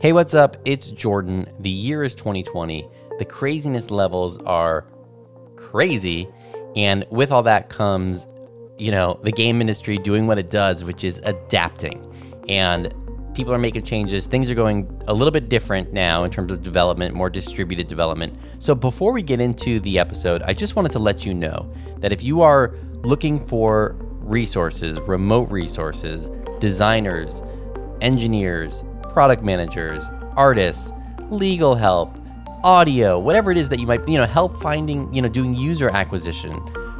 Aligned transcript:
Hey, 0.00 0.12
what's 0.12 0.32
up? 0.32 0.56
It's 0.64 0.90
Jordan. 0.90 1.50
The 1.58 1.68
year 1.68 2.04
is 2.04 2.14
2020. 2.14 2.88
The 3.18 3.24
craziness 3.24 3.90
levels 3.90 4.38
are 4.46 4.86
crazy. 5.56 6.28
And 6.76 7.04
with 7.10 7.32
all 7.32 7.42
that 7.42 7.68
comes, 7.68 8.24
you 8.78 8.92
know, 8.92 9.18
the 9.24 9.32
game 9.32 9.60
industry 9.60 9.98
doing 9.98 10.28
what 10.28 10.38
it 10.38 10.50
does, 10.50 10.84
which 10.84 11.02
is 11.02 11.20
adapting. 11.24 12.14
And 12.48 12.94
people 13.34 13.52
are 13.52 13.58
making 13.58 13.82
changes. 13.82 14.28
Things 14.28 14.48
are 14.48 14.54
going 14.54 15.02
a 15.08 15.12
little 15.12 15.32
bit 15.32 15.48
different 15.48 15.92
now 15.92 16.22
in 16.22 16.30
terms 16.30 16.52
of 16.52 16.62
development, 16.62 17.16
more 17.16 17.28
distributed 17.28 17.88
development. 17.88 18.38
So 18.60 18.76
before 18.76 19.12
we 19.12 19.24
get 19.24 19.40
into 19.40 19.80
the 19.80 19.98
episode, 19.98 20.42
I 20.42 20.52
just 20.52 20.76
wanted 20.76 20.92
to 20.92 21.00
let 21.00 21.26
you 21.26 21.34
know 21.34 21.74
that 21.98 22.12
if 22.12 22.22
you 22.22 22.40
are 22.42 22.76
looking 23.02 23.44
for 23.48 23.96
resources, 23.98 25.00
remote 25.00 25.50
resources, 25.50 26.30
designers, 26.60 27.42
engineers, 28.00 28.84
product 29.18 29.42
managers, 29.42 30.04
artists, 30.36 30.92
legal 31.28 31.74
help, 31.74 32.16
audio, 32.62 33.18
whatever 33.18 33.50
it 33.50 33.58
is 33.58 33.68
that 33.68 33.80
you 33.80 33.86
might, 33.88 34.08
you 34.08 34.16
know, 34.16 34.24
help 34.24 34.62
finding, 34.62 35.12
you 35.12 35.20
know, 35.20 35.28
doing 35.28 35.56
user 35.56 35.90
acquisition, 35.90 36.52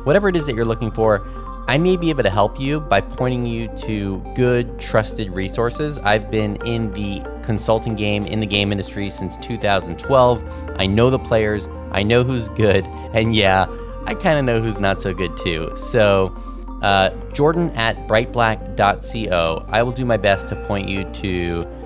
whatever 0.02 0.28
it 0.28 0.34
is 0.34 0.44
that 0.44 0.56
you're 0.56 0.64
looking 0.64 0.90
for, 0.90 1.24
I 1.68 1.78
may 1.78 1.96
be 1.96 2.10
able 2.10 2.24
to 2.24 2.30
help 2.30 2.58
you 2.58 2.80
by 2.80 3.00
pointing 3.00 3.46
you 3.46 3.68
to 3.82 4.18
good, 4.34 4.80
trusted 4.80 5.30
resources. 5.30 5.96
I've 6.00 6.28
been 6.28 6.56
in 6.66 6.90
the 6.90 7.22
consulting 7.44 7.94
game, 7.94 8.26
in 8.26 8.40
the 8.40 8.46
game 8.46 8.72
industry 8.72 9.10
since 9.10 9.36
2012. 9.36 10.72
I 10.74 10.86
know 10.86 11.10
the 11.10 11.20
players, 11.20 11.68
I 11.92 12.02
know 12.02 12.24
who's 12.24 12.48
good, 12.48 12.84
and 13.14 13.32
yeah, 13.32 13.68
I 14.06 14.14
kind 14.14 14.40
of 14.40 14.44
know 14.44 14.60
who's 14.60 14.80
not 14.80 15.00
so 15.00 15.14
good 15.14 15.36
too. 15.36 15.70
So, 15.76 16.34
uh, 16.82 17.10
Jordan 17.32 17.70
at 17.76 17.96
brightblack.co. 18.08 19.66
I 19.68 19.82
will 19.84 19.92
do 19.92 20.04
my 20.04 20.16
best 20.16 20.48
to 20.48 20.56
point 20.56 20.88
you 20.88 21.04
to 21.04 21.77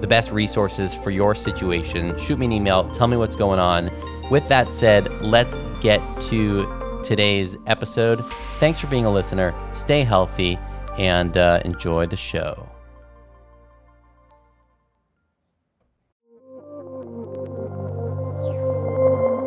the 0.00 0.06
best 0.06 0.30
resources 0.30 0.94
for 0.94 1.10
your 1.10 1.34
situation. 1.34 2.18
Shoot 2.18 2.38
me 2.38 2.46
an 2.46 2.52
email, 2.52 2.90
tell 2.92 3.06
me 3.06 3.16
what's 3.16 3.36
going 3.36 3.58
on. 3.58 3.90
With 4.30 4.48
that 4.48 4.68
said, 4.68 5.08
let's 5.22 5.56
get 5.80 6.00
to 6.22 7.02
today's 7.04 7.56
episode. 7.66 8.24
Thanks 8.58 8.78
for 8.78 8.86
being 8.88 9.06
a 9.06 9.10
listener. 9.10 9.54
Stay 9.72 10.02
healthy 10.02 10.58
and 10.98 11.36
uh, 11.36 11.62
enjoy 11.64 12.06
the 12.06 12.16
show. 12.16 12.67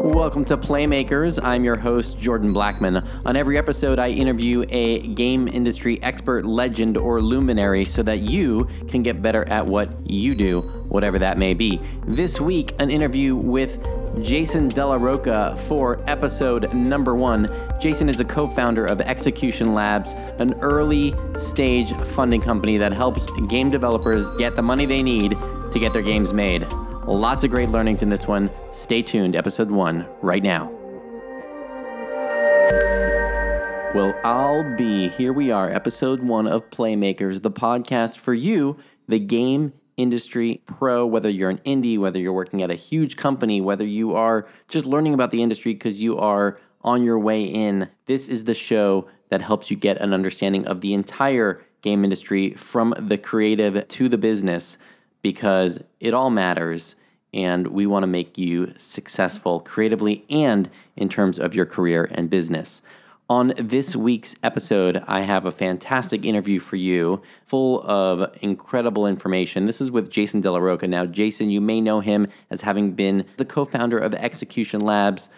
Welcome 0.04 0.46
to 0.46 0.58
Playmakers. 0.58 1.40
I'm 1.44 1.64
your 1.64 1.78
host, 1.78 2.18
Jordan 2.18 2.52
Blackman. 2.52 3.08
On 3.24 3.36
every 3.36 3.56
episode, 3.56 4.00
I 4.00 4.10
interview 4.10 4.66
a 4.70 5.06
game 5.10 5.48
industry 5.48 6.02
expert, 6.02 6.44
legend, 6.44 6.98
or 6.98 7.22
luminary 7.22 7.86
so 7.86 8.02
that 8.02 8.22
you 8.22 8.68
can 8.88 9.04
get 9.04 9.22
better 9.22 9.48
at 9.48 9.64
what 9.64 9.92
you 10.10 10.34
do, 10.34 10.62
whatever 10.90 11.20
that 11.20 11.38
may 11.38 11.54
be. 11.54 11.80
This 12.08 12.42
week, 12.42 12.74
an 12.80 12.90
interview 12.90 13.36
with 13.36 13.88
Jason 14.24 14.70
Della 14.70 14.98
Rocca 14.98 15.56
for 15.68 16.04
episode 16.10 16.74
number 16.74 17.14
one. 17.14 17.48
Jason 17.80 18.10
is 18.10 18.20
a 18.20 18.26
co 18.26 18.48
founder 18.48 18.86
of 18.86 19.02
Execution 19.02 19.76
Labs, 19.76 20.14
an 20.40 20.56
early 20.62 21.14
stage 21.38 21.94
funding 21.94 22.42
company 22.42 22.80
that 22.80 22.92
helps 22.92 23.30
game 23.42 23.70
developers 23.70 24.28
get 24.38 24.56
the 24.56 24.64
money 24.64 24.88
they 24.88 25.04
need 25.04 25.38
to 25.72 25.80
get 25.80 25.94
their 25.94 26.02
games 26.02 26.34
made. 26.34 26.66
Lots 27.08 27.44
of 27.44 27.50
great 27.50 27.70
learnings 27.70 28.04
in 28.04 28.10
this 28.10 28.28
one. 28.28 28.52
Stay 28.70 29.02
tuned, 29.02 29.36
episode 29.36 29.72
one, 29.72 30.06
right 30.22 30.44
now. 30.44 30.72
Well, 33.96 34.14
I'll 34.24 34.78
be. 34.78 35.10
Here 35.10 35.34
we 35.34 35.50
are, 35.50 35.68
episode 35.68 36.22
one 36.22 36.48
of 36.48 36.70
Playmakers, 36.70 37.42
the 37.42 37.50
podcast 37.50 38.18
for 38.18 38.36
you, 38.36 38.78
the 39.08 39.18
game 39.18 39.74
industry 39.98 40.62
pro, 40.68 41.04
whether 41.06 41.28
you're 41.28 41.50
an 41.50 41.58
indie, 41.66 41.98
whether 41.98 42.20
you're 42.20 42.32
working 42.34 42.62
at 42.62 42.70
a 42.70 42.76
huge 42.76 43.18
company, 43.18 43.62
whether 43.62 43.86
you 43.86 44.16
are 44.16 44.48
just 44.68 44.86
learning 44.86 45.16
about 45.16 45.32
the 45.32 45.42
industry 45.42 45.74
because 45.74 46.04
you 46.04 46.20
are 46.20 46.60
on 46.82 47.04
your 47.04 47.18
way 47.18 47.44
in. 47.44 47.90
This 48.06 48.28
is 48.28 48.44
the 48.44 48.54
show 48.54 49.08
that 49.30 49.42
helps 49.42 49.72
you 49.72 49.76
get 49.76 49.98
an 49.98 50.14
understanding 50.14 50.68
of 50.68 50.82
the 50.82 50.94
entire 50.94 51.64
game 51.82 52.04
industry 52.04 52.54
from 52.54 52.94
the 52.98 53.18
creative 53.18 53.88
to 53.88 54.08
the 54.08 54.18
business 54.18 54.78
because 55.22 55.80
it 56.00 56.14
all 56.14 56.30
matters 56.30 56.96
and 57.34 57.68
we 57.68 57.86
want 57.86 58.04
to 58.04 58.08
make 58.08 58.38
you 58.38 58.74
successful 58.78 59.62
creatively 59.62 60.26
and 60.30 60.70
in 60.96 61.08
terms 61.08 61.40
of 61.40 61.56
your 61.56 61.66
career 61.66 62.10
and 62.12 62.30
business. 62.30 62.82
On 63.30 63.54
this 63.58 63.96
week's 63.96 64.36
episode, 64.44 65.02
I 65.08 65.22
have 65.22 65.46
a 65.46 65.52
fantastic 65.52 66.26
interview 66.26 66.60
for 66.60 66.76
you, 66.76 67.22
full 67.46 67.82
of 67.84 68.36
incredible 68.42 69.08
information. 69.08 69.66
This 69.66 69.80
is 69.80 69.90
with 69.90 70.10
Jason 70.10 70.42
Della 70.42 70.60
Rocca. 70.60 70.86
Now, 70.86 71.06
Jason, 71.06 71.50
you 71.50 71.62
may 71.62 71.80
know 71.80 72.02
him 72.02 72.28
as 72.50 72.60
having 72.60 72.92
been 72.92 73.26
the 73.38 73.46
co 73.46 73.64
founder 73.64 73.98
of 73.98 74.14
Execution 74.16 74.82
Labs. 74.82 75.30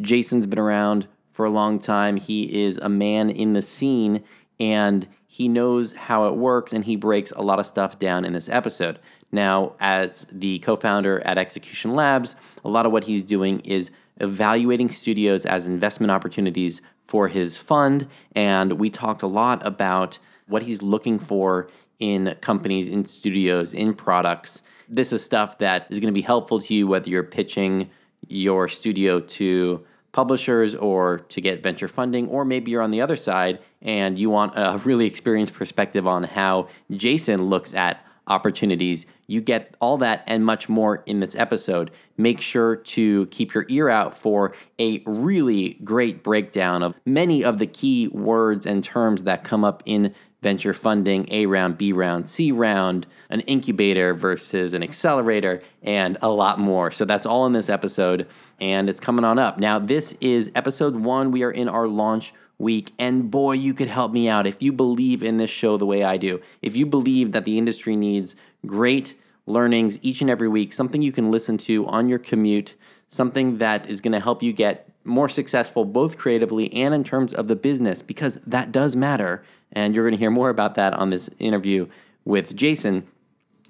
Jason's 0.00 0.46
been 0.46 0.60
around 0.60 1.08
for 1.32 1.44
a 1.44 1.50
long 1.50 1.80
time. 1.80 2.18
He 2.18 2.62
is 2.62 2.78
a 2.78 2.88
man 2.88 3.30
in 3.30 3.54
the 3.54 3.62
scene 3.62 4.22
and 4.60 5.08
he 5.26 5.48
knows 5.48 5.92
how 5.92 6.26
it 6.26 6.36
works 6.36 6.72
and 6.72 6.84
he 6.84 6.94
breaks 6.94 7.32
a 7.32 7.42
lot 7.42 7.58
of 7.58 7.66
stuff 7.66 7.98
down 7.98 8.24
in 8.24 8.32
this 8.32 8.48
episode. 8.48 9.00
Now, 9.32 9.74
as 9.80 10.26
the 10.30 10.58
co 10.60 10.76
founder 10.76 11.20
at 11.20 11.38
Execution 11.38 11.94
Labs, 11.94 12.34
a 12.64 12.68
lot 12.68 12.86
of 12.86 12.92
what 12.92 13.04
he's 13.04 13.22
doing 13.22 13.60
is 13.60 13.90
evaluating 14.20 14.90
studios 14.90 15.46
as 15.46 15.66
investment 15.66 16.10
opportunities 16.10 16.80
for 17.06 17.28
his 17.28 17.58
fund. 17.58 18.06
And 18.34 18.74
we 18.74 18.90
talked 18.90 19.22
a 19.22 19.26
lot 19.26 19.64
about 19.66 20.18
what 20.46 20.64
he's 20.64 20.82
looking 20.82 21.18
for 21.18 21.68
in 21.98 22.36
companies, 22.40 22.88
in 22.88 23.04
studios, 23.04 23.72
in 23.72 23.94
products. 23.94 24.62
This 24.88 25.12
is 25.12 25.22
stuff 25.22 25.58
that 25.58 25.86
is 25.90 26.00
going 26.00 26.12
to 26.12 26.18
be 26.18 26.22
helpful 26.22 26.60
to 26.60 26.74
you 26.74 26.86
whether 26.86 27.08
you're 27.08 27.22
pitching 27.22 27.90
your 28.28 28.68
studio 28.68 29.20
to 29.20 29.84
publishers 30.12 30.74
or 30.74 31.18
to 31.18 31.40
get 31.40 31.62
venture 31.62 31.88
funding, 31.88 32.26
or 32.28 32.44
maybe 32.44 32.70
you're 32.70 32.82
on 32.82 32.90
the 32.90 33.00
other 33.00 33.16
side 33.16 33.60
and 33.80 34.18
you 34.18 34.28
want 34.28 34.52
a 34.56 34.80
really 34.84 35.06
experienced 35.06 35.54
perspective 35.54 36.06
on 36.06 36.24
how 36.24 36.68
Jason 36.90 37.42
looks 37.42 37.72
at 37.74 38.04
opportunities. 38.26 39.06
You 39.26 39.40
get 39.40 39.74
all 39.80 39.98
that 39.98 40.22
and 40.26 40.44
much 40.44 40.68
more 40.68 41.02
in 41.06 41.20
this 41.20 41.34
episode. 41.34 41.90
Make 42.16 42.40
sure 42.40 42.76
to 42.76 43.26
keep 43.26 43.54
your 43.54 43.66
ear 43.68 43.88
out 43.88 44.16
for 44.16 44.54
a 44.78 45.02
really 45.06 45.78
great 45.84 46.22
breakdown 46.22 46.82
of 46.82 46.94
many 47.06 47.44
of 47.44 47.58
the 47.58 47.66
key 47.66 48.08
words 48.08 48.66
and 48.66 48.82
terms 48.84 49.24
that 49.24 49.44
come 49.44 49.64
up 49.64 49.82
in 49.86 50.14
venture 50.42 50.72
funding 50.72 51.26
A 51.30 51.46
round, 51.46 51.76
B 51.76 51.92
round, 51.92 52.28
C 52.28 52.50
round, 52.50 53.06
an 53.28 53.40
incubator 53.40 54.14
versus 54.14 54.72
an 54.72 54.82
accelerator, 54.82 55.60
and 55.82 56.16
a 56.22 56.28
lot 56.28 56.58
more. 56.58 56.90
So 56.90 57.04
that's 57.04 57.26
all 57.26 57.46
in 57.46 57.52
this 57.52 57.68
episode, 57.68 58.26
and 58.58 58.88
it's 58.88 59.00
coming 59.00 59.24
on 59.24 59.38
up. 59.38 59.58
Now, 59.58 59.78
this 59.78 60.16
is 60.20 60.50
episode 60.54 60.96
one. 60.96 61.30
We 61.30 61.42
are 61.42 61.50
in 61.50 61.68
our 61.68 61.86
launch 61.86 62.32
week. 62.60 62.92
And 62.98 63.30
boy, 63.30 63.52
you 63.52 63.74
could 63.74 63.88
help 63.88 64.12
me 64.12 64.28
out 64.28 64.46
if 64.46 64.62
you 64.62 64.72
believe 64.72 65.22
in 65.22 65.38
this 65.38 65.50
show 65.50 65.76
the 65.76 65.86
way 65.86 66.04
I 66.04 66.16
do. 66.16 66.40
If 66.62 66.76
you 66.76 66.86
believe 66.86 67.32
that 67.32 67.44
the 67.44 67.58
industry 67.58 67.96
needs 67.96 68.36
great 68.66 69.18
learnings 69.46 69.98
each 70.02 70.20
and 70.20 70.30
every 70.30 70.48
week, 70.48 70.72
something 70.72 71.02
you 71.02 71.12
can 71.12 71.30
listen 71.30 71.58
to 71.58 71.86
on 71.86 72.08
your 72.08 72.18
commute, 72.18 72.74
something 73.08 73.58
that 73.58 73.88
is 73.88 74.00
going 74.00 74.12
to 74.12 74.20
help 74.20 74.42
you 74.42 74.52
get 74.52 74.88
more 75.04 75.28
successful 75.28 75.84
both 75.84 76.18
creatively 76.18 76.72
and 76.72 76.94
in 76.94 77.02
terms 77.02 77.32
of 77.32 77.48
the 77.48 77.56
business, 77.56 78.02
because 78.02 78.38
that 78.46 78.70
does 78.70 78.94
matter. 78.94 79.42
And 79.72 79.94
you're 79.94 80.04
going 80.04 80.16
to 80.16 80.20
hear 80.20 80.30
more 80.30 80.50
about 80.50 80.74
that 80.74 80.92
on 80.94 81.10
this 81.10 81.30
interview 81.38 81.88
with 82.24 82.54
Jason. 82.54 83.06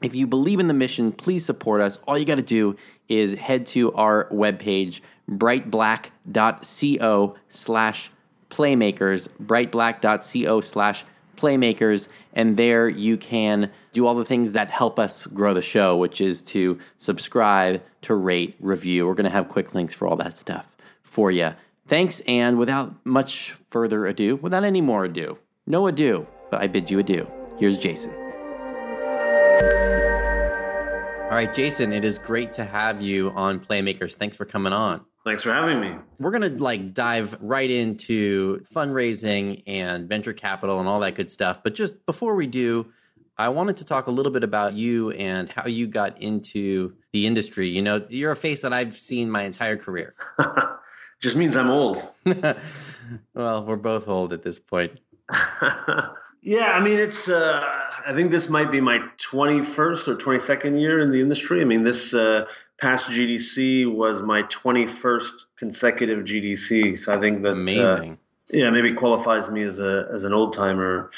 If 0.02 0.14
you 0.14 0.26
believe 0.26 0.60
in 0.60 0.66
the 0.66 0.74
mission, 0.74 1.12
please 1.12 1.44
support 1.44 1.80
us. 1.80 1.98
All 2.06 2.18
you 2.18 2.24
got 2.24 2.36
to 2.36 2.42
do 2.42 2.76
is 3.08 3.34
head 3.34 3.66
to 3.68 3.92
our 3.92 4.28
webpage, 4.30 5.00
brightblack.co 5.28 7.36
slash 7.48 8.10
playmakers, 8.50 9.28
brightblack.co 9.42 10.60
slash 10.60 11.04
playmakers. 11.36 12.08
And 12.34 12.56
there 12.56 12.88
you 12.88 13.16
can 13.16 13.70
do 13.92 14.06
all 14.06 14.14
the 14.14 14.24
things 14.24 14.52
that 14.52 14.70
help 14.70 14.98
us 14.98 15.26
grow 15.26 15.54
the 15.54 15.62
show, 15.62 15.96
which 15.96 16.20
is 16.20 16.42
to 16.42 16.78
subscribe, 16.98 17.82
to 18.02 18.14
rate, 18.14 18.56
review. 18.60 19.06
We're 19.06 19.14
going 19.14 19.24
to 19.24 19.30
have 19.30 19.48
quick 19.48 19.74
links 19.74 19.94
for 19.94 20.06
all 20.06 20.16
that 20.16 20.36
stuff 20.36 20.76
for 21.02 21.30
you. 21.30 21.54
Thanks. 21.88 22.20
And 22.26 22.58
without 22.58 22.94
much 23.04 23.56
further 23.68 24.06
ado, 24.06 24.36
without 24.36 24.64
any 24.64 24.80
more 24.80 25.04
ado, 25.04 25.38
no 25.66 25.86
ado, 25.86 26.26
but 26.50 26.60
I 26.60 26.66
bid 26.66 26.90
you 26.90 26.98
adieu. 26.98 27.26
Here's 27.58 27.78
Jason. 27.78 28.12
All 31.30 31.36
right, 31.36 31.54
Jason, 31.54 31.92
it 31.92 32.04
is 32.04 32.18
great 32.18 32.50
to 32.52 32.64
have 32.64 33.00
you 33.00 33.30
on 33.30 33.60
Playmakers. 33.60 34.14
Thanks 34.14 34.36
for 34.36 34.44
coming 34.44 34.72
on. 34.72 35.04
Thanks 35.30 35.44
for 35.44 35.52
having 35.52 35.80
me. 35.80 35.94
We're 36.18 36.32
going 36.32 36.56
to 36.56 36.60
like 36.60 36.92
dive 36.92 37.36
right 37.40 37.70
into 37.70 38.64
fundraising 38.74 39.62
and 39.64 40.08
venture 40.08 40.32
capital 40.32 40.80
and 40.80 40.88
all 40.88 40.98
that 40.98 41.14
good 41.14 41.30
stuff. 41.30 41.60
But 41.62 41.76
just 41.76 42.04
before 42.04 42.34
we 42.34 42.48
do, 42.48 42.90
I 43.38 43.50
wanted 43.50 43.76
to 43.76 43.84
talk 43.84 44.08
a 44.08 44.10
little 44.10 44.32
bit 44.32 44.42
about 44.42 44.72
you 44.74 45.12
and 45.12 45.48
how 45.48 45.68
you 45.68 45.86
got 45.86 46.20
into 46.20 46.94
the 47.12 47.28
industry. 47.28 47.68
You 47.68 47.80
know, 47.80 48.04
you're 48.08 48.32
a 48.32 48.36
face 48.36 48.62
that 48.62 48.72
I've 48.72 48.98
seen 48.98 49.30
my 49.30 49.44
entire 49.44 49.76
career. 49.76 50.16
just 51.20 51.36
means 51.36 51.56
I'm 51.56 51.70
old. 51.70 52.02
well, 53.32 53.64
we're 53.64 53.76
both 53.76 54.08
old 54.08 54.32
at 54.32 54.42
this 54.42 54.58
point. 54.58 54.98
Yeah, 56.42 56.72
I 56.72 56.80
mean, 56.80 56.98
it's. 56.98 57.28
Uh, 57.28 57.90
I 58.06 58.14
think 58.14 58.30
this 58.30 58.48
might 58.48 58.70
be 58.70 58.80
my 58.80 58.98
21st 59.18 60.08
or 60.08 60.16
22nd 60.16 60.80
year 60.80 60.98
in 60.98 61.10
the 61.10 61.20
industry. 61.20 61.60
I 61.60 61.64
mean, 61.64 61.84
this 61.84 62.14
uh, 62.14 62.46
past 62.80 63.08
GDC 63.08 63.92
was 63.92 64.22
my 64.22 64.44
21st 64.44 65.44
consecutive 65.56 66.24
GDC. 66.24 66.98
So 66.98 67.14
I 67.16 67.20
think 67.20 67.42
that 67.42 67.50
uh, 67.50 67.56
amazing. 67.56 68.12
Uh, 68.12 68.16
yeah, 68.52 68.70
maybe 68.70 68.94
qualifies 68.94 69.50
me 69.50 69.62
as 69.62 69.80
a 69.80 70.08
as 70.12 70.24
an 70.24 70.32
old 70.32 70.54
timer. 70.54 71.10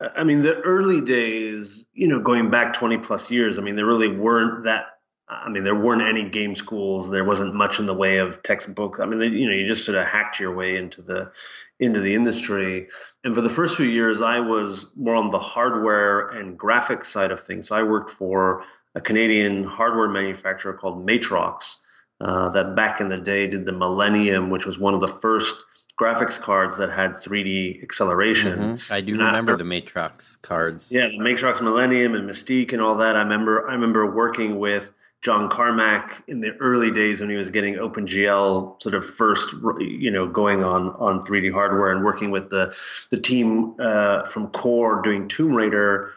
I 0.00 0.24
mean, 0.24 0.42
the 0.42 0.60
early 0.60 1.00
days, 1.00 1.86
you 1.94 2.06
know, 2.06 2.20
going 2.20 2.50
back 2.50 2.74
20 2.74 2.98
plus 2.98 3.30
years. 3.30 3.58
I 3.58 3.62
mean, 3.62 3.76
there 3.76 3.86
really 3.86 4.14
weren't 4.14 4.64
that 4.64 4.95
I 5.28 5.48
mean, 5.48 5.64
there 5.64 5.74
weren't 5.74 6.02
any 6.02 6.28
game 6.28 6.54
schools. 6.54 7.10
There 7.10 7.24
wasn't 7.24 7.54
much 7.54 7.80
in 7.80 7.86
the 7.86 7.94
way 7.94 8.18
of 8.18 8.42
textbooks. 8.42 9.00
I 9.00 9.06
mean, 9.06 9.20
you 9.32 9.48
know, 9.48 9.56
you 9.56 9.66
just 9.66 9.84
sort 9.84 9.98
of 9.98 10.06
hacked 10.06 10.38
your 10.38 10.54
way 10.54 10.76
into 10.76 11.02
the 11.02 11.32
into 11.80 12.00
the 12.00 12.14
industry. 12.14 12.86
And 13.24 13.34
for 13.34 13.40
the 13.40 13.48
first 13.48 13.76
few 13.76 13.86
years, 13.86 14.20
I 14.20 14.40
was 14.40 14.86
more 14.96 15.16
on 15.16 15.30
the 15.30 15.38
hardware 15.38 16.28
and 16.28 16.58
graphics 16.58 17.06
side 17.06 17.32
of 17.32 17.40
things. 17.40 17.68
So 17.68 17.76
I 17.76 17.82
worked 17.82 18.10
for 18.10 18.62
a 18.94 19.00
Canadian 19.00 19.64
hardware 19.64 20.08
manufacturer 20.08 20.72
called 20.72 21.06
Matrox, 21.06 21.76
uh, 22.20 22.48
that 22.50 22.74
back 22.74 23.00
in 23.00 23.08
the 23.08 23.18
day 23.18 23.46
did 23.46 23.66
the 23.66 23.72
Millennium, 23.72 24.48
which 24.50 24.64
was 24.64 24.78
one 24.78 24.94
of 24.94 25.00
the 25.00 25.08
first 25.08 25.54
graphics 26.00 26.40
cards 26.40 26.78
that 26.78 26.90
had 26.90 27.14
3D 27.16 27.82
acceleration. 27.82 28.58
Mm-hmm. 28.58 28.92
I 28.92 29.00
do 29.00 29.12
and 29.14 29.22
remember 29.22 29.52
after, 29.52 29.64
the 29.64 29.70
Matrox 29.70 30.40
cards. 30.40 30.90
Yeah, 30.90 31.08
the 31.08 31.18
Matrox 31.18 31.60
Millennium 31.60 32.14
and 32.14 32.28
Mystique 32.28 32.72
and 32.72 32.80
all 32.80 32.96
that. 32.96 33.16
I 33.16 33.22
remember 33.22 33.68
I 33.68 33.72
remember 33.72 34.10
working 34.10 34.58
with 34.58 34.92
John 35.22 35.48
Carmack 35.48 36.22
in 36.28 36.40
the 36.40 36.52
early 36.58 36.90
days 36.90 37.20
when 37.20 37.30
he 37.30 37.36
was 37.36 37.50
getting 37.50 37.74
OpenGL 37.74 38.80
sort 38.80 38.94
of 38.94 39.04
first, 39.04 39.54
you 39.80 40.10
know, 40.10 40.26
going 40.26 40.62
on 40.62 40.90
on 40.90 41.24
3D 41.24 41.52
hardware 41.52 41.90
and 41.90 42.04
working 42.04 42.30
with 42.30 42.50
the 42.50 42.74
the 43.10 43.20
team 43.20 43.74
uh, 43.80 44.24
from 44.24 44.48
Core 44.48 45.02
doing 45.02 45.26
Tomb 45.26 45.52
Raider. 45.54 46.12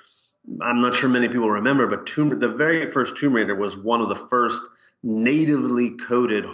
I'm 0.62 0.80
not 0.80 0.96
sure 0.96 1.10
many 1.10 1.28
people 1.28 1.50
remember, 1.50 1.88
but 1.88 2.06
Tomb 2.06 2.38
the 2.40 2.50
very 2.50 2.90
first 2.90 3.18
Tomb 3.18 3.34
Raider 3.34 3.56
was 3.56 3.78
one 3.78 4.02
of 4.02 4.10
the 4.10 4.28
first 4.28 4.62
natively 5.04 5.92
coded. 5.92 6.46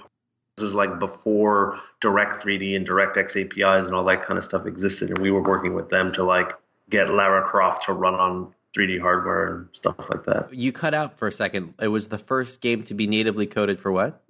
This 0.56 0.64
was 0.64 0.76
like 0.76 1.00
before 1.00 1.80
Direct 2.00 2.36
3D 2.36 2.78
and 2.78 2.88
DirectX 2.88 3.36
APIs 3.36 3.88
and 3.88 3.96
all 3.96 4.06
that 4.06 4.22
kind 4.22 4.38
of 4.38 4.44
stuff 4.46 4.66
existed, 4.66 5.10
and 5.10 5.20
we 5.20 5.32
were 5.32 5.44
working 5.44 5.74
with 5.74 5.90
them 5.90 6.14
to 6.14 6.24
like 6.24 6.54
get 6.90 7.14
Lara 7.14 7.44
Croft 7.44 7.84
to 7.86 7.94
run 7.94 8.16
on 8.16 8.55
3D 8.76 9.00
hardware 9.00 9.56
and 9.56 9.68
stuff 9.72 9.96
like 10.10 10.24
that. 10.26 10.54
You 10.54 10.72
cut 10.72 10.94
out 10.94 11.18
for 11.18 11.28
a 11.28 11.32
second. 11.32 11.74
It 11.80 11.88
was 11.88 12.10
the 12.10 12.18
first 12.18 12.62
game 12.62 12.84
to 12.84 12.94
be 12.94 13.08
natively 13.08 13.48
coded 13.48 13.80
for 13.80 13.92
what? 13.92 14.22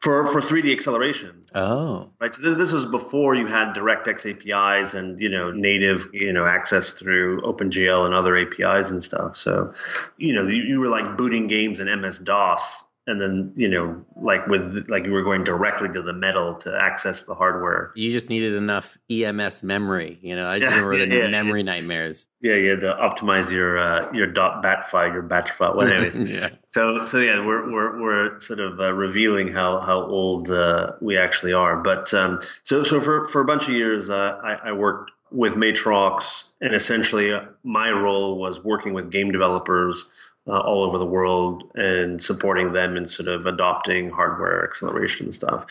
For 0.00 0.26
for 0.26 0.40
3D 0.40 0.72
acceleration. 0.72 1.42
Oh. 1.54 2.10
Right. 2.20 2.34
So 2.34 2.42
this, 2.42 2.56
this 2.56 2.72
was 2.72 2.86
before 2.86 3.36
you 3.36 3.46
had 3.46 3.74
DirectX 3.74 4.28
APIs 4.28 4.94
and 4.94 5.20
you 5.20 5.28
know 5.28 5.52
native 5.52 6.08
you 6.12 6.32
know 6.32 6.44
access 6.44 6.90
through 6.90 7.42
OpenGL 7.42 8.04
and 8.04 8.12
other 8.12 8.36
APIs 8.36 8.90
and 8.90 9.02
stuff. 9.02 9.36
So 9.36 9.72
you 10.16 10.34
know 10.34 10.46
you, 10.48 10.62
you 10.62 10.80
were 10.80 10.88
like 10.88 11.16
booting 11.16 11.46
games 11.46 11.78
in 11.78 11.86
MS 12.00 12.18
DOS 12.18 12.86
and 13.06 13.20
then 13.20 13.52
you 13.56 13.68
know 13.68 14.00
like 14.20 14.46
with 14.46 14.86
like 14.88 15.04
you 15.04 15.12
were 15.12 15.22
going 15.22 15.42
directly 15.42 15.88
to 15.88 16.02
the 16.02 16.12
metal 16.12 16.54
to 16.54 16.76
access 16.80 17.24
the 17.24 17.34
hardware. 17.34 17.92
You 17.96 18.12
just 18.12 18.28
needed 18.28 18.54
enough 18.54 18.96
ems 19.10 19.62
memory 19.62 20.18
you 20.22 20.36
know? 20.36 20.46
I 20.46 20.58
just 20.58 20.74
remember 20.76 21.06
the 21.06 21.16
yeah, 21.16 21.28
memory 21.28 21.60
yeah. 21.60 21.72
nightmares. 21.72 22.28
Yeah 22.40 22.54
you 22.54 22.70
had 22.70 22.80
to 22.80 22.94
optimize 22.94 23.50
your 23.50 23.78
uh, 23.78 24.12
your 24.12 24.26
dot 24.26 24.62
bat 24.62 24.90
file 24.90 25.12
your 25.12 25.22
batch 25.22 25.50
file. 25.50 25.74
Whatever 25.74 26.06
yeah. 26.22 26.48
so 26.66 27.04
so 27.04 27.18
yeah 27.18 27.44
we're 27.44 27.70
we're, 27.72 28.00
we're 28.00 28.38
sort 28.38 28.60
of 28.60 28.78
uh, 28.80 28.92
revealing 28.92 29.48
how 29.48 29.78
how 29.80 30.02
old 30.02 30.50
uh, 30.50 30.92
we 31.00 31.18
actually 31.18 31.52
are. 31.52 31.76
But 31.76 32.12
um, 32.14 32.40
so 32.62 32.82
so 32.82 33.00
for 33.00 33.24
for 33.26 33.40
a 33.40 33.44
bunch 33.44 33.64
of 33.64 33.74
years 33.74 34.10
uh, 34.10 34.38
I, 34.44 34.68
I 34.68 34.72
worked 34.72 35.10
with 35.32 35.54
matrox 35.54 36.50
and 36.60 36.74
essentially 36.74 37.32
uh, 37.32 37.40
my 37.64 37.90
role 37.90 38.38
was 38.38 38.62
working 38.62 38.92
with 38.92 39.10
game 39.10 39.32
developers 39.32 40.06
uh, 40.46 40.58
all 40.58 40.82
over 40.82 40.98
the 40.98 41.06
world 41.06 41.70
and 41.74 42.20
supporting 42.20 42.72
them 42.72 42.96
in 42.96 43.06
sort 43.06 43.28
of 43.28 43.46
adopting 43.46 44.10
hardware 44.10 44.64
acceleration 44.64 45.30
stuff. 45.30 45.66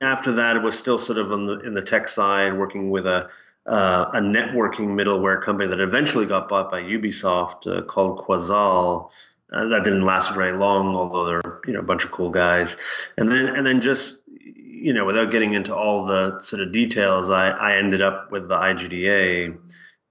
After 0.00 0.32
that, 0.32 0.56
it 0.56 0.62
was 0.62 0.78
still 0.78 0.98
sort 0.98 1.18
of 1.18 1.32
on 1.32 1.46
the, 1.46 1.60
in 1.60 1.74
the 1.74 1.82
tech 1.82 2.08
side, 2.08 2.58
working 2.58 2.90
with 2.90 3.06
a 3.06 3.28
uh, 3.66 4.10
a 4.14 4.20
networking 4.20 4.88
middleware 4.88 5.40
company 5.40 5.68
that 5.68 5.80
eventually 5.80 6.26
got 6.26 6.48
bought 6.48 6.70
by 6.70 6.80
Ubisoft 6.82 7.66
uh, 7.66 7.82
called 7.82 8.18
Quazal. 8.18 9.10
Uh, 9.52 9.66
that 9.66 9.84
didn't 9.84 10.00
last 10.00 10.34
very 10.34 10.52
long, 10.52 10.94
although 10.96 11.26
they're 11.26 11.60
you 11.66 11.72
know 11.72 11.80
a 11.80 11.84
bunch 11.84 12.04
of 12.04 12.10
cool 12.10 12.30
guys. 12.30 12.76
And 13.16 13.30
then 13.30 13.46
and 13.54 13.66
then 13.66 13.80
just 13.80 14.18
you 14.26 14.92
know 14.92 15.04
without 15.04 15.30
getting 15.30 15.54
into 15.54 15.74
all 15.74 16.04
the 16.06 16.40
sort 16.40 16.62
of 16.62 16.72
details, 16.72 17.30
I, 17.30 17.50
I 17.50 17.76
ended 17.76 18.02
up 18.02 18.32
with 18.32 18.48
the 18.48 18.56
IGDA. 18.56 19.58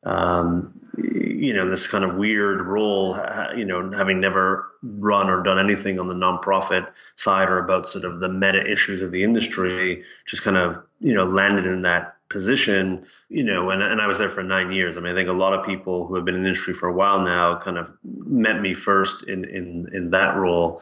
Um, 0.03 0.79
you 0.97 1.53
know 1.53 1.69
this 1.69 1.87
kind 1.87 2.03
of 2.03 2.15
weird 2.15 2.61
role 2.61 3.17
you 3.55 3.65
know 3.65 3.91
having 3.91 4.19
never 4.19 4.71
run 4.81 5.29
or 5.29 5.43
done 5.43 5.59
anything 5.59 5.99
on 5.99 6.07
the 6.07 6.13
nonprofit 6.13 6.89
side 7.15 7.49
or 7.49 7.59
about 7.59 7.87
sort 7.87 8.05
of 8.05 8.19
the 8.19 8.29
meta 8.29 8.65
issues 8.69 9.01
of 9.01 9.11
the 9.11 9.23
industry 9.23 10.03
just 10.25 10.43
kind 10.43 10.57
of 10.57 10.77
you 10.99 11.13
know 11.13 11.23
landed 11.23 11.65
in 11.65 11.81
that 11.81 12.15
position 12.29 13.03
you 13.29 13.43
know 13.43 13.71
and, 13.71 13.81
and 13.81 14.01
i 14.01 14.07
was 14.07 14.17
there 14.17 14.29
for 14.29 14.43
nine 14.43 14.71
years. 14.71 14.97
I 14.97 14.99
mean 14.99 15.11
i 15.11 15.15
think 15.15 15.29
a 15.29 15.33
lot 15.33 15.53
of 15.53 15.65
people 15.65 16.05
who 16.05 16.15
have 16.15 16.25
been 16.25 16.35
in 16.35 16.43
the 16.43 16.49
industry 16.49 16.73
for 16.73 16.87
a 16.87 16.93
while 16.93 17.21
now 17.21 17.57
kind 17.57 17.77
of 17.77 17.91
met 18.03 18.61
me 18.61 18.73
first 18.73 19.23
in 19.23 19.45
in 19.45 19.89
in 19.93 20.11
that 20.11 20.35
role. 20.35 20.81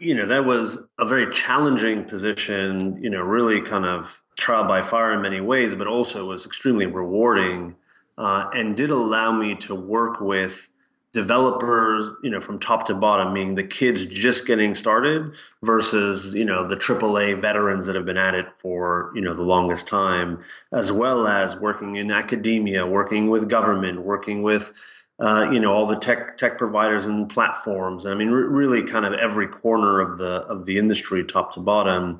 You 0.00 0.14
know 0.14 0.26
that 0.26 0.44
was 0.44 0.78
a 0.98 1.06
very 1.06 1.32
challenging 1.32 2.04
position 2.04 3.02
you 3.02 3.10
know 3.10 3.22
really 3.22 3.60
kind 3.60 3.84
of 3.84 4.22
trial 4.38 4.64
by 4.64 4.82
fire 4.82 5.12
in 5.12 5.22
many 5.22 5.40
ways 5.40 5.74
but 5.74 5.86
also 5.86 6.26
was 6.26 6.46
extremely 6.46 6.86
rewarding 6.86 7.74
uh, 8.18 8.50
and 8.54 8.76
did 8.76 8.90
allow 8.90 9.32
me 9.32 9.54
to 9.56 9.74
work 9.74 10.20
with 10.20 10.68
developers, 11.14 12.10
you 12.22 12.30
know, 12.30 12.40
from 12.40 12.58
top 12.58 12.86
to 12.86 12.94
bottom, 12.94 13.32
meaning 13.32 13.54
the 13.54 13.62
kids 13.62 14.04
just 14.04 14.46
getting 14.46 14.74
started 14.74 15.32
versus, 15.62 16.34
you 16.34 16.44
know, 16.44 16.66
the 16.66 16.74
AAA 16.74 17.40
veterans 17.40 17.86
that 17.86 17.94
have 17.94 18.04
been 18.04 18.18
at 18.18 18.34
it 18.34 18.46
for, 18.58 19.12
you 19.14 19.20
know, 19.20 19.32
the 19.32 19.42
longest 19.42 19.86
time, 19.86 20.40
as 20.72 20.90
well 20.90 21.28
as 21.28 21.56
working 21.56 21.96
in 21.96 22.10
academia, 22.10 22.84
working 22.84 23.30
with 23.30 23.48
government, 23.48 24.02
working 24.02 24.42
with, 24.42 24.72
uh, 25.20 25.48
you 25.52 25.60
know, 25.60 25.72
all 25.72 25.86
the 25.86 25.96
tech 25.96 26.36
tech 26.36 26.58
providers 26.58 27.06
and 27.06 27.30
platforms. 27.30 28.06
I 28.06 28.14
mean, 28.14 28.30
really, 28.30 28.82
kind 28.82 29.06
of 29.06 29.12
every 29.12 29.46
corner 29.46 30.00
of 30.00 30.18
the 30.18 30.42
of 30.46 30.64
the 30.64 30.78
industry, 30.78 31.22
top 31.22 31.52
to 31.52 31.60
bottom 31.60 32.18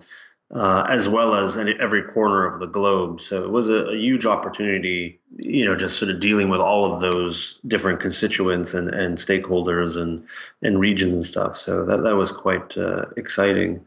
uh, 0.52 0.86
as 0.88 1.08
well 1.08 1.34
as 1.34 1.56
in 1.56 1.80
every 1.80 2.02
corner 2.02 2.46
of 2.46 2.60
the 2.60 2.66
globe. 2.66 3.20
So 3.20 3.42
it 3.42 3.50
was 3.50 3.68
a, 3.68 3.86
a, 3.86 3.96
huge 3.96 4.26
opportunity, 4.26 5.20
you 5.36 5.64
know, 5.64 5.74
just 5.74 5.98
sort 5.98 6.10
of 6.10 6.20
dealing 6.20 6.48
with 6.48 6.60
all 6.60 6.92
of 6.92 7.00
those 7.00 7.60
different 7.66 7.98
constituents 7.98 8.74
and, 8.74 8.90
and 8.90 9.16
stakeholders 9.16 10.00
and, 10.00 10.24
and 10.62 10.78
regions 10.78 11.14
and 11.14 11.24
stuff. 11.24 11.56
So 11.56 11.84
that, 11.86 12.02
that 12.02 12.14
was 12.14 12.30
quite 12.30 12.76
uh, 12.76 13.06
exciting. 13.16 13.84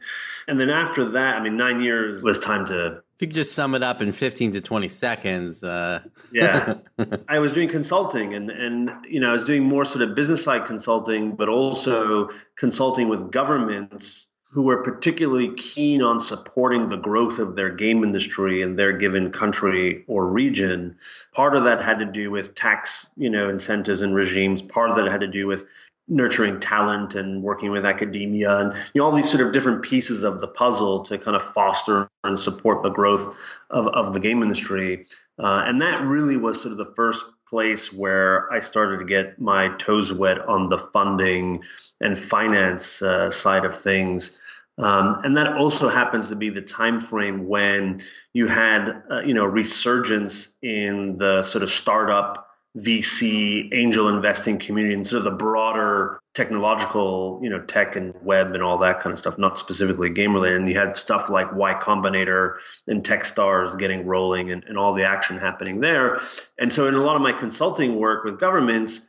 And 0.47 0.59
then 0.59 0.69
after 0.69 1.05
that, 1.05 1.37
I 1.37 1.43
mean, 1.43 1.57
nine 1.57 1.81
years 1.81 2.23
was 2.23 2.39
time 2.39 2.65
to. 2.65 2.97
If 2.97 3.21
you 3.21 3.27
could 3.27 3.35
just 3.35 3.53
sum 3.53 3.73
it 3.73 3.81
up 3.81 4.01
in 4.01 4.11
15 4.11 4.53
to 4.53 4.61
20 4.61 4.87
seconds. 4.89 5.63
Uh... 5.63 6.01
yeah. 6.31 6.75
I 7.29 7.39
was 7.39 7.53
doing 7.53 7.69
consulting 7.69 8.33
and, 8.33 8.49
and, 8.49 8.91
you 9.07 9.19
know, 9.19 9.29
I 9.29 9.33
was 9.33 9.45
doing 9.45 9.63
more 9.63 9.85
sort 9.85 10.01
of 10.01 10.15
business 10.15 10.43
side 10.43 10.65
consulting, 10.65 11.35
but 11.35 11.49
also 11.49 12.29
consulting 12.57 13.09
with 13.09 13.31
governments 13.31 14.27
who 14.51 14.63
were 14.63 14.81
particularly 14.81 15.53
keen 15.55 16.01
on 16.01 16.19
supporting 16.19 16.87
the 16.87 16.97
growth 16.97 17.37
of 17.37 17.55
their 17.55 17.69
game 17.69 18.03
industry 18.03 18.61
in 18.61 18.75
their 18.75 18.93
given 18.93 19.31
country 19.31 20.03
or 20.07 20.27
region. 20.27 20.95
Part 21.33 21.55
of 21.55 21.63
that 21.65 21.81
had 21.81 21.99
to 21.99 22.05
do 22.05 22.31
with 22.31 22.55
tax, 22.55 23.07
you 23.17 23.29
know, 23.29 23.49
incentives 23.49 24.01
and 24.01 24.15
regimes. 24.15 24.61
Part 24.61 24.89
of 24.89 24.95
that 24.95 25.11
had 25.11 25.19
to 25.21 25.27
do 25.27 25.47
with 25.47 25.65
nurturing 26.07 26.59
talent 26.59 27.15
and 27.15 27.43
working 27.43 27.69
with 27.69 27.85
academia 27.85 28.59
and 28.59 28.73
you 28.93 29.01
know 29.01 29.05
all 29.05 29.11
these 29.11 29.29
sort 29.29 29.45
of 29.45 29.51
different 29.51 29.81
pieces 29.81 30.23
of 30.23 30.39
the 30.39 30.47
puzzle 30.47 31.03
to 31.03 31.17
kind 31.17 31.35
of 31.35 31.43
foster 31.53 32.09
and 32.23 32.39
support 32.39 32.81
the 32.81 32.89
growth 32.89 33.35
of, 33.71 33.87
of 33.87 34.13
the 34.13 34.19
game 34.19 34.41
industry. 34.41 35.05
Uh, 35.37 35.63
and 35.65 35.81
that 35.81 35.99
really 36.01 36.37
was 36.37 36.61
sort 36.61 36.71
of 36.71 36.77
the 36.77 36.93
first 36.95 37.25
place 37.49 37.91
where 37.93 38.51
I 38.51 38.59
started 38.59 38.99
to 38.99 39.05
get 39.05 39.39
my 39.39 39.69
toes 39.77 40.13
wet 40.13 40.39
on 40.47 40.69
the 40.69 40.77
funding 40.77 41.63
and 42.01 42.17
finance 42.17 43.01
uh, 43.01 43.29
side 43.29 43.65
of 43.65 43.75
things. 43.75 44.37
Um, 44.77 45.21
and 45.23 45.35
that 45.37 45.53
also 45.53 45.89
happens 45.89 46.29
to 46.29 46.35
be 46.35 46.49
the 46.49 46.61
time 46.61 46.99
frame 46.99 47.47
when 47.47 47.99
you 48.33 48.47
had, 48.47 49.01
uh, 49.09 49.21
you 49.21 49.33
know, 49.33 49.45
resurgence 49.45 50.55
in 50.61 51.15
the 51.17 51.41
sort 51.41 51.63
of 51.63 51.69
startup 51.69 52.46
VC 52.77 53.69
angel 53.73 54.07
investing 54.07 54.59
community 54.59 54.93
and 54.93 55.05
sort 55.05 55.19
of 55.19 55.23
the 55.23 55.31
broader 55.31 56.19
technological, 56.33 57.39
you 57.41 57.49
know, 57.49 57.59
tech 57.61 57.95
and 57.95 58.13
web 58.21 58.53
and 58.53 58.61
all 58.61 58.77
that 58.77 58.99
kind 58.99 59.11
of 59.11 59.17
stuff, 59.17 59.37
not 59.39 59.57
specifically 59.57 60.09
game 60.09 60.33
related. 60.33 60.59
And 60.59 60.69
you 60.69 60.77
had 60.77 60.95
stuff 60.95 61.29
like 61.29 61.51
Y 61.53 61.73
Combinator 61.73 62.57
and 62.85 63.03
Techstars 63.03 63.77
getting 63.77 64.05
rolling 64.05 64.51
and, 64.51 64.63
and 64.65 64.77
all 64.77 64.93
the 64.93 65.03
action 65.03 65.37
happening 65.39 65.79
there. 65.79 66.21
And 66.59 66.71
so 66.71 66.87
in 66.87 66.93
a 66.93 66.99
lot 66.99 67.15
of 67.15 67.21
my 67.23 67.31
consulting 67.31 67.95
work 67.95 68.23
with 68.23 68.39
governments, 68.39 69.01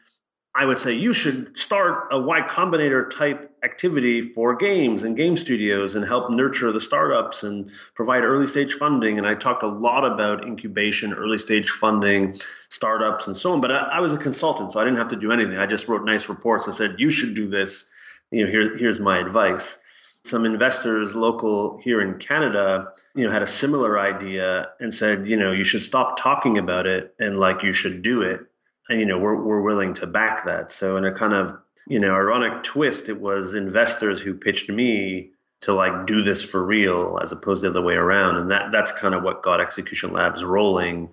I 0.54 0.64
would 0.64 0.78
say 0.78 0.92
you 0.94 1.12
should 1.12 1.56
start 1.56 2.08
a 2.10 2.18
Y 2.18 2.40
Combinator 2.42 3.08
type 3.08 3.54
activity 3.62 4.22
for 4.22 4.56
games 4.56 5.02
and 5.02 5.16
game 5.16 5.36
studios 5.36 5.94
and 5.94 6.04
help 6.04 6.30
nurture 6.30 6.72
the 6.72 6.80
startups 6.80 7.42
and 7.42 7.70
provide 7.94 8.24
early 8.24 8.46
stage 8.46 8.72
funding. 8.72 9.18
And 9.18 9.26
I 9.26 9.34
talked 9.34 9.62
a 9.62 9.68
lot 9.68 10.04
about 10.04 10.46
incubation, 10.46 11.12
early 11.12 11.38
stage 11.38 11.70
funding, 11.70 12.40
startups, 12.70 13.26
and 13.26 13.36
so 13.36 13.52
on. 13.52 13.60
But 13.60 13.72
I, 13.72 13.78
I 13.82 14.00
was 14.00 14.14
a 14.14 14.18
consultant, 14.18 14.72
so 14.72 14.80
I 14.80 14.84
didn't 14.84 14.98
have 14.98 15.08
to 15.08 15.16
do 15.16 15.30
anything. 15.30 15.58
I 15.58 15.66
just 15.66 15.86
wrote 15.86 16.04
nice 16.04 16.28
reports 16.28 16.66
that 16.66 16.72
said, 16.72 16.96
you 16.98 17.10
should 17.10 17.34
do 17.34 17.48
this. 17.48 17.88
You 18.30 18.44
know, 18.44 18.50
here, 18.50 18.76
here's 18.76 19.00
my 19.00 19.18
advice. 19.18 19.78
Some 20.24 20.44
investors 20.44 21.14
local 21.14 21.78
here 21.78 22.00
in 22.00 22.18
Canada, 22.18 22.88
you 23.14 23.24
know, 23.24 23.30
had 23.30 23.42
a 23.42 23.46
similar 23.46 23.98
idea 23.98 24.70
and 24.80 24.92
said, 24.92 25.28
you 25.28 25.36
know, 25.36 25.52
you 25.52 25.64
should 25.64 25.82
stop 25.82 26.18
talking 26.18 26.58
about 26.58 26.86
it 26.86 27.14
and 27.20 27.38
like 27.38 27.62
you 27.62 27.72
should 27.72 28.02
do 28.02 28.22
it 28.22 28.47
you 28.90 29.06
know 29.06 29.18
we're 29.18 29.40
we're 29.40 29.60
willing 29.60 29.94
to 29.94 30.06
back 30.06 30.44
that. 30.44 30.70
So 30.70 30.96
in 30.96 31.04
a 31.04 31.12
kind 31.12 31.34
of 31.34 31.56
you 31.86 31.98
know 31.98 32.14
ironic 32.14 32.62
twist, 32.62 33.08
it 33.08 33.20
was 33.20 33.54
investors 33.54 34.20
who 34.20 34.34
pitched 34.34 34.70
me 34.70 35.30
to 35.60 35.74
like 35.74 36.06
do 36.06 36.22
this 36.22 36.42
for 36.42 36.64
real 36.64 37.18
as 37.22 37.32
opposed 37.32 37.62
to 37.62 37.70
the 37.70 37.78
other 37.78 37.86
way 37.86 37.94
around, 37.94 38.36
and 38.36 38.50
that 38.50 38.72
that's 38.72 38.92
kind 38.92 39.14
of 39.14 39.22
what 39.22 39.42
got 39.42 39.60
Execution 39.60 40.12
Labs 40.12 40.44
rolling. 40.44 41.10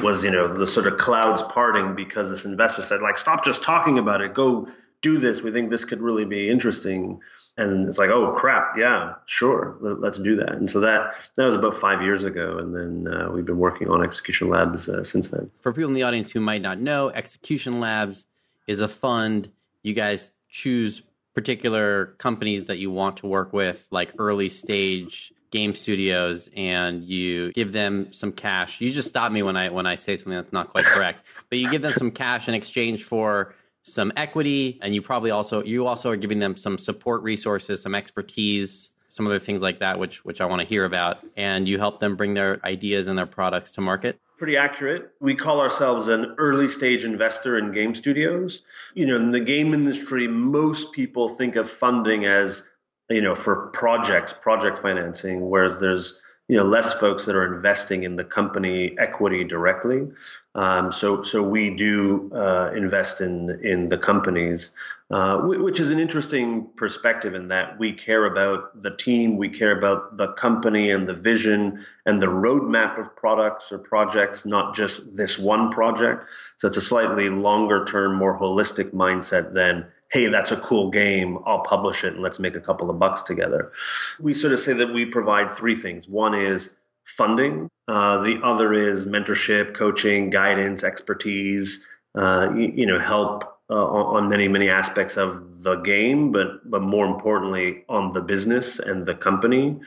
Was 0.00 0.24
you 0.24 0.30
know 0.30 0.52
the 0.52 0.66
sort 0.66 0.86
of 0.86 0.98
clouds 0.98 1.42
parting 1.42 1.94
because 1.94 2.28
this 2.28 2.44
investor 2.44 2.82
said 2.82 3.00
like 3.00 3.16
stop 3.16 3.44
just 3.44 3.62
talking 3.62 3.98
about 3.98 4.20
it, 4.20 4.34
go 4.34 4.66
do 5.02 5.18
this. 5.18 5.42
We 5.42 5.52
think 5.52 5.70
this 5.70 5.84
could 5.84 6.00
really 6.00 6.24
be 6.24 6.48
interesting 6.48 7.20
and 7.56 7.88
it's 7.88 7.98
like 7.98 8.10
oh 8.10 8.32
crap. 8.32 8.76
Yeah 8.76 9.14
sure. 9.26 9.76
Let's 9.80 10.18
do 10.18 10.36
that. 10.36 10.52
And 10.52 10.68
so 10.68 10.80
that 10.80 11.14
that 11.36 11.44
was 11.44 11.54
about 11.54 11.76
five 11.76 12.02
years 12.02 12.24
ago. 12.24 12.58
And 12.58 12.74
then 12.74 13.12
uh, 13.12 13.30
we've 13.30 13.44
been 13.44 13.58
working 13.58 13.88
on 13.88 14.02
execution 14.02 14.48
labs 14.48 14.88
uh, 14.88 15.02
since 15.02 15.28
then. 15.28 15.50
For 15.60 15.72
people 15.72 15.88
in 15.88 15.94
the 15.94 16.02
audience 16.02 16.30
who 16.30 16.40
might 16.40 16.62
not 16.62 16.78
know 16.78 17.10
execution 17.10 17.80
labs 17.80 18.26
is 18.66 18.80
a 18.80 18.88
fund 18.88 19.50
you 19.82 19.92
guys 19.94 20.30
choose 20.48 21.02
particular 21.34 22.06
companies 22.18 22.66
that 22.66 22.78
you 22.78 22.90
want 22.90 23.18
to 23.18 23.26
work 23.26 23.52
with 23.52 23.86
like 23.90 24.14
early 24.18 24.48
stage 24.48 25.32
game 25.50 25.74
studios 25.74 26.48
and 26.56 27.04
you 27.04 27.52
give 27.52 27.72
them 27.72 28.12
some 28.12 28.32
cash. 28.32 28.80
You 28.80 28.92
just 28.92 29.08
stop 29.08 29.30
me 29.30 29.42
when 29.42 29.56
i 29.56 29.68
when 29.68 29.86
i 29.86 29.94
say 29.94 30.16
something 30.16 30.32
that's 30.32 30.52
not 30.52 30.70
quite 30.70 30.84
correct 30.84 31.24
but 31.48 31.58
you 31.58 31.70
give 31.70 31.82
them 31.82 31.92
some 31.92 32.10
cash 32.10 32.48
in 32.48 32.54
exchange 32.54 33.04
for 33.04 33.54
some 33.84 34.12
equity 34.16 34.78
and 34.82 34.94
you 34.94 35.02
probably 35.02 35.30
also 35.30 35.62
you 35.62 35.86
also 35.86 36.10
are 36.10 36.16
giving 36.16 36.38
them 36.38 36.56
some 36.56 36.78
support 36.78 37.22
resources 37.22 37.82
some 37.82 37.94
expertise 37.94 38.90
some 39.14 39.26
other 39.28 39.38
things 39.38 39.62
like 39.62 39.78
that 39.78 39.98
which 39.98 40.24
which 40.24 40.40
i 40.40 40.44
want 40.44 40.60
to 40.60 40.66
hear 40.66 40.84
about. 40.84 41.18
And 41.36 41.68
you 41.68 41.78
help 41.78 42.00
them 42.00 42.16
bring 42.16 42.34
their 42.34 42.60
ideas 42.64 43.06
and 43.06 43.16
their 43.16 43.26
products 43.26 43.72
to 43.74 43.80
market? 43.80 44.18
Pretty 44.38 44.56
accurate. 44.56 45.12
We 45.20 45.36
call 45.36 45.60
ourselves 45.60 46.08
an 46.08 46.34
early 46.38 46.66
stage 46.66 47.04
investor 47.04 47.56
in 47.56 47.70
game 47.72 47.94
studios. 47.94 48.62
You 48.94 49.06
know 49.06 49.16
in 49.16 49.30
the 49.30 49.40
game 49.40 49.72
industry 49.72 50.26
most 50.26 50.92
people 50.92 51.28
think 51.28 51.54
of 51.54 51.70
funding 51.70 52.24
as 52.24 52.64
you 53.08 53.22
know 53.22 53.34
for 53.34 53.68
projects 53.68 54.32
project 54.32 54.78
financing 54.78 55.48
whereas 55.48 55.78
there's 55.78 56.20
you 56.48 56.58
know 56.58 56.64
less 56.64 56.92
folks 56.94 57.24
that 57.24 57.34
are 57.34 57.54
investing 57.54 58.02
in 58.02 58.16
the 58.16 58.24
company 58.24 58.94
equity 58.98 59.44
directly. 59.44 60.06
Um, 60.54 60.92
so 60.92 61.22
so 61.22 61.42
we 61.42 61.70
do 61.70 62.30
uh, 62.34 62.70
invest 62.74 63.22
in 63.22 63.58
in 63.62 63.86
the 63.86 63.96
companies, 63.96 64.72
uh, 65.10 65.38
which 65.38 65.80
is 65.80 65.90
an 65.90 65.98
interesting 65.98 66.68
perspective 66.76 67.34
in 67.34 67.48
that 67.48 67.78
we 67.78 67.94
care 67.94 68.26
about 68.26 68.78
the 68.82 68.94
team, 68.94 69.38
we 69.38 69.48
care 69.48 69.76
about 69.76 70.18
the 70.18 70.32
company 70.32 70.90
and 70.90 71.08
the 71.08 71.14
vision 71.14 71.82
and 72.04 72.20
the 72.20 72.26
roadmap 72.26 73.00
of 73.00 73.16
products 73.16 73.72
or 73.72 73.78
projects, 73.78 74.44
not 74.44 74.74
just 74.74 75.16
this 75.16 75.38
one 75.38 75.70
project. 75.70 76.24
So 76.58 76.68
it's 76.68 76.76
a 76.76 76.82
slightly 76.82 77.30
longer 77.30 77.86
term, 77.86 78.16
more 78.16 78.38
holistic 78.38 78.90
mindset 78.90 79.54
than 79.54 79.86
hey, 80.14 80.28
that's 80.28 80.52
a 80.52 80.56
cool 80.56 80.90
game. 80.90 81.38
I'll 81.44 81.62
publish 81.62 82.04
it 82.04 82.14
and 82.14 82.22
let's 82.22 82.38
make 82.38 82.54
a 82.54 82.60
couple 82.60 82.88
of 82.88 83.00
bucks 83.00 83.22
together. 83.22 83.72
We 84.20 84.32
sort 84.32 84.52
of 84.52 84.60
say 84.60 84.72
that 84.72 84.94
we 84.94 85.04
provide 85.04 85.50
three 85.50 85.74
things. 85.74 86.08
One 86.08 86.34
is 86.34 86.70
funding, 87.04 87.68
uh, 87.88 88.18
the 88.22 88.40
other 88.42 88.72
is 88.72 89.08
mentorship, 89.08 89.74
coaching, 89.74 90.30
guidance, 90.30 90.84
expertise, 90.84 91.84
uh, 92.14 92.48
you, 92.54 92.72
you, 92.74 92.86
know, 92.86 92.98
help. 92.98 93.50
Uh, 93.70 93.82
on 93.82 94.28
many 94.28 94.46
many 94.46 94.68
aspects 94.68 95.16
of 95.16 95.62
the 95.62 95.76
game, 95.76 96.30
but 96.30 96.70
but 96.70 96.82
more 96.82 97.06
importantly 97.06 97.82
on 97.88 98.12
the 98.12 98.20
business 98.20 98.78
and 98.78 99.06
the 99.06 99.14
company, 99.14 99.80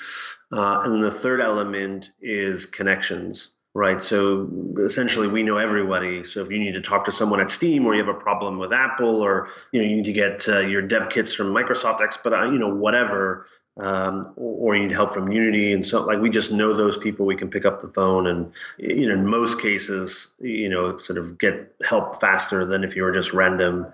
uh, 0.51 0.81
and 0.83 0.93
then 0.93 1.01
the 1.01 1.11
third 1.11 1.39
element 1.39 2.09
is 2.19 2.65
connections 2.65 3.51
right? 3.77 4.01
So 4.01 4.49
essentially, 4.79 5.27
we 5.27 5.43
know 5.43 5.57
everybody. 5.57 6.23
So 6.23 6.41
if 6.41 6.49
you 6.49 6.57
need 6.57 6.73
to 6.73 6.81
talk 6.81 7.05
to 7.05 7.11
someone 7.11 7.39
at 7.39 7.51
Steam, 7.51 7.85
or 7.85 7.93
you 7.93 8.03
have 8.03 8.13
a 8.13 8.19
problem 8.19 8.57
with 8.57 8.73
Apple, 8.73 9.21
or 9.21 9.49
you 9.71 9.79
know 9.79 9.87
you 9.87 9.97
need 9.97 10.05
to 10.05 10.13
get 10.13 10.49
uh, 10.49 10.59
your 10.61 10.81
dev 10.81 11.09
kits 11.09 11.31
from 11.33 11.53
Microsoft 11.53 12.01
Expedite, 12.01 12.51
you 12.51 12.57
know 12.57 12.73
whatever, 12.73 13.45
um, 13.79 14.33
or 14.35 14.75
you 14.75 14.81
need 14.81 14.91
help 14.91 15.13
from 15.13 15.31
Unity, 15.31 15.73
and 15.73 15.85
so 15.85 16.03
like 16.03 16.19
we 16.19 16.31
just 16.31 16.51
know 16.51 16.73
those 16.73 16.97
people. 16.97 17.27
We 17.27 17.35
can 17.35 17.51
pick 17.51 17.65
up 17.65 17.79
the 17.79 17.89
phone, 17.89 18.25
and 18.25 18.51
you 18.79 19.07
know 19.07 19.13
in 19.13 19.27
most 19.27 19.61
cases, 19.61 20.33
you 20.39 20.69
know 20.69 20.97
sort 20.97 21.19
of 21.19 21.37
get 21.37 21.75
help 21.85 22.19
faster 22.19 22.65
than 22.65 22.83
if 22.83 22.95
you 22.95 23.03
were 23.03 23.11
just 23.11 23.31
random 23.31 23.85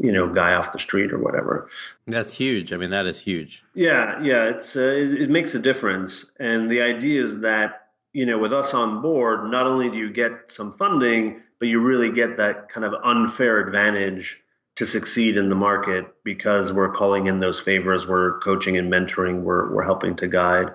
you 0.00 0.12
know 0.12 0.32
guy 0.32 0.54
off 0.54 0.70
the 0.70 0.78
street 0.78 1.12
or 1.12 1.18
whatever 1.18 1.68
that's 2.06 2.34
huge 2.34 2.72
i 2.72 2.76
mean 2.76 2.90
that 2.90 3.04
is 3.04 3.18
huge 3.18 3.64
yeah 3.74 4.22
yeah 4.22 4.44
it's 4.44 4.76
uh, 4.76 4.80
it, 4.80 5.22
it, 5.22 5.28
makes 5.28 5.56
a 5.56 5.58
difference 5.58 6.30
and 6.38 6.70
the 6.70 6.80
idea 6.80 7.20
is 7.20 7.40
that 7.40 7.87
you 8.18 8.26
know, 8.26 8.36
with 8.36 8.52
us 8.52 8.74
on 8.74 9.00
board, 9.00 9.48
not 9.48 9.68
only 9.68 9.88
do 9.88 9.96
you 9.96 10.10
get 10.10 10.50
some 10.50 10.72
funding, 10.72 11.40
but 11.60 11.68
you 11.68 11.78
really 11.78 12.10
get 12.10 12.38
that 12.38 12.68
kind 12.68 12.84
of 12.84 12.92
unfair 13.04 13.60
advantage 13.60 14.42
to 14.74 14.86
succeed 14.86 15.36
in 15.36 15.48
the 15.48 15.54
market 15.54 16.12
because 16.24 16.72
we're 16.72 16.90
calling 16.90 17.28
in 17.28 17.38
those 17.38 17.60
favors, 17.60 18.08
we're 18.08 18.40
coaching 18.40 18.76
and 18.76 18.92
mentoring, 18.92 19.42
we're, 19.42 19.72
we're 19.72 19.84
helping 19.84 20.16
to 20.16 20.26
guide, 20.26 20.74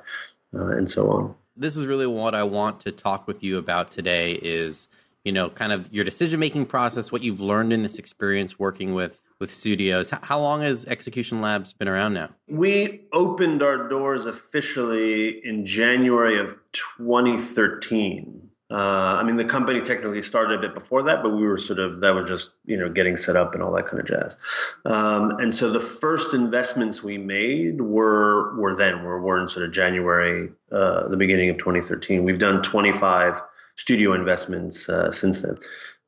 uh, 0.55 0.67
and 0.67 0.89
so 0.89 1.11
on. 1.11 1.35
This 1.57 1.75
is 1.75 1.85
really 1.85 2.07
what 2.07 2.33
I 2.33 2.43
want 2.43 2.79
to 2.81 2.93
talk 2.93 3.27
with 3.27 3.43
you 3.43 3.57
about 3.57 3.91
today 3.91 4.39
is, 4.41 4.87
you 5.25 5.33
know, 5.33 5.49
kind 5.49 5.73
of 5.73 5.91
your 5.93 6.05
decision 6.05 6.39
making 6.39 6.67
process, 6.67 7.11
what 7.11 7.23
you've 7.23 7.41
learned 7.41 7.73
in 7.73 7.83
this 7.83 7.99
experience 7.99 8.57
working 8.57 8.93
with 8.93 9.21
with 9.43 9.51
studios. 9.51 10.09
How 10.09 10.39
long 10.39 10.61
has 10.61 10.85
Execution 10.85 11.41
Labs 11.41 11.73
been 11.73 11.89
around 11.89 12.13
now? 12.13 12.29
We 12.47 13.01
opened 13.11 13.61
our 13.61 13.89
doors 13.89 14.25
officially 14.25 15.45
in 15.45 15.65
January 15.65 16.39
of 16.39 16.57
2013. 16.71 18.49
Uh, 18.71 18.75
I 19.19 19.23
mean, 19.23 19.35
the 19.35 19.43
company 19.43 19.81
technically 19.81 20.21
started 20.21 20.59
a 20.59 20.61
bit 20.61 20.73
before 20.73 21.03
that, 21.03 21.21
but 21.21 21.31
we 21.31 21.45
were 21.45 21.57
sort 21.57 21.79
of 21.79 21.99
that 21.99 22.11
was 22.15 22.25
just 22.29 22.51
you 22.65 22.77
know 22.77 22.87
getting 22.87 23.17
set 23.17 23.35
up 23.35 23.53
and 23.53 23.61
all 23.61 23.73
that 23.73 23.85
kind 23.85 23.99
of 23.99 24.05
jazz. 24.05 24.37
Um, 24.85 25.31
and 25.39 25.53
so 25.53 25.69
the 25.69 25.81
first 25.81 26.33
investments 26.33 27.03
we 27.03 27.17
made 27.17 27.81
were 27.81 28.55
were 28.57 28.73
then 28.73 29.03
were, 29.03 29.19
were 29.19 29.41
in 29.41 29.49
sort 29.49 29.65
of 29.65 29.73
January, 29.73 30.49
uh, 30.71 31.09
the 31.09 31.17
beginning 31.17 31.49
of 31.49 31.57
2013. 31.57 32.23
We've 32.23 32.39
done 32.39 32.61
25 32.61 33.41
studio 33.75 34.13
investments 34.13 34.87
uh, 34.87 35.11
since 35.11 35.41
then. 35.41 35.57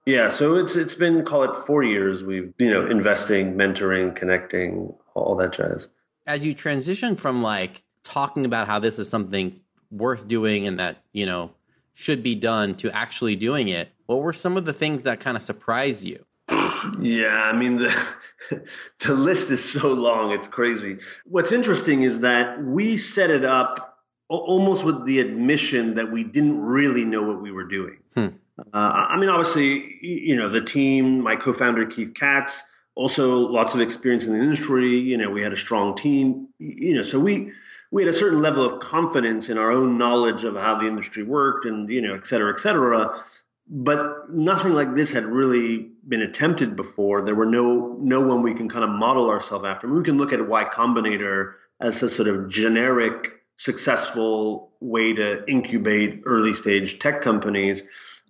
Yeah, 0.06 0.30
so 0.30 0.56
it's 0.56 0.76
it's 0.76 0.96
been 0.96 1.26
call 1.26 1.44
it 1.44 1.56
four 1.66 1.84
years. 1.84 2.24
We've 2.24 2.54
you 2.60 2.72
know 2.72 2.86
investing, 2.86 3.56
mentoring, 3.56 4.16
connecting, 4.16 4.94
all 5.16 5.36
that 5.38 5.54
jazz. 5.54 5.88
As 6.28 6.46
you 6.46 6.54
transition 6.54 7.16
from 7.16 7.42
like 7.42 7.84
talking 8.04 8.46
about 8.46 8.68
how 8.68 8.80
this 8.80 9.00
is 9.00 9.10
something 9.10 9.60
worth 9.90 10.28
doing 10.28 10.68
and 10.68 10.80
that 10.80 10.98
you 11.12 11.26
know 11.26 11.52
should 11.94 12.22
be 12.22 12.36
done 12.36 12.76
to 12.76 12.92
actually 12.92 13.36
doing 13.36 13.68
it, 13.68 13.90
what 14.06 14.22
were 14.22 14.34
some 14.34 14.58
of 14.58 14.66
the 14.66 14.74
things 14.74 15.04
that 15.04 15.20
kind 15.20 15.36
of 15.36 15.42
surprised 15.42 16.04
you? 16.04 16.24
Yeah, 17.00 17.42
I 17.44 17.54
mean 17.54 17.78
the 17.78 18.08
the 19.00 19.14
list 19.14 19.50
is 19.50 19.64
so 19.64 19.88
long, 19.88 20.32
it's 20.32 20.48
crazy. 20.48 21.00
What's 21.26 21.52
interesting 21.52 22.04
is 22.04 22.20
that 22.20 22.64
we 22.64 22.98
set 22.98 23.32
it 23.32 23.44
up 23.44 24.04
almost 24.28 24.84
with 24.84 25.06
the 25.06 25.20
admission 25.20 25.96
that 25.96 26.12
we 26.12 26.24
didn't 26.24 26.60
really 26.60 27.06
know 27.06 27.24
what 27.24 27.42
we 27.42 27.52
were 27.52 27.64
doing. 27.64 27.98
Hmm. 28.14 28.28
Uh, 28.58 29.06
I 29.10 29.18
mean, 29.18 29.30
obviously, 29.30 29.98
you 30.02 30.36
know, 30.36 30.48
the 30.48 30.62
team, 30.62 31.22
my 31.22 31.36
co-founder 31.36 31.86
Keith 31.88 32.14
Katz, 32.14 32.64
also 32.96 33.40
lots 33.40 33.76
of 33.76 33.82
experience 33.82 34.26
in 34.26 34.34
the 34.34 34.40
industry. 34.40 34.98
You 34.98 35.18
know, 35.18 35.30
we 35.30 35.42
had 35.42 35.52
a 35.52 35.58
strong 35.58 35.96
team. 35.96 36.48
You 36.60 36.96
know, 36.96 37.02
so 37.02 37.20
we 37.20 37.52
we 37.92 38.04
had 38.04 38.14
a 38.14 38.18
certain 38.18 38.42
level 38.42 38.66
of 38.66 38.80
confidence 38.80 39.50
in 39.50 39.58
our 39.58 39.72
own 39.72 39.98
knowledge 39.98 40.46
of 40.46 40.56
how 40.56 40.76
the 40.76 40.88
industry 40.88 41.24
worked, 41.24 41.66
and 41.66 41.90
you 41.90 42.02
know, 42.02 42.16
et 42.16 42.26
cetera, 42.26 42.54
et 42.54 42.60
cetera. 42.60 43.20
But 43.68 44.30
nothing 44.30 44.74
like 44.74 44.96
this 44.96 45.12
had 45.12 45.26
really 45.26 45.90
been 46.08 46.22
attempted 46.22 46.76
before. 46.76 47.24
There 47.24 47.36
were 47.36 47.46
no 47.46 47.98
no 48.00 48.22
one 48.22 48.42
we 48.42 48.54
can 48.54 48.70
kind 48.70 48.86
of 48.86 48.90
model 48.90 49.30
ourselves 49.30 49.66
after. 49.66 49.88
I 49.88 49.90
mean, 49.90 50.00
we 50.00 50.06
can 50.06 50.18
look 50.18 50.32
at 50.32 50.48
Y 50.48 50.64
Combinator 50.66 51.56
as 51.82 52.02
a 52.02 52.10
sort 52.10 52.30
of 52.30 52.48
generic 52.48 53.34
successful 53.58 54.72
way 54.80 55.14
to 55.14 55.44
incubate 55.50 56.22
early 56.26 56.54
stage 56.54 57.00
tech 57.00 57.22
companies 57.22 57.84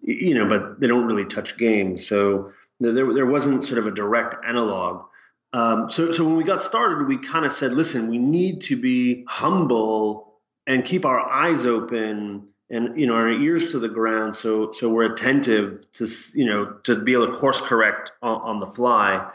you 0.06 0.36
know, 0.36 0.48
but 0.48 0.80
they 0.80 0.88
don't 0.88 1.06
really 1.06 1.26
touch 1.26 1.58
games. 1.58 2.06
So 2.08 2.52
there, 2.80 3.14
there 3.14 3.26
wasn't 3.26 3.64
sort 3.64 3.80
of 3.80 3.88
a 3.88 3.92
direct 3.92 4.36
analog. 4.46 5.06
Um, 5.54 5.90
so, 5.90 6.12
so 6.12 6.24
when 6.26 6.36
we 6.36 6.44
got 6.44 6.62
started, 6.62 7.08
we 7.08 7.18
kind 7.18 7.46
of 7.46 7.52
said, 7.52 7.74
listen, 7.74 8.10
we 8.10 8.18
need 8.18 8.62
to 8.62 8.76
be 8.76 9.26
humble 9.28 10.40
and 10.68 10.84
keep 10.84 11.06
our 11.06 11.20
eyes 11.20 11.66
open 11.66 12.48
and 12.70 13.00
you 13.00 13.06
know 13.06 13.14
our 13.14 13.30
ears 13.30 13.72
to 13.72 13.80
the 13.80 13.90
ground 13.90 14.36
so 14.36 14.72
so 14.72 14.90
we're 14.90 15.12
attentive 15.12 15.86
to 15.92 16.08
you 16.34 16.46
know 16.46 16.66
to 16.84 16.98
be 16.98 17.14
able 17.14 17.28
to 17.28 17.34
course 17.34 17.62
correct 17.62 18.12
on, 18.22 18.42
on 18.42 18.60
the 18.60 18.66
fly 18.66 19.30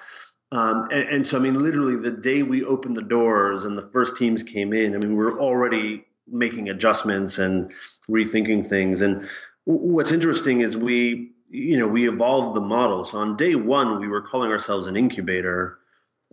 um, 0.53 0.89
and, 0.91 1.09
and, 1.09 1.27
so 1.27 1.37
i 1.37 1.41
mean 1.41 1.55
literally 1.55 1.95
the 1.95 2.11
day 2.11 2.43
we 2.43 2.65
opened 2.65 2.97
the 2.97 3.03
doors 3.03 3.65
and 3.65 3.79
the 3.79 3.83
first 3.83 4.17
teams 4.17 4.43
came 4.43 4.73
in 4.73 4.95
i 4.95 4.99
mean 4.99 5.17
we 5.17 5.25
are 5.25 5.39
already 5.39 6.05
making 6.27 6.69
adjustments 6.69 7.39
and 7.39 7.73
rethinking 8.09 8.67
things 8.67 9.01
and 9.01 9.29
what's 9.71 10.13
interesting 10.13 10.61
is 10.61 10.77
we 10.77 11.33
you 11.49 11.77
know 11.77 11.89
we 11.89 12.09
evolved 12.09 12.57
the 12.57 12.61
model. 12.61 13.05
So 13.05 13.19
on 13.19 13.37
day 13.37 13.55
one 13.55 14.01
we 14.01 14.09
were 14.09 14.23
calling 14.23 14.51
ourselves 14.51 14.87
an 14.87 14.97
incubator 14.97 15.79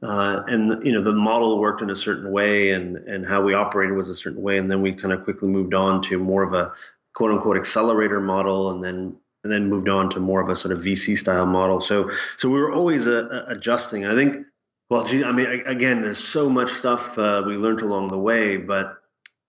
uh, 0.03 0.43
and 0.47 0.85
you 0.85 0.91
know 0.91 1.01
the 1.01 1.13
model 1.13 1.59
worked 1.59 1.81
in 1.81 1.89
a 1.89 1.95
certain 1.95 2.31
way 2.31 2.71
and 2.71 2.97
and 2.97 3.25
how 3.25 3.41
we 3.41 3.53
operated 3.53 3.95
was 3.95 4.09
a 4.09 4.15
certain 4.15 4.41
way. 4.41 4.57
And 4.57 4.69
then 4.69 4.81
we 4.81 4.93
kind 4.93 5.13
of 5.13 5.23
quickly 5.23 5.47
moved 5.47 5.73
on 5.73 6.01
to 6.03 6.19
more 6.19 6.43
of 6.43 6.53
a 6.53 6.71
quote 7.13 7.31
unquote 7.31 7.57
accelerator 7.57 8.19
model 8.19 8.71
and 8.71 8.83
then 8.83 9.15
and 9.43 9.53
then 9.53 9.69
moved 9.69 9.89
on 9.89 10.09
to 10.09 10.19
more 10.19 10.41
of 10.41 10.49
a 10.49 10.55
sort 10.55 10.71
of 10.71 10.83
VC 10.83 11.17
style 11.17 11.45
model. 11.45 11.79
So 11.79 12.11
so 12.37 12.49
we 12.49 12.59
were 12.59 12.71
always 12.71 13.07
uh, 13.07 13.27
uh, 13.31 13.51
adjusting. 13.51 14.03
And 14.03 14.13
I 14.13 14.15
think 14.15 14.45
well 14.89 15.05
I 15.07 15.31
mean 15.31 15.63
again 15.65 16.01
there's 16.01 16.19
so 16.19 16.49
much 16.49 16.71
stuff 16.71 17.17
uh, 17.17 17.43
we 17.45 17.55
learned 17.55 17.81
along 17.81 18.09
the 18.09 18.17
way 18.17 18.57
but 18.57 18.97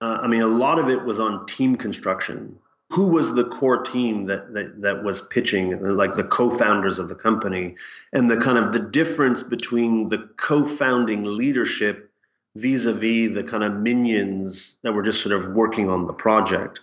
uh, 0.01 0.19
I 0.21 0.27
mean 0.27 0.41
a 0.41 0.47
lot 0.47 0.79
of 0.79 0.89
it 0.89 1.03
was 1.03 1.19
on 1.19 1.45
team 1.45 1.75
construction 1.75 2.57
who 2.89 3.07
was 3.07 3.33
the 3.35 3.45
core 3.45 3.81
team 3.83 4.23
that, 4.25 4.53
that 4.53 4.81
that 4.81 5.03
was 5.03 5.21
pitching 5.21 5.79
like 5.95 6.13
the 6.13 6.23
co-founders 6.23 6.97
of 6.97 7.07
the 7.07 7.15
company 7.15 7.75
and 8.13 8.29
the 8.29 8.37
kind 8.37 8.57
of 8.57 8.73
the 8.73 8.79
difference 8.79 9.43
between 9.43 10.09
the 10.09 10.29
co-founding 10.37 11.23
leadership 11.23 12.11
vis-a-vis 12.55 13.33
the 13.33 13.43
kind 13.43 13.63
of 13.63 13.75
minions 13.75 14.77
that 14.81 14.91
were 14.91 15.03
just 15.03 15.21
sort 15.21 15.35
of 15.39 15.53
working 15.53 15.89
on 15.89 16.07
the 16.07 16.13
project. 16.13 16.81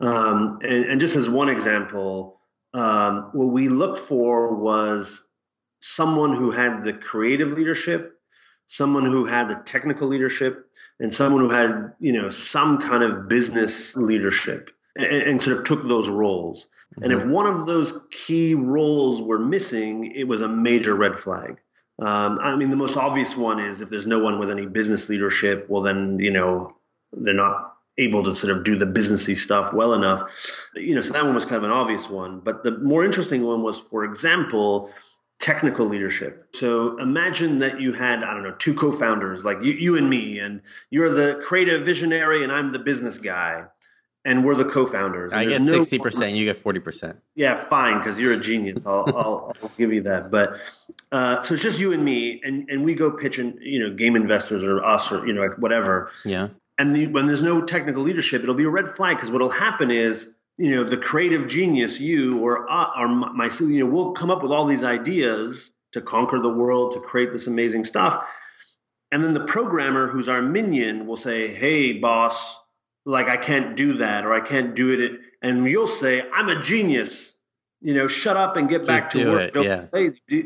Um, 0.00 0.58
and, 0.62 0.84
and, 0.84 1.00
just 1.00 1.16
as 1.16 1.28
one 1.28 1.48
example 1.48 2.40
um, 2.72 3.30
what 3.32 3.46
we 3.46 3.68
looked 3.68 3.98
for 3.98 4.54
was 4.54 5.26
someone 5.80 6.36
who 6.36 6.52
had 6.52 6.82
the 6.82 6.92
creative 6.92 7.52
leadership 7.52 8.18
someone 8.66 9.06
who 9.06 9.24
had 9.24 9.48
the 9.48 9.56
technical 9.64 10.06
leadership 10.06 10.70
and 11.00 11.12
someone 11.12 11.40
who 11.40 11.50
had 11.50 11.92
you 11.98 12.12
know 12.12 12.28
some 12.28 12.78
kind 12.78 13.02
of 13.02 13.28
business 13.28 13.96
leadership 13.96 14.70
and, 14.96 15.06
and 15.06 15.42
sort 15.42 15.58
of 15.58 15.64
took 15.64 15.86
those 15.86 16.08
roles. 16.08 16.66
Mm-hmm. 16.94 17.04
And 17.04 17.12
if 17.12 17.20
mm-hmm. 17.20 17.32
one 17.32 17.46
of 17.46 17.66
those 17.66 18.04
key 18.10 18.54
roles 18.54 19.22
were 19.22 19.38
missing, 19.38 20.12
it 20.12 20.24
was 20.24 20.40
a 20.40 20.48
major 20.48 20.94
red 20.94 21.18
flag. 21.18 21.58
Um, 22.00 22.38
I 22.40 22.54
mean, 22.54 22.70
the 22.70 22.76
most 22.76 22.96
obvious 22.96 23.36
one 23.36 23.58
is 23.58 23.80
if 23.80 23.88
there's 23.88 24.06
no 24.06 24.20
one 24.20 24.38
with 24.38 24.50
any 24.50 24.66
business 24.66 25.08
leadership, 25.08 25.66
well, 25.68 25.82
then, 25.82 26.18
you 26.20 26.30
know, 26.30 26.76
they're 27.12 27.34
not 27.34 27.74
able 27.96 28.22
to 28.22 28.34
sort 28.34 28.56
of 28.56 28.62
do 28.62 28.76
the 28.76 28.86
businessy 28.86 29.36
stuff 29.36 29.72
well 29.72 29.94
enough. 29.94 30.30
You 30.76 30.94
know, 30.94 31.00
so 31.00 31.12
that 31.12 31.24
one 31.24 31.34
was 31.34 31.44
kind 31.44 31.56
of 31.56 31.64
an 31.64 31.72
obvious 31.72 32.08
one. 32.08 32.38
But 32.38 32.62
the 32.62 32.78
more 32.78 33.04
interesting 33.04 33.44
one 33.44 33.62
was, 33.62 33.78
for 33.78 34.04
example, 34.04 34.92
technical 35.40 35.86
leadership. 35.86 36.46
So 36.54 36.96
imagine 36.98 37.58
that 37.58 37.80
you 37.80 37.92
had, 37.92 38.22
I 38.22 38.32
don't 38.32 38.44
know, 38.44 38.54
two 38.58 38.74
co-founders 38.74 39.44
like 39.44 39.58
you, 39.62 39.72
you 39.72 39.96
and 39.96 40.08
me, 40.08 40.38
and 40.38 40.60
you're 40.90 41.10
the 41.10 41.40
creative 41.44 41.84
visionary 41.84 42.44
and 42.44 42.52
I'm 42.52 42.72
the 42.72 42.78
business 42.78 43.18
guy 43.18 43.64
and 44.28 44.44
we're 44.44 44.54
the 44.54 44.64
co-founders. 44.66 45.32
I 45.32 45.46
get 45.46 45.64
sixty 45.64 45.98
percent. 45.98 46.34
You 46.34 46.44
get 46.44 46.58
forty 46.58 46.80
percent. 46.80 47.16
Yeah, 47.34 47.54
fine, 47.54 47.98
because 47.98 48.20
you're 48.20 48.34
a 48.34 48.40
genius. 48.40 48.84
I'll, 48.84 49.04
I'll, 49.16 49.52
I'll, 49.62 49.72
give 49.78 49.92
you 49.92 50.02
that. 50.02 50.30
But 50.30 50.58
uh, 51.10 51.40
so 51.40 51.54
it's 51.54 51.62
just 51.62 51.80
you 51.80 51.92
and 51.92 52.04
me, 52.04 52.40
and 52.44 52.68
and 52.68 52.84
we 52.84 52.94
go 52.94 53.10
pitch 53.10 53.38
pitching, 53.38 53.58
you 53.60 53.80
know, 53.80 53.94
game 53.94 54.16
investors 54.16 54.62
or 54.62 54.84
us 54.84 55.10
or 55.10 55.26
you 55.26 55.32
know, 55.32 55.40
like 55.40 55.56
whatever. 55.58 56.10
Yeah. 56.24 56.48
And 56.80 56.94
the, 56.94 57.06
when 57.08 57.26
there's 57.26 57.42
no 57.42 57.62
technical 57.62 58.02
leadership, 58.02 58.42
it'll 58.42 58.54
be 58.54 58.64
a 58.64 58.70
red 58.70 58.88
flag 58.88 59.16
because 59.16 59.32
what'll 59.32 59.50
happen 59.50 59.90
is, 59.90 60.30
you 60.58 60.76
know, 60.76 60.84
the 60.84 60.98
creative 60.98 61.48
genius, 61.48 61.98
you 61.98 62.38
or 62.38 62.70
uh, 62.70 62.90
or 62.98 63.08
my, 63.08 63.50
you 63.60 63.80
know, 63.80 63.86
we'll 63.86 64.12
come 64.12 64.30
up 64.30 64.42
with 64.42 64.52
all 64.52 64.66
these 64.66 64.84
ideas 64.84 65.72
to 65.92 66.02
conquer 66.02 66.38
the 66.38 66.52
world, 66.52 66.92
to 66.92 67.00
create 67.00 67.32
this 67.32 67.46
amazing 67.46 67.82
stuff, 67.82 68.22
and 69.10 69.24
then 69.24 69.32
the 69.32 69.44
programmer, 69.44 70.06
who's 70.06 70.28
our 70.28 70.42
minion, 70.42 71.06
will 71.06 71.16
say, 71.16 71.54
"Hey, 71.54 71.94
boss." 71.94 72.60
Like 73.08 73.28
I 73.28 73.38
can't 73.38 73.74
do 73.74 73.94
that 73.94 74.26
or 74.26 74.34
I 74.34 74.40
can't 74.40 74.76
do 74.76 74.90
it. 74.90 75.20
And 75.40 75.68
you'll 75.68 75.86
say, 75.86 76.22
I'm 76.32 76.48
a 76.50 76.60
genius. 76.60 77.34
You 77.80 77.94
know, 77.94 78.06
shut 78.06 78.36
up 78.36 78.56
and 78.56 78.68
get 78.68 78.86
back 78.86 79.10
to 79.10 79.26
work. 79.26 79.40
It, 79.40 79.54
Don't 79.54 79.64
yeah. 79.64 79.86
lazy. 79.92 80.20
We'll 80.30 80.42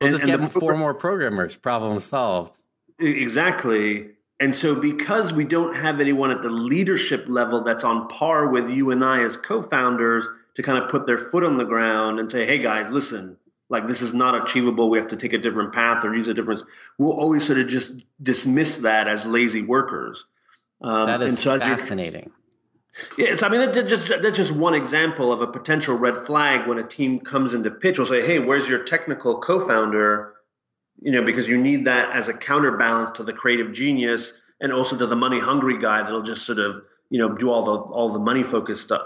and, 0.00 0.12
just 0.12 0.24
get 0.24 0.52
four 0.52 0.76
more 0.76 0.94
programmers. 0.94 1.56
Problem 1.56 2.00
solved. 2.00 2.58
Exactly. 2.98 4.10
And 4.40 4.54
so, 4.54 4.76
because 4.76 5.32
we 5.32 5.44
don't 5.44 5.74
have 5.74 6.00
anyone 6.00 6.30
at 6.30 6.40
the 6.40 6.48
leadership 6.48 7.24
level 7.26 7.62
that's 7.62 7.84
on 7.84 8.08
par 8.08 8.48
with 8.48 8.70
you 8.70 8.90
and 8.92 9.04
I 9.04 9.24
as 9.24 9.36
co 9.36 9.60
founders 9.60 10.28
to 10.54 10.62
kind 10.62 10.78
of 10.78 10.88
put 10.88 11.04
their 11.04 11.18
foot 11.18 11.44
on 11.44 11.56
the 11.56 11.64
ground 11.64 12.20
and 12.20 12.30
say, 12.30 12.46
hey 12.46 12.58
guys, 12.58 12.88
listen, 12.90 13.36
like 13.68 13.88
this 13.88 14.00
is 14.00 14.14
not 14.14 14.40
achievable. 14.40 14.88
We 14.88 14.98
have 14.98 15.08
to 15.08 15.16
take 15.16 15.32
a 15.32 15.38
different 15.38 15.74
path 15.74 16.04
or 16.04 16.14
use 16.14 16.28
a 16.28 16.34
different. 16.34 16.62
We'll 16.96 17.18
always 17.18 17.44
sort 17.44 17.58
of 17.58 17.66
just 17.66 18.04
dismiss 18.22 18.78
that 18.78 19.08
as 19.08 19.26
lazy 19.26 19.62
workers. 19.62 20.24
Um, 20.80 21.06
that 21.06 21.22
is 21.22 21.38
so 21.38 21.58
fascinating. 21.58 22.30
Yes, 23.16 23.42
I 23.42 23.48
mean 23.48 23.60
that, 23.60 23.86
just 23.86 24.08
that's 24.08 24.36
just 24.36 24.52
one 24.52 24.74
example 24.74 25.32
of 25.32 25.40
a 25.40 25.46
potential 25.46 25.96
red 25.96 26.16
flag 26.16 26.66
when 26.66 26.78
a 26.78 26.86
team 26.86 27.20
comes 27.20 27.54
into 27.54 27.70
pitch. 27.70 27.98
Will 27.98 28.06
say, 28.06 28.24
"Hey, 28.24 28.38
where's 28.38 28.68
your 28.68 28.82
technical 28.84 29.40
co-founder?" 29.40 30.34
You 31.00 31.12
know, 31.12 31.22
because 31.22 31.48
you 31.48 31.58
need 31.58 31.84
that 31.84 32.14
as 32.14 32.28
a 32.28 32.34
counterbalance 32.34 33.12
to 33.12 33.24
the 33.24 33.32
creative 33.32 33.72
genius 33.72 34.40
and 34.60 34.72
also 34.72 34.96
to 34.96 35.06
the 35.06 35.14
money-hungry 35.14 35.78
guy 35.80 36.02
that'll 36.02 36.22
just 36.22 36.44
sort 36.44 36.58
of 36.58 36.82
you 37.10 37.18
know 37.18 37.34
do 37.34 37.50
all 37.50 37.62
the 37.62 37.92
all 37.92 38.10
the 38.10 38.18
money-focused 38.18 38.82
stuff. 38.82 39.02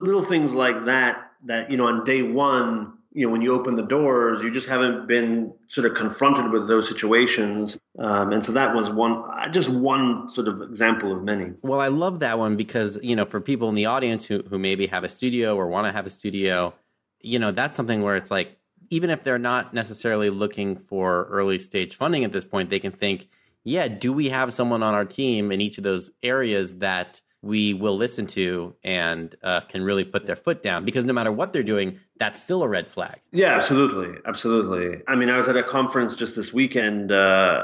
Little 0.00 0.24
things 0.24 0.54
like 0.54 0.86
that 0.86 1.30
that 1.44 1.70
you 1.70 1.76
know 1.76 1.86
on 1.86 2.04
day 2.04 2.22
one 2.22 2.94
you 3.12 3.26
know 3.26 3.32
when 3.32 3.42
you 3.42 3.52
open 3.52 3.76
the 3.76 3.82
doors 3.82 4.42
you 4.42 4.50
just 4.50 4.68
haven't 4.68 5.06
been 5.06 5.52
sort 5.66 5.86
of 5.86 5.94
confronted 5.94 6.50
with 6.50 6.68
those 6.68 6.88
situations. 6.88 7.78
Um, 7.98 8.32
and 8.32 8.44
so 8.44 8.52
that 8.52 8.74
was 8.74 8.90
one 8.90 9.24
just 9.52 9.68
one 9.68 10.30
sort 10.30 10.48
of 10.48 10.62
example 10.62 11.12
of 11.12 11.22
many. 11.22 11.52
Well 11.62 11.80
i 11.80 11.88
love 11.88 12.20
that 12.20 12.38
one 12.38 12.56
because 12.56 12.98
you 13.02 13.16
know 13.16 13.24
for 13.24 13.40
people 13.40 13.68
in 13.68 13.74
the 13.74 13.86
audience 13.86 14.26
who, 14.26 14.42
who 14.48 14.58
maybe 14.58 14.86
have 14.86 15.04
a 15.04 15.08
studio 15.08 15.56
or 15.56 15.68
want 15.68 15.86
to 15.86 15.92
have 15.92 16.06
a 16.06 16.10
studio 16.10 16.74
you 17.20 17.38
know 17.38 17.50
that's 17.50 17.76
something 17.76 18.02
where 18.02 18.16
it's 18.16 18.30
like 18.30 18.56
even 18.90 19.10
if 19.10 19.22
they're 19.22 19.38
not 19.38 19.72
necessarily 19.72 20.30
looking 20.30 20.76
for 20.76 21.24
early 21.30 21.58
stage 21.58 21.96
funding 21.96 22.24
at 22.24 22.32
this 22.32 22.44
point 22.44 22.70
they 22.70 22.80
can 22.80 22.92
think 22.92 23.28
yeah 23.64 23.88
do 23.88 24.12
we 24.12 24.28
have 24.28 24.52
someone 24.52 24.82
on 24.82 24.94
our 24.94 25.04
team 25.04 25.52
in 25.52 25.60
each 25.60 25.78
of 25.78 25.84
those 25.84 26.10
areas 26.22 26.78
that 26.78 27.20
we 27.42 27.72
will 27.72 27.96
listen 27.96 28.26
to 28.26 28.74
and 28.84 29.34
uh, 29.42 29.60
can 29.60 29.82
really 29.82 30.04
put 30.04 30.26
their 30.26 30.36
foot 30.36 30.62
down 30.62 30.84
because 30.84 31.04
no 31.04 31.12
matter 31.12 31.32
what 31.32 31.52
they're 31.52 31.62
doing, 31.62 31.98
that's 32.18 32.42
still 32.42 32.62
a 32.62 32.68
red 32.68 32.88
flag. 32.90 33.18
Yeah, 33.32 33.54
absolutely, 33.54 34.18
absolutely. 34.26 35.02
I 35.08 35.16
mean, 35.16 35.30
I 35.30 35.38
was 35.38 35.48
at 35.48 35.56
a 35.56 35.62
conference 35.62 36.16
just 36.16 36.36
this 36.36 36.52
weekend. 36.52 37.12
Uh, 37.12 37.62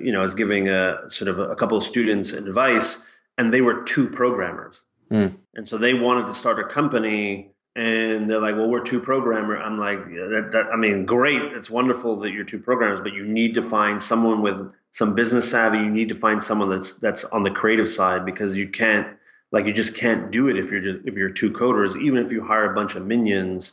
you 0.00 0.12
know, 0.12 0.20
I 0.20 0.22
was 0.22 0.34
giving 0.34 0.68
a 0.68 1.10
sort 1.10 1.28
of 1.28 1.38
a 1.38 1.56
couple 1.56 1.76
of 1.76 1.82
students 1.82 2.32
advice, 2.32 2.98
and 3.36 3.52
they 3.52 3.60
were 3.60 3.82
two 3.82 4.08
programmers, 4.08 4.84
mm. 5.10 5.34
and 5.54 5.66
so 5.66 5.76
they 5.76 5.94
wanted 5.94 6.28
to 6.28 6.34
start 6.34 6.58
a 6.58 6.64
company. 6.64 7.52
And 7.74 8.30
they're 8.30 8.40
like, 8.40 8.56
"Well, 8.56 8.70
we're 8.70 8.84
two 8.84 9.00
programmer." 9.00 9.58
I'm 9.58 9.78
like, 9.78 10.08
that, 10.08 10.48
that, 10.52 10.72
"I 10.72 10.76
mean, 10.76 11.04
great. 11.04 11.42
It's 11.42 11.68
wonderful 11.68 12.16
that 12.20 12.30
you're 12.30 12.44
two 12.44 12.58
programmers, 12.58 13.02
but 13.02 13.12
you 13.12 13.26
need 13.26 13.52
to 13.56 13.62
find 13.62 14.02
someone 14.02 14.40
with 14.40 14.72
some 14.92 15.14
business 15.14 15.50
savvy. 15.50 15.76
You 15.76 15.90
need 15.90 16.08
to 16.08 16.14
find 16.14 16.42
someone 16.42 16.70
that's 16.70 16.94
that's 16.94 17.24
on 17.24 17.42
the 17.42 17.50
creative 17.50 17.86
side 17.86 18.24
because 18.24 18.56
you 18.56 18.70
can't 18.70 19.15
like 19.52 19.66
you 19.66 19.72
just 19.72 19.96
can't 19.96 20.30
do 20.30 20.48
it 20.48 20.58
if 20.58 20.70
you're 20.70 20.80
just 20.80 21.06
if 21.06 21.16
you're 21.16 21.30
two 21.30 21.50
coders. 21.50 22.00
Even 22.00 22.24
if 22.24 22.32
you 22.32 22.44
hire 22.44 22.70
a 22.70 22.74
bunch 22.74 22.94
of 22.94 23.06
minions, 23.06 23.72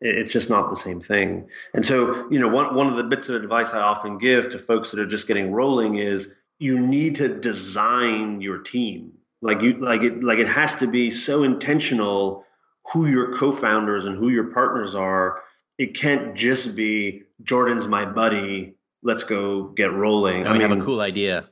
it's 0.00 0.32
just 0.32 0.50
not 0.50 0.68
the 0.68 0.76
same 0.76 1.00
thing. 1.00 1.48
And 1.74 1.84
so, 1.84 2.28
you 2.30 2.38
know, 2.38 2.48
one 2.48 2.74
one 2.74 2.86
of 2.86 2.96
the 2.96 3.04
bits 3.04 3.28
of 3.28 3.36
advice 3.42 3.72
I 3.72 3.80
often 3.80 4.18
give 4.18 4.50
to 4.50 4.58
folks 4.58 4.90
that 4.90 5.00
are 5.00 5.06
just 5.06 5.26
getting 5.26 5.52
rolling 5.52 5.96
is 5.96 6.34
you 6.58 6.78
need 6.78 7.16
to 7.16 7.28
design 7.28 8.40
your 8.40 8.58
team. 8.58 9.12
Like 9.42 9.62
you 9.62 9.74
like 9.74 10.02
it 10.02 10.22
like 10.22 10.38
it 10.38 10.48
has 10.48 10.76
to 10.76 10.86
be 10.86 11.10
so 11.10 11.42
intentional 11.42 12.44
who 12.92 13.06
your 13.06 13.34
co-founders 13.34 14.06
and 14.06 14.16
who 14.16 14.28
your 14.28 14.52
partners 14.52 14.94
are. 14.94 15.42
It 15.78 15.94
can't 15.94 16.34
just 16.34 16.76
be 16.76 17.24
Jordan's 17.42 17.86
my 17.88 18.06
buddy 18.06 18.76
let's 19.06 19.22
go 19.22 19.62
get 19.62 19.92
rolling. 19.92 20.46
I, 20.46 20.52
mean, 20.52 20.62
have 20.62 20.72
a 20.72 20.80
cool 20.80 21.00
idea. 21.00 21.48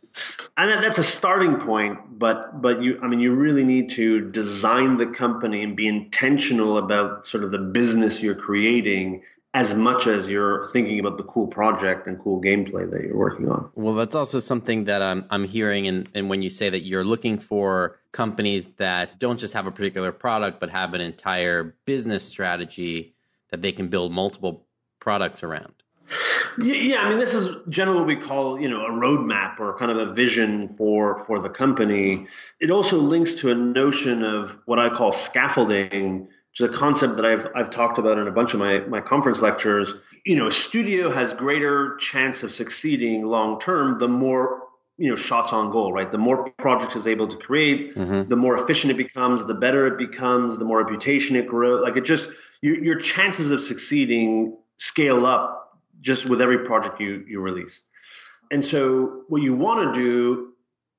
And 0.57 0.83
that's 0.83 0.98
a 0.98 1.03
starting 1.03 1.57
point, 1.57 1.98
but 2.18 2.62
but 2.62 2.81
you, 2.83 3.00
I 3.03 3.09
mean, 3.09 3.20
you 3.20 3.35
really 3.35 3.64
need 3.64 3.90
to 3.90 4.31
design 4.31 4.96
the 4.96 5.07
company 5.07 5.62
and 5.64 5.77
be 5.77 5.88
intentional 5.88 6.79
about 6.79 7.27
sort 7.27 7.42
of 7.42 7.50
the 7.50 7.59
business 7.59 8.22
you're 8.22 8.37
creating 8.37 9.22
as 9.55 9.72
much 9.72 10.09
as 10.09 10.29
you're 10.29 10.68
thinking 10.72 10.98
about 10.98 11.16
the 11.16 11.22
cool 11.22 11.46
project 11.46 12.09
and 12.09 12.18
cool 12.18 12.42
gameplay 12.42 12.90
that 12.90 13.03
you're 13.03 13.16
working 13.16 13.48
on. 13.48 13.70
Well, 13.77 13.94
that's 13.94 14.14
also 14.14 14.40
something 14.40 14.85
that 14.85 15.00
I'm 15.00 15.24
I'm 15.31 15.44
hearing, 15.44 15.87
and 15.87 16.09
and 16.14 16.29
when 16.29 16.42
you 16.42 16.50
say 16.50 16.70
that 16.70 16.85
you're 16.85 17.05
looking 17.05 17.38
for 17.38 17.98
companies 18.12 18.66
that 18.77 19.18
don't 19.18 19.38
just 19.38 19.55
have 19.55 19.66
a 19.66 19.72
particular 19.72 20.12
product 20.12 20.61
but 20.61 20.70
have 20.70 20.94
an 20.94 21.00
entire 21.00 21.74
business 21.85 22.22
strategy 22.22 23.14
that 23.50 23.62
they 23.62 23.72
can 23.72 23.88
build 23.88 24.12
multiple 24.12 24.66
products 25.00 25.42
around. 25.42 25.84
Yeah, 26.59 27.00
I 27.00 27.09
mean, 27.09 27.18
this 27.18 27.35
is 27.35 27.57
generally 27.68 27.98
what 27.98 28.07
we 28.07 28.16
call, 28.16 28.61
you 28.61 28.68
know, 28.68 28.85
a 28.87 28.90
roadmap 28.90 29.59
or 29.59 29.77
kind 29.77 29.90
of 29.90 29.96
a 29.96 30.12
vision 30.12 30.68
for 30.68 31.18
for 31.24 31.40
the 31.40 31.50
company. 31.50 32.27
It 32.61 32.70
also 32.70 32.98
links 32.98 33.35
to 33.35 33.50
a 33.50 33.55
notion 33.55 34.22
of 34.22 34.59
what 34.66 34.79
I 34.79 34.90
call 34.90 35.12
scaffolding, 35.12 36.20
which 36.20 36.61
is 36.61 36.68
a 36.68 36.72
concept 36.72 37.16
that 37.16 37.24
I've 37.24 37.46
I've 37.55 37.70
talked 37.70 37.98
about 37.98 38.18
in 38.18 38.29
a 38.29 38.33
bunch 38.33 38.55
of 38.55 38.61
my 38.61 38.81
my 38.81 39.00
conference 39.00 39.40
lectures. 39.40 39.94
You 40.24 40.37
know, 40.37 40.46
a 40.46 40.53
studio 40.53 41.11
has 41.11 41.35
greater 41.35 41.96
chance 41.96 42.42
of 42.42 42.53
succeeding 42.53 43.27
long 43.27 43.59
term 43.59 43.98
the 43.98 44.09
more 44.09 44.64
you 44.96 45.11
know 45.11 45.16
shots 45.16 45.53
on 45.53 45.70
goal 45.70 45.92
right 45.92 46.11
the 46.11 46.18
more 46.18 46.50
projects 46.53 46.94
is 46.94 47.07
able 47.07 47.27
to 47.27 47.37
create 47.37 47.94
mm-hmm. 47.96 48.29
the 48.29 48.37
more 48.37 48.57
efficient 48.57 48.92
it 48.92 48.96
becomes 48.96 49.44
the 49.44 49.55
better 49.55 49.88
it 49.88 49.98
becomes 49.98 50.57
the 50.59 50.64
more 50.64 50.79
reputation 50.79 51.35
it 51.35 51.48
grows 51.48 51.83
like 51.83 51.96
it 51.96 52.05
just 52.05 52.29
your, 52.62 52.83
your 52.83 52.98
chances 53.00 53.50
of 53.50 53.61
succeeding 53.61 54.57
scale 54.77 55.27
up 55.27 55.63
just 56.05 56.29
with 56.29 56.40
every 56.40 56.59
project 56.59 57.01
you 57.01 57.25
you 57.27 57.40
release 57.40 57.85
and 58.51 58.64
so 58.64 59.25
what 59.29 59.43
you 59.43 59.55
want 59.55 59.95
to 59.95 60.01
do 60.01 60.53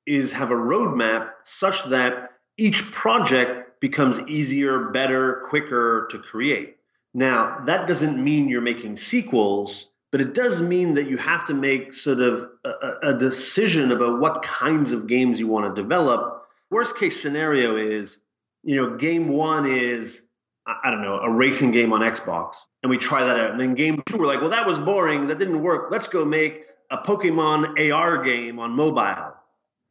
is 0.05 0.31
have 0.31 0.51
a 0.51 0.55
roadmap 0.55 1.29
such 1.43 1.83
that 1.85 2.31
each 2.57 2.91
project 2.91 3.79
becomes 3.79 4.19
easier 4.21 4.89
better 4.89 5.43
quicker 5.47 6.07
to 6.11 6.19
create 6.19 6.77
now 7.13 7.61
that 7.65 7.87
doesn't 7.87 8.21
mean 8.21 8.49
you're 8.49 8.61
making 8.61 8.95
sequels 8.95 9.87
but 10.15 10.21
it 10.21 10.33
does 10.33 10.61
mean 10.61 10.93
that 10.93 11.09
you 11.09 11.17
have 11.17 11.43
to 11.43 11.53
make 11.53 11.91
sort 11.91 12.21
of 12.21 12.49
a, 12.63 13.09
a 13.09 13.13
decision 13.13 13.91
about 13.91 14.21
what 14.21 14.43
kinds 14.43 14.93
of 14.93 15.07
games 15.07 15.41
you 15.41 15.47
want 15.47 15.75
to 15.75 15.81
develop. 15.81 16.45
Worst 16.71 16.97
case 16.97 17.21
scenario 17.21 17.75
is, 17.75 18.19
you 18.63 18.77
know, 18.77 18.95
game 18.95 19.27
one 19.27 19.65
is 19.65 20.21
I 20.67 20.89
don't 20.89 21.01
know, 21.01 21.19
a 21.19 21.29
racing 21.29 21.71
game 21.71 21.93
on 21.93 22.01
Xbox, 22.01 22.55
and 22.81 22.89
we 22.89 22.97
try 22.97 23.23
that 23.23 23.39
out. 23.39 23.51
And 23.51 23.59
then 23.59 23.75
game 23.75 24.01
two, 24.07 24.17
we're 24.17 24.25
like, 24.25 24.41
well, 24.41 24.49
that 24.49 24.65
was 24.65 24.79
boring. 24.79 25.27
That 25.27 25.37
didn't 25.37 25.61
work. 25.61 25.91
Let's 25.91 26.07
go 26.07 26.25
make 26.25 26.63
a 26.89 26.97
Pokemon 26.97 27.91
AR 27.91 28.23
game 28.23 28.59
on 28.59 28.71
mobile. 28.71 29.33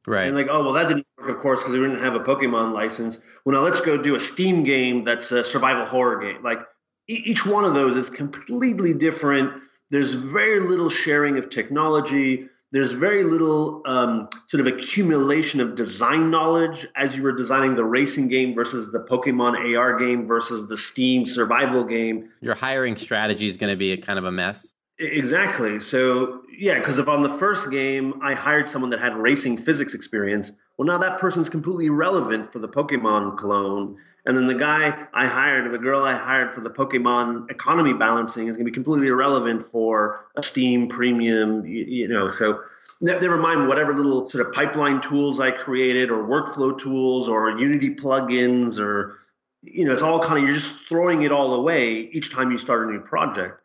Right. 0.07 0.27
And 0.27 0.37
like, 0.37 0.49
oh, 0.51 0.63
well, 0.65 0.73
that 0.73 0.89
didn't 0.89 1.07
work, 1.19 1.31
of 1.31 1.39
course, 1.39 1.61
because 1.61 1.75
we 1.75 1.81
didn't 1.81 2.01
have 2.01 2.15
a 2.15 2.21
Pokemon 2.21 2.73
license. 2.73 3.21
Well, 3.45 3.55
now 3.55 3.63
let's 3.63 3.81
go 3.81 3.97
do 3.97 4.17
a 4.17 4.21
Steam 4.21 4.65
game 4.65 5.05
that's 5.05 5.31
a 5.33 5.45
survival 5.45 5.85
horror 5.85 6.21
game. 6.21 6.43
Like, 6.43 6.59
each 7.07 7.47
one 7.47 7.65
of 7.65 7.75
those 7.75 7.97
is 7.97 8.11
completely 8.11 8.95
different 8.95 9.61
there's 9.95 10.15
very 10.15 10.61
little 10.61 10.89
sharing 10.89 11.39
of 11.39 11.49
technology. 11.49 12.49
There's 12.75 12.91
very 12.91 13.23
little 13.23 13.83
um, 13.87 14.29
sort 14.49 14.61
of 14.61 14.67
accumulation 14.67 15.61
of 15.61 15.77
design 15.77 16.29
knowledge 16.29 16.85
as 16.97 17.17
you 17.17 17.23
were 17.23 17.31
designing 17.31 17.75
the 17.75 17.85
racing 17.85 18.27
game 18.27 18.53
versus 18.53 18.91
the 18.91 18.99
Pokemon 18.99 19.79
AR 19.79 19.97
game 19.97 20.27
versus 20.27 20.67
the 20.67 20.77
Steam 20.77 21.25
survival 21.25 21.85
game. 21.85 22.31
Your 22.41 22.57
hiring 22.57 22.97
strategy 22.97 23.47
is 23.47 23.57
going 23.57 23.71
to 23.71 23.77
be 23.77 23.93
a 23.93 23.97
kind 23.97 24.19
of 24.19 24.25
a 24.25 24.33
mess. 24.33 24.74
Exactly. 24.99 25.81
So, 25.81 26.43
yeah, 26.57 26.79
because 26.79 26.99
if 26.99 27.09
on 27.09 27.25
the 27.25 27.29
first 27.29 27.71
game 27.71 28.15
I 28.23 28.35
hired 28.35 28.69
someone 28.69 28.91
that 28.91 29.01
had 29.01 29.17
racing 29.17 29.57
physics 29.57 29.93
experience, 29.93 30.53
well, 30.77 30.87
now 30.87 30.99
that 30.99 31.19
person's 31.19 31.49
completely 31.49 31.87
irrelevant 31.87 32.53
for 32.53 32.61
the 32.61 32.69
Pokemon 32.69 33.37
clone. 33.37 33.97
And 34.25 34.37
then 34.37 34.47
the 34.47 34.55
guy 34.55 35.07
I 35.13 35.27
hired, 35.27 35.67
or 35.67 35.71
the 35.71 35.79
girl 35.79 36.05
I 36.05 36.15
hired 36.15 36.55
for 36.55 36.61
the 36.61 36.71
Pokemon 36.71 37.51
economy 37.51 37.93
balancing 37.93 38.47
is 38.47 38.57
going 38.57 38.67
to 38.67 38.71
be 38.71 38.75
completely 38.75 39.09
irrelevant 39.09 39.67
for 39.67 40.27
a 40.37 40.43
Steam 40.43 40.89
premium, 40.89 41.67
you, 41.67 41.85
you 41.85 42.09
know. 42.09 42.29
So 42.29 42.61
never 43.01 43.37
mind 43.37 43.67
whatever 43.67 43.93
little 43.95 44.29
sort 44.31 44.47
of 44.47 44.53
pipeline 44.53 45.01
tools 45.01 45.41
I 45.41 45.51
created 45.51 46.11
or 46.11 46.25
workflow 46.25 46.79
tools 46.79 47.29
or 47.29 47.51
Unity 47.59 47.95
plugins 47.95 48.79
or, 48.79 49.19
you 49.63 49.85
know, 49.85 49.93
it's 49.93 50.03
all 50.03 50.21
kind 50.21 50.39
of, 50.39 50.45
you're 50.45 50.57
just 50.57 50.89
throwing 50.89 51.23
it 51.23 51.33
all 51.33 51.55
away 51.55 52.09
each 52.13 52.33
time 52.33 52.53
you 52.53 52.59
start 52.59 52.89
a 52.89 52.93
new 52.93 53.01
project. 53.01 53.61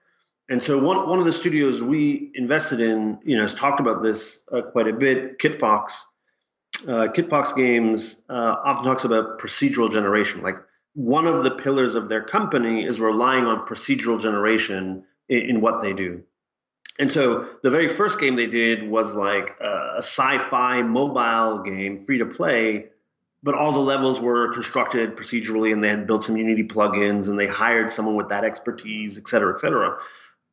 And 0.49 0.61
so 0.61 0.79
one, 0.79 1.07
one 1.07 1.19
of 1.19 1.25
the 1.25 1.31
studios 1.31 1.83
we 1.83 2.31
invested 2.33 2.81
in, 2.81 3.19
you 3.23 3.35
know, 3.35 3.43
has 3.43 3.53
talked 3.53 3.79
about 3.79 4.01
this 4.01 4.43
uh, 4.51 4.63
quite 4.63 4.87
a 4.87 4.93
bit, 4.93 5.37
Kitfox 5.37 5.91
uh, 6.87 7.07
Kitfox 7.07 7.55
Games 7.55 8.21
uh, 8.29 8.55
often 8.63 8.85
talks 8.85 9.03
about 9.03 9.39
procedural 9.39 9.91
generation. 9.91 10.41
Like 10.41 10.55
one 10.93 11.27
of 11.27 11.43
the 11.43 11.51
pillars 11.51 11.95
of 11.95 12.09
their 12.09 12.23
company 12.23 12.85
is 12.85 12.99
relying 12.99 13.45
on 13.45 13.67
procedural 13.67 14.19
generation 14.19 15.03
in, 15.27 15.41
in 15.41 15.61
what 15.61 15.81
they 15.81 15.93
do. 15.93 16.23
And 16.99 17.11
so 17.11 17.47
the 17.63 17.69
very 17.69 17.87
first 17.87 18.19
game 18.19 18.35
they 18.35 18.47
did 18.47 18.89
was 18.89 19.13
like 19.13 19.55
a, 19.61 19.95
a 19.97 20.01
sci-fi 20.01 20.81
mobile 20.81 21.59
game, 21.63 22.01
free 22.01 22.17
to 22.17 22.25
play, 22.25 22.87
but 23.41 23.55
all 23.55 23.71
the 23.71 23.79
levels 23.79 24.19
were 24.19 24.53
constructed 24.53 25.15
procedurally, 25.15 25.71
and 25.71 25.81
they 25.81 25.87
had 25.87 26.05
built 26.05 26.23
some 26.23 26.35
Unity 26.35 26.63
plugins, 26.63 27.29
and 27.29 27.39
they 27.39 27.47
hired 27.47 27.89
someone 27.89 28.15
with 28.15 28.29
that 28.29 28.43
expertise, 28.43 29.17
et 29.17 29.29
cetera, 29.29 29.53
et 29.53 29.59
cetera. 29.59 29.97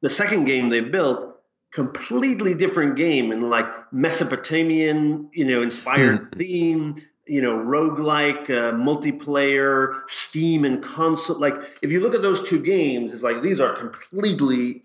The 0.02 0.10
second 0.10 0.44
game 0.44 0.68
they 0.68 0.80
built 0.80 1.36
completely 1.72 2.54
different 2.54 2.96
game 2.96 3.32
and 3.32 3.50
like 3.50 3.66
Mesopotamian, 3.92 5.28
you 5.32 5.44
know, 5.44 5.62
inspired 5.62 6.28
hmm. 6.32 6.38
theme, 6.38 6.94
you 7.26 7.42
know, 7.42 7.58
roguelike, 7.58 8.48
uh, 8.50 8.72
multiplayer, 8.72 10.00
Steam 10.06 10.64
and 10.64 10.82
console. 10.82 11.38
Like, 11.38 11.54
if 11.82 11.90
you 11.90 12.00
look 12.00 12.14
at 12.14 12.22
those 12.22 12.48
two 12.48 12.60
games, 12.62 13.12
it's 13.12 13.22
like 13.22 13.42
these 13.42 13.60
are 13.60 13.74
completely 13.74 14.84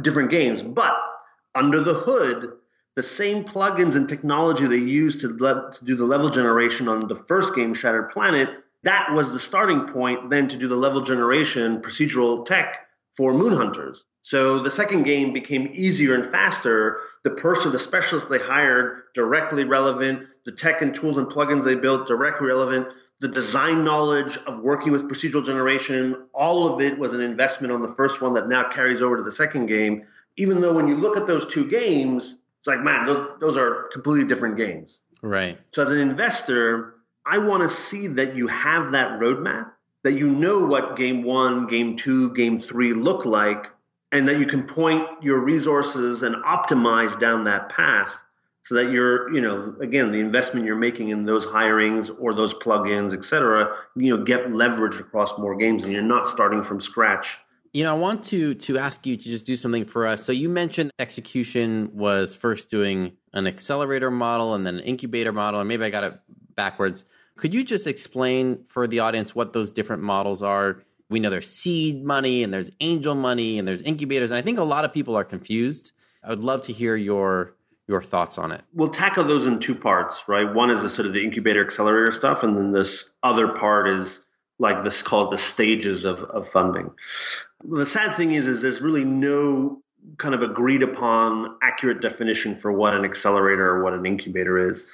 different 0.00 0.30
games. 0.30 0.62
But 0.62 0.96
under 1.54 1.80
the 1.80 1.94
hood, 1.94 2.52
the 2.96 3.02
same 3.02 3.44
plugins 3.44 3.96
and 3.96 4.08
technology 4.08 4.66
they 4.66 4.76
used 4.76 5.20
to, 5.20 5.36
le- 5.36 5.70
to 5.72 5.84
do 5.84 5.94
the 5.94 6.04
level 6.04 6.30
generation 6.30 6.88
on 6.88 7.00
the 7.06 7.16
first 7.16 7.54
game, 7.54 7.74
Shattered 7.74 8.10
Planet, 8.10 8.48
that 8.82 9.12
was 9.12 9.30
the 9.32 9.40
starting 9.40 9.86
point 9.86 10.30
then 10.30 10.48
to 10.48 10.56
do 10.56 10.68
the 10.68 10.76
level 10.76 11.00
generation 11.00 11.80
procedural 11.80 12.44
tech 12.44 12.83
for 13.16 13.32
Moon 13.32 13.52
Hunters. 13.52 14.04
So 14.22 14.58
the 14.58 14.70
second 14.70 15.04
game 15.04 15.32
became 15.32 15.70
easier 15.72 16.14
and 16.14 16.26
faster. 16.26 17.00
The 17.24 17.30
person, 17.30 17.72
the 17.72 17.78
specialist 17.78 18.28
they 18.28 18.38
hired, 18.38 19.02
directly 19.14 19.64
relevant. 19.64 20.26
The 20.44 20.52
tech 20.52 20.82
and 20.82 20.94
tools 20.94 21.18
and 21.18 21.26
plugins 21.26 21.64
they 21.64 21.74
built, 21.74 22.08
directly 22.08 22.46
relevant. 22.46 22.88
The 23.20 23.28
design 23.28 23.84
knowledge 23.84 24.38
of 24.46 24.60
working 24.60 24.92
with 24.92 25.08
procedural 25.08 25.44
generation, 25.44 26.26
all 26.32 26.72
of 26.72 26.80
it 26.80 26.98
was 26.98 27.14
an 27.14 27.20
investment 27.20 27.72
on 27.72 27.80
the 27.80 27.88
first 27.88 28.20
one 28.20 28.34
that 28.34 28.48
now 28.48 28.68
carries 28.68 29.02
over 29.02 29.16
to 29.16 29.22
the 29.22 29.32
second 29.32 29.66
game. 29.66 30.04
Even 30.36 30.60
though 30.60 30.74
when 30.74 30.88
you 30.88 30.96
look 30.96 31.16
at 31.16 31.26
those 31.26 31.46
two 31.46 31.68
games, 31.68 32.40
it's 32.58 32.66
like, 32.66 32.80
man, 32.80 33.06
those, 33.06 33.28
those 33.40 33.56
are 33.56 33.88
completely 33.92 34.26
different 34.26 34.56
games. 34.56 35.02
Right. 35.22 35.58
So 35.72 35.82
as 35.82 35.90
an 35.90 36.00
investor, 36.00 36.94
I 37.26 37.38
want 37.38 37.62
to 37.62 37.68
see 37.68 38.06
that 38.08 38.36
you 38.36 38.46
have 38.48 38.92
that 38.92 39.20
roadmap, 39.20 39.70
that 40.04 40.12
you 40.12 40.28
know 40.28 40.64
what 40.64 40.96
game 40.96 41.24
one, 41.24 41.66
game 41.66 41.96
two, 41.96 42.32
game 42.34 42.62
three 42.62 42.92
look 42.92 43.24
like 43.24 43.66
and 44.12 44.28
that 44.28 44.38
you 44.38 44.46
can 44.46 44.62
point 44.62 45.04
your 45.20 45.40
resources 45.40 46.22
and 46.22 46.36
optimize 46.44 47.18
down 47.18 47.42
that 47.44 47.68
path 47.68 48.14
so 48.62 48.76
that 48.76 48.90
you're 48.90 49.32
you 49.34 49.40
know 49.40 49.74
again 49.80 50.10
the 50.12 50.20
investment 50.20 50.64
you're 50.64 50.76
making 50.76 51.08
in 51.08 51.24
those 51.24 51.44
hirings 51.44 52.10
or 52.20 52.32
those 52.32 52.54
plugins 52.54 53.12
et 53.12 53.24
cetera 53.24 53.76
you 53.96 54.16
know 54.16 54.22
get 54.22 54.52
leverage 54.52 54.96
across 54.98 55.36
more 55.38 55.56
games 55.56 55.82
and 55.82 55.92
you're 55.92 56.00
not 56.00 56.26
starting 56.26 56.62
from 56.62 56.80
scratch. 56.80 57.36
You 57.72 57.82
know 57.82 57.90
i 57.90 57.98
want 57.98 58.22
to 58.24 58.54
to 58.54 58.78
ask 58.78 59.04
you 59.04 59.16
to 59.16 59.22
just 59.22 59.44
do 59.44 59.56
something 59.56 59.84
for 59.84 60.06
us. 60.06 60.24
So 60.24 60.30
you 60.30 60.48
mentioned 60.48 60.92
execution 61.00 61.90
was 61.92 62.36
first 62.36 62.70
doing 62.70 63.16
an 63.32 63.48
accelerator 63.48 64.12
model 64.12 64.54
and 64.54 64.64
then 64.64 64.76
an 64.76 64.84
incubator 64.84 65.32
model 65.32 65.60
and 65.60 65.68
maybe 65.68 65.84
i 65.84 65.90
got 65.90 66.04
it 66.04 66.20
backwards 66.54 67.04
could 67.36 67.54
you 67.54 67.64
just 67.64 67.86
explain 67.86 68.64
for 68.64 68.86
the 68.86 69.00
audience 69.00 69.34
what 69.34 69.52
those 69.52 69.72
different 69.72 70.02
models 70.02 70.42
are? 70.42 70.82
We 71.08 71.20
know 71.20 71.30
there's 71.30 71.50
seed 71.50 72.04
money 72.04 72.42
and 72.42 72.52
there's 72.52 72.70
angel 72.80 73.14
money 73.14 73.58
and 73.58 73.66
there's 73.66 73.82
incubators 73.82 74.30
and 74.30 74.38
i 74.38 74.42
think 74.42 74.58
a 74.58 74.64
lot 74.64 74.84
of 74.84 74.92
people 74.92 75.16
are 75.16 75.24
confused. 75.24 75.92
I 76.22 76.30
would 76.30 76.40
love 76.40 76.62
to 76.62 76.72
hear 76.72 76.96
your 76.96 77.54
your 77.86 78.00
thoughts 78.00 78.38
on 78.38 78.50
it. 78.50 78.62
We'll 78.72 78.88
tackle 78.88 79.24
those 79.24 79.46
in 79.46 79.58
two 79.58 79.74
parts 79.74 80.24
right? 80.26 80.52
One 80.52 80.70
is 80.70 80.82
the 80.82 80.88
sort 80.90 81.06
of 81.06 81.12
the 81.12 81.22
incubator 81.22 81.62
accelerator 81.62 82.12
stuff 82.12 82.42
and 82.42 82.56
then 82.56 82.72
this 82.72 83.12
other 83.22 83.48
part 83.48 83.88
is 83.88 84.20
like 84.58 84.84
this 84.84 85.02
called 85.02 85.32
the 85.32 85.38
stages 85.38 86.04
of, 86.04 86.20
of 86.22 86.48
funding. 86.48 86.90
The 87.64 87.86
sad 87.86 88.16
thing 88.16 88.32
is 88.32 88.46
is 88.46 88.62
there's 88.62 88.80
really 88.80 89.04
no 89.04 89.82
kind 90.18 90.34
of 90.34 90.42
agreed 90.42 90.82
upon 90.82 91.56
accurate 91.62 92.00
definition 92.00 92.56
for 92.56 92.72
what 92.72 92.94
an 92.94 93.04
accelerator 93.04 93.66
or 93.68 93.82
what 93.82 93.94
an 93.94 94.06
incubator 94.06 94.68
is 94.68 94.86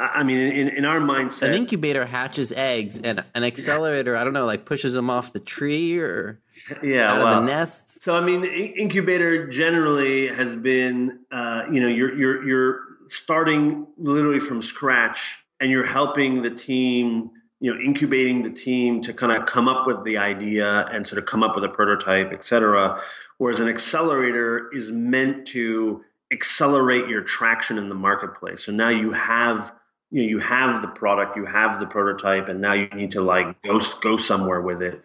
I 0.00 0.24
mean, 0.24 0.38
in, 0.40 0.68
in 0.68 0.84
our 0.84 0.98
mindset, 0.98 1.50
an 1.50 1.54
incubator 1.54 2.04
hatches 2.04 2.52
eggs, 2.52 2.98
and 2.98 3.22
an 3.34 3.44
accelerator, 3.44 4.16
I 4.16 4.24
don't 4.24 4.32
know, 4.32 4.44
like 4.44 4.64
pushes 4.64 4.92
them 4.92 5.08
off 5.08 5.32
the 5.32 5.38
tree 5.38 5.98
or 5.98 6.40
yeah, 6.82 7.12
out 7.12 7.18
well, 7.22 7.38
of 7.38 7.44
the 7.44 7.50
nest. 7.50 8.02
So, 8.02 8.16
I 8.16 8.20
mean, 8.20 8.44
incubator 8.44 9.46
generally 9.46 10.26
has 10.26 10.56
been, 10.56 11.20
uh, 11.30 11.62
you 11.70 11.80
know, 11.80 11.86
you're 11.86 12.12
you're 12.18 12.44
you're 12.44 12.80
starting 13.06 13.86
literally 13.96 14.40
from 14.40 14.60
scratch, 14.60 15.44
and 15.60 15.70
you're 15.70 15.86
helping 15.86 16.42
the 16.42 16.50
team, 16.50 17.30
you 17.60 17.72
know, 17.72 17.80
incubating 17.80 18.42
the 18.42 18.50
team 18.50 19.00
to 19.02 19.12
kind 19.14 19.30
of 19.30 19.46
come 19.46 19.68
up 19.68 19.86
with 19.86 20.02
the 20.04 20.16
idea 20.18 20.86
and 20.92 21.06
sort 21.06 21.20
of 21.20 21.26
come 21.26 21.44
up 21.44 21.54
with 21.54 21.62
a 21.62 21.68
prototype, 21.68 22.32
et 22.32 22.42
cetera. 22.42 23.00
Whereas 23.38 23.60
an 23.60 23.68
accelerator 23.68 24.70
is 24.72 24.90
meant 24.90 25.46
to 25.48 26.02
accelerate 26.32 27.06
your 27.06 27.22
traction 27.22 27.78
in 27.78 27.88
the 27.88 27.94
marketplace. 27.94 28.64
So 28.64 28.72
now 28.72 28.88
you 28.88 29.12
have 29.12 29.72
you 30.14 30.22
know 30.22 30.28
you 30.28 30.38
have 30.38 30.80
the 30.80 30.86
product, 30.86 31.36
you 31.36 31.44
have 31.44 31.80
the 31.80 31.86
prototype, 31.86 32.48
and 32.48 32.60
now 32.60 32.72
you 32.72 32.86
need 32.94 33.10
to 33.10 33.20
like 33.20 33.60
go 33.62 33.80
go 34.00 34.16
somewhere 34.16 34.60
with 34.60 34.80
it. 34.80 35.02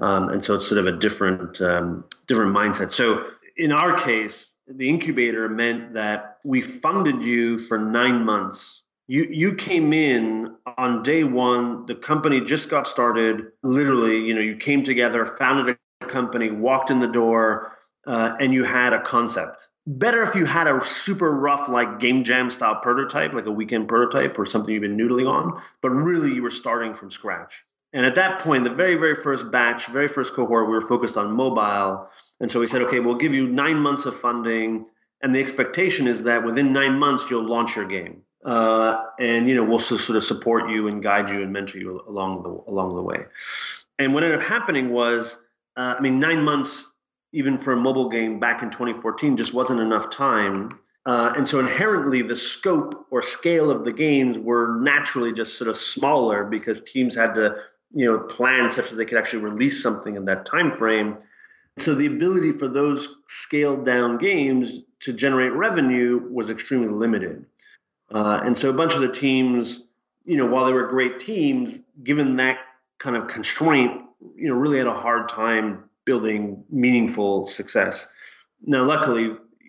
Um, 0.00 0.30
and 0.30 0.42
so 0.42 0.56
it's 0.56 0.66
sort 0.66 0.80
of 0.80 0.88
a 0.88 0.98
different 0.98 1.60
um, 1.60 2.04
different 2.26 2.56
mindset. 2.56 2.90
So 2.90 3.24
in 3.56 3.70
our 3.70 3.96
case, 3.96 4.50
the 4.66 4.88
incubator 4.88 5.48
meant 5.48 5.94
that 5.94 6.38
we 6.44 6.60
funded 6.60 7.22
you 7.22 7.60
for 7.68 7.78
nine 7.78 8.24
months. 8.24 8.82
You 9.06 9.28
you 9.30 9.54
came 9.54 9.92
in 9.92 10.56
on 10.76 11.04
day 11.04 11.22
one. 11.22 11.86
The 11.86 11.94
company 11.94 12.40
just 12.40 12.68
got 12.68 12.88
started. 12.88 13.52
Literally, 13.62 14.18
you 14.18 14.34
know, 14.34 14.40
you 14.40 14.56
came 14.56 14.82
together, 14.82 15.24
founded 15.24 15.78
a 16.00 16.06
company, 16.06 16.50
walked 16.50 16.90
in 16.90 16.98
the 16.98 17.06
door, 17.06 17.77
uh, 18.08 18.34
and 18.40 18.54
you 18.54 18.64
had 18.64 18.92
a 18.94 19.00
concept. 19.00 19.68
Better 19.86 20.22
if 20.22 20.34
you 20.34 20.46
had 20.46 20.66
a 20.66 20.84
super 20.84 21.30
rough, 21.30 21.68
like 21.68 22.00
game 22.00 22.24
jam 22.24 22.50
style 22.50 22.76
prototype, 22.76 23.34
like 23.34 23.46
a 23.46 23.50
weekend 23.50 23.86
prototype 23.86 24.38
or 24.38 24.46
something 24.46 24.72
you've 24.72 24.82
been 24.82 24.96
noodling 24.96 25.30
on. 25.30 25.60
But 25.82 25.90
really, 25.90 26.32
you 26.32 26.42
were 26.42 26.50
starting 26.50 26.94
from 26.94 27.10
scratch. 27.10 27.64
And 27.92 28.04
at 28.04 28.14
that 28.16 28.40
point, 28.40 28.64
the 28.64 28.70
very, 28.70 28.96
very 28.96 29.14
first 29.14 29.50
batch, 29.50 29.86
very 29.86 30.08
first 30.08 30.34
cohort, 30.34 30.66
we 30.66 30.72
were 30.72 30.80
focused 30.80 31.16
on 31.16 31.32
mobile. 31.32 32.08
And 32.40 32.50
so 32.50 32.60
we 32.60 32.66
said, 32.66 32.82
okay, 32.82 33.00
we'll 33.00 33.14
give 33.14 33.34
you 33.34 33.46
nine 33.48 33.78
months 33.78 34.04
of 34.04 34.18
funding. 34.18 34.86
And 35.22 35.34
the 35.34 35.40
expectation 35.40 36.06
is 36.06 36.22
that 36.24 36.44
within 36.44 36.72
nine 36.72 36.98
months, 36.98 37.30
you'll 37.30 37.48
launch 37.48 37.76
your 37.76 37.86
game. 37.86 38.22
Uh, 38.44 39.04
and, 39.18 39.48
you 39.48 39.54
know, 39.54 39.64
we'll 39.64 39.80
sort 39.80 40.16
of 40.16 40.24
support 40.24 40.70
you 40.70 40.86
and 40.88 41.02
guide 41.02 41.28
you 41.28 41.42
and 41.42 41.52
mentor 41.52 41.78
you 41.78 42.02
along 42.06 42.42
the, 42.42 42.70
along 42.70 42.94
the 42.94 43.02
way. 43.02 43.24
And 43.98 44.14
what 44.14 44.22
ended 44.22 44.38
up 44.38 44.46
happening 44.46 44.90
was, 44.90 45.38
uh, 45.76 45.94
I 45.98 46.00
mean, 46.00 46.20
nine 46.20 46.42
months, 46.42 46.92
even 47.32 47.58
for 47.58 47.72
a 47.72 47.76
mobile 47.76 48.08
game 48.08 48.38
back 48.40 48.62
in 48.62 48.70
2014, 48.70 49.36
just 49.36 49.54
wasn't 49.54 49.80
enough 49.80 50.10
time. 50.10 50.78
Uh, 51.06 51.32
and 51.36 51.48
so 51.48 51.58
inherently, 51.58 52.22
the 52.22 52.36
scope 52.36 53.06
or 53.10 53.22
scale 53.22 53.70
of 53.70 53.84
the 53.84 53.92
games 53.92 54.38
were 54.38 54.78
naturally 54.80 55.32
just 55.32 55.56
sort 55.56 55.68
of 55.68 55.76
smaller 55.76 56.44
because 56.44 56.82
teams 56.82 57.14
had 57.14 57.34
to 57.34 57.56
you 57.92 58.06
know 58.06 58.18
plan 58.18 58.70
such 58.70 58.90
that 58.90 58.96
they 58.96 59.04
could 59.04 59.18
actually 59.18 59.42
release 59.42 59.82
something 59.82 60.16
in 60.16 60.24
that 60.24 60.44
time 60.44 60.76
frame 60.76 61.18
so 61.78 61.94
the 61.94 62.06
ability 62.06 62.52
for 62.52 62.68
those 62.68 63.16
scaled 63.28 63.84
down 63.84 64.18
games 64.18 64.82
to 65.00 65.12
generate 65.12 65.52
revenue 65.52 66.28
was 66.30 66.50
extremely 66.50 66.88
limited 66.88 67.44
uh, 68.12 68.40
and 68.44 68.56
so 68.56 68.68
a 68.70 68.74
bunch 68.74 68.94
of 68.94 69.00
the 69.00 69.12
teams 69.12 69.88
you 70.24 70.36
know 70.36 70.46
while 70.46 70.66
they 70.66 70.72
were 70.72 70.86
great 70.86 71.18
teams 71.18 71.80
given 72.02 72.36
that 72.36 72.58
kind 72.98 73.16
of 73.16 73.28
constraint 73.28 74.02
you 74.36 74.48
know 74.48 74.54
really 74.54 74.78
had 74.78 74.86
a 74.86 74.94
hard 74.94 75.28
time 75.28 75.87
building 76.08 76.64
meaningful 76.70 77.44
success 77.44 78.10
now 78.74 78.82
luckily 78.82 79.24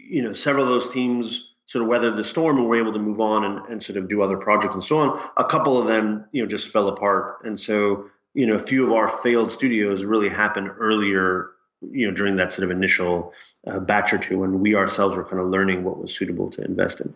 you 0.09 0.21
know 0.23 0.33
several 0.33 0.63
of 0.63 0.69
those 0.69 0.89
teams 0.89 1.49
sort 1.69 1.83
of 1.83 1.87
weathered 1.87 2.15
the 2.15 2.23
storm 2.23 2.57
and 2.57 2.67
were 2.67 2.79
able 2.79 2.91
to 2.91 2.97
move 2.97 3.21
on 3.21 3.43
and, 3.45 3.63
and 3.67 3.83
sort 3.83 3.95
of 3.95 4.09
do 4.09 4.23
other 4.23 4.37
projects 4.37 4.73
and 4.73 4.83
so 4.83 4.97
on. 4.97 5.21
A 5.37 5.45
couple 5.45 5.77
of 5.77 5.85
them, 5.85 6.25
you 6.31 6.41
know, 6.41 6.47
just 6.47 6.73
fell 6.73 6.87
apart. 6.87 7.43
And 7.43 7.59
so, 7.59 8.09
you 8.33 8.47
know, 8.47 8.55
a 8.55 8.59
few 8.59 8.83
of 8.83 8.91
our 8.91 9.07
failed 9.07 9.51
studios 9.51 10.03
really 10.03 10.29
happened 10.29 10.71
earlier, 10.79 11.51
you 11.91 12.07
know, 12.07 12.11
during 12.11 12.37
that 12.37 12.51
sort 12.51 12.63
of 12.63 12.75
initial 12.75 13.33
uh, 13.67 13.79
batch 13.79 14.11
or 14.11 14.17
two 14.17 14.39
when 14.39 14.61
we 14.61 14.73
ourselves 14.73 15.15
were 15.15 15.23
kind 15.23 15.39
of 15.39 15.49
learning 15.49 15.83
what 15.83 15.99
was 15.99 16.11
suitable 16.11 16.49
to 16.49 16.65
invest 16.65 17.01
in. 17.01 17.13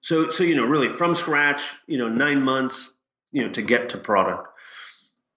So, 0.00 0.30
so, 0.30 0.44
you 0.44 0.54
know, 0.54 0.64
really 0.64 0.90
from 0.90 1.16
scratch, 1.16 1.62
you 1.88 1.98
know, 1.98 2.08
nine 2.08 2.40
months, 2.40 2.92
you 3.32 3.44
know, 3.44 3.50
to 3.50 3.62
get 3.62 3.88
to 3.88 3.98
product. 3.98 4.46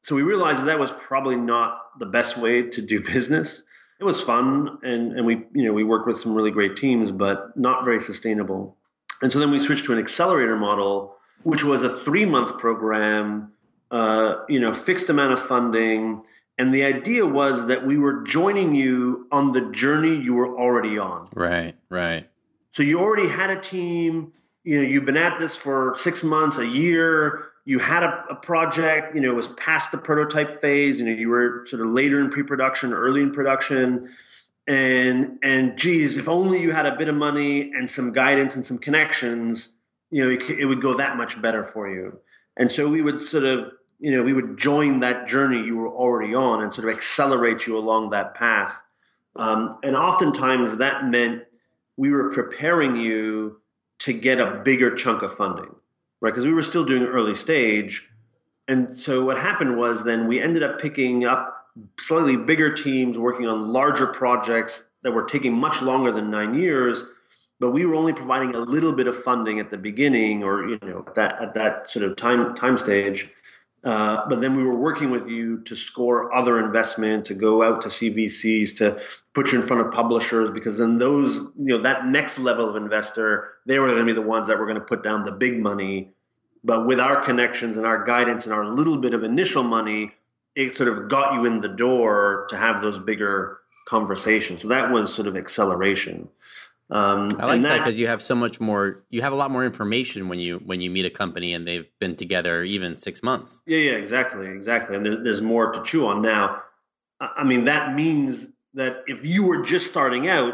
So 0.02 0.16
we 0.16 0.24
realized 0.24 0.62
that, 0.62 0.66
that 0.66 0.80
was 0.80 0.92
probably 0.92 1.36
not 1.36 2.00
the 2.00 2.08
best 2.08 2.38
way 2.38 2.64
to 2.64 2.82
do 2.82 3.02
business. 3.14 3.64
It 4.00 4.04
was 4.04 4.20
fun 4.20 4.80
and 4.82 5.14
and 5.14 5.28
we 5.28 5.46
you 5.54 5.66
know 5.66 5.74
we 5.74 5.84
worked 5.84 6.08
with 6.08 6.20
some 6.20 6.34
really 6.34 6.50
great 6.50 6.76
teams 6.76 7.12
but 7.12 7.56
not 7.56 7.86
very 7.86 8.00
sustainable. 8.00 8.76
And 9.22 9.32
so 9.32 9.38
then 9.38 9.52
we 9.52 9.60
switched 9.60 9.86
to 9.86 9.94
an 9.94 10.00
accelerator 10.00 10.56
model 10.56 11.16
which 11.44 11.64
was 11.64 11.84
a 11.84 12.04
three 12.04 12.26
month 12.26 12.58
program 12.58 13.52
uh, 13.92 14.38
you 14.50 14.60
know 14.60 14.74
fixed 14.74 15.10
amount 15.10 15.34
of 15.34 15.42
funding. 15.42 16.24
And 16.58 16.74
the 16.74 16.84
idea 16.84 17.26
was 17.26 17.68
that 17.68 17.86
we 17.86 17.98
were 17.98 18.24
joining 18.24 18.76
you 18.76 19.28
on 19.32 19.52
the 19.52 19.62
journey 19.72 20.16
you 20.16 20.34
were 20.34 20.60
already 20.60 20.98
on. 20.98 21.30
Right 21.36 21.76
right. 21.90 22.28
So 22.72 22.82
you 22.82 23.00
already 23.00 23.28
had 23.28 23.52
a 23.52 23.60
team. 23.60 24.34
You 24.64 24.82
know 24.82 24.88
you've 24.88 25.06
been 25.06 25.18
at 25.18 25.38
this 25.38 25.56
for 25.56 25.94
six 25.96 26.24
months 26.24 26.58
a 26.58 26.68
year 26.68 27.51
you 27.66 27.80
had 27.80 28.04
a, 28.04 28.26
a, 28.32 28.36
project, 28.36 29.16
you 29.16 29.22
know, 29.22 29.32
it 29.32 29.36
was 29.36 29.50
past 29.50 29.92
the 29.92 29.98
prototype 29.98 30.62
phase, 30.62 31.00
you 31.00 31.06
know, 31.06 31.12
you 31.12 31.30
were 31.30 31.64
sort 31.68 31.82
of 31.82 31.90
later 31.90 32.20
in 32.20 32.30
pre-production, 32.30 32.94
early 32.94 33.22
in 33.22 33.32
production, 33.32 34.10
and 34.68 35.40
and 35.44 35.78
geez, 35.78 36.18
if 36.18 36.28
only 36.28 36.62
you 36.62 36.72
had 36.72 36.86
a 36.86 36.96
bit 36.96 37.08
of 37.08 37.16
money 37.16 37.72
and 37.74 37.90
some 37.90 38.14
guidance 38.14 38.56
and 38.56 38.66
some 38.66 38.78
connections, 38.78 39.74
you 40.10 40.24
know, 40.24 40.30
it, 40.30 40.50
it 40.50 40.66
would 40.66 40.82
go 40.82 40.96
that 40.96 41.18
much 41.18 41.42
better 41.42 41.64
for 41.64 41.90
you. 41.90 42.20
And 42.58 42.72
so 42.72 42.88
we 42.88 43.02
would 43.02 43.22
sort 43.22 43.44
of, 43.44 43.72
you 44.00 44.12
know, 44.12 44.24
we 44.24 44.34
would 44.34 44.58
join 44.58 45.00
that 45.00 45.28
journey 45.28 45.64
you 45.64 45.78
were 45.78 45.90
already 45.90 46.36
on 46.36 46.62
and 46.62 46.74
sort 46.74 46.88
of 46.88 46.96
accelerate 46.96 47.66
you 47.66 47.78
along 47.78 48.12
that 48.12 48.34
path. 48.34 48.82
Um, 49.36 49.78
and 49.84 49.96
oftentimes 49.96 50.78
that 50.78 51.06
meant 51.06 51.44
we 51.98 52.12
were 52.12 52.32
preparing 52.32 52.98
you 52.98 53.62
to 54.00 54.14
get 54.14 54.40
a 54.40 54.62
bigger 54.64 54.94
chunk 54.96 55.22
of 55.22 55.34
funding 55.34 55.74
right? 56.22 56.32
Because 56.32 56.46
we 56.46 56.54
were 56.54 56.62
still 56.62 56.86
doing 56.86 57.04
early 57.04 57.34
stage. 57.34 58.08
And 58.68 58.94
so 58.94 59.26
what 59.26 59.38
happened 59.38 59.78
was 59.78 60.04
then 60.04 60.28
we 60.28 60.40
ended 60.40 60.64
up 60.64 60.80
picking 60.80 61.26
up 61.26 61.68
slightly 62.00 62.38
bigger 62.38 62.74
teams 62.74 63.18
working 63.18 63.48
on 63.48 63.74
larger 63.74 64.08
projects 64.08 64.84
that 65.04 65.12
were 65.12 65.24
taking 65.24 65.54
much 65.54 65.82
longer 65.82 66.12
than 66.12 66.30
nine 66.30 66.54
years. 66.54 67.04
But 67.60 67.72
we 67.72 67.86
were 67.86 67.96
only 67.96 68.14
providing 68.14 68.56
a 68.56 68.60
little 68.60 68.92
bit 68.92 69.08
of 69.08 69.22
funding 69.24 69.60
at 69.60 69.70
the 69.70 69.78
beginning, 69.78 70.44
or 70.44 70.68
you 70.68 70.80
know, 70.82 71.04
at 71.06 71.16
that 71.16 71.42
at 71.42 71.54
that 71.54 71.90
sort 71.90 72.06
of 72.06 72.16
time 72.16 72.56
time 72.56 72.76
stage. 72.76 73.30
Uh, 73.84 74.28
but 74.30 74.42
then 74.42 74.56
we 74.56 74.64
were 74.64 74.76
working 74.76 75.10
with 75.10 75.28
you 75.28 75.60
to 75.62 75.76
score 75.76 76.36
other 76.36 76.64
investment, 76.64 77.26
to 77.26 77.34
go 77.34 77.64
out 77.64 77.82
to 77.82 77.88
CVCs, 77.88 78.78
to 78.78 79.02
put 79.34 79.52
you 79.52 79.60
in 79.60 79.68
front 79.68 79.86
of 79.86 79.92
publishers, 79.92 80.52
because 80.52 80.78
then 80.78 80.98
those, 80.98 81.52
you 81.58 81.76
know, 81.76 81.80
that 81.80 82.06
next 82.06 82.38
level 82.38 82.70
of 82.70 82.76
investor, 82.76 83.54
they 83.66 83.80
were 83.80 83.88
going 83.88 84.00
to 84.00 84.06
be 84.06 84.14
the 84.14 84.22
ones 84.22 84.48
that 84.48 84.60
were 84.60 84.66
going 84.66 84.76
to 84.76 84.86
put 84.86 85.02
down 85.02 85.24
the 85.24 85.32
big 85.32 85.60
money. 85.60 86.12
But 86.64 86.86
with 86.86 87.00
our 87.00 87.22
connections 87.24 87.78
and 87.78 87.86
our 87.88 88.06
guidance 88.06 88.46
and 88.46 88.54
our 88.54 88.66
little 88.66 88.98
bit 88.98 89.16
of 89.16 89.24
initial 89.24 89.64
money, 89.64 90.12
it 90.56 90.76
sort 90.76 90.90
of 90.90 91.10
got 91.10 91.34
you 91.34 91.46
in 91.46 91.60
the 91.60 91.70
door 91.70 92.46
to 92.50 92.58
have 92.58 92.82
those 92.82 93.00
bigger 93.00 93.58
conversations. 93.88 94.62
So 94.62 94.68
that 94.68 94.92
was 94.92 95.12
sort 95.12 95.28
of 95.28 95.36
acceleration. 95.36 96.30
Um, 96.92 97.32
I 97.40 97.46
like 97.46 97.62
that 97.62 97.78
because 97.78 97.98
you 97.98 98.08
have 98.08 98.22
so 98.22 98.36
much 98.36 98.60
more. 98.60 99.04
You 99.10 99.22
have 99.22 99.32
a 99.32 99.36
lot 99.36 99.50
more 99.50 99.66
information 99.66 100.28
when 100.28 100.40
you 100.40 100.58
when 100.58 100.82
you 100.82 100.92
meet 100.92 101.06
a 101.06 101.10
company 101.10 101.54
and 101.54 101.66
they've 101.66 101.88
been 102.00 102.18
together 102.18 102.64
even 102.64 102.98
six 102.98 103.24
months. 103.24 103.62
Yeah, 103.66 103.78
yeah, 103.78 103.92
exactly, 103.94 104.48
exactly. 104.48 104.98
And 104.98 105.06
there, 105.06 105.24
there's 105.24 105.42
more 105.42 105.72
to 105.72 105.82
chew 105.84 106.06
on 106.06 106.22
now. 106.22 106.62
I 107.22 107.44
mean, 107.46 107.64
that 107.66 107.96
means 107.96 108.52
that 108.74 109.04
if 109.08 109.26
you 109.26 109.48
were 109.48 109.62
just 109.62 109.88
starting 109.88 110.28
out, 110.28 110.54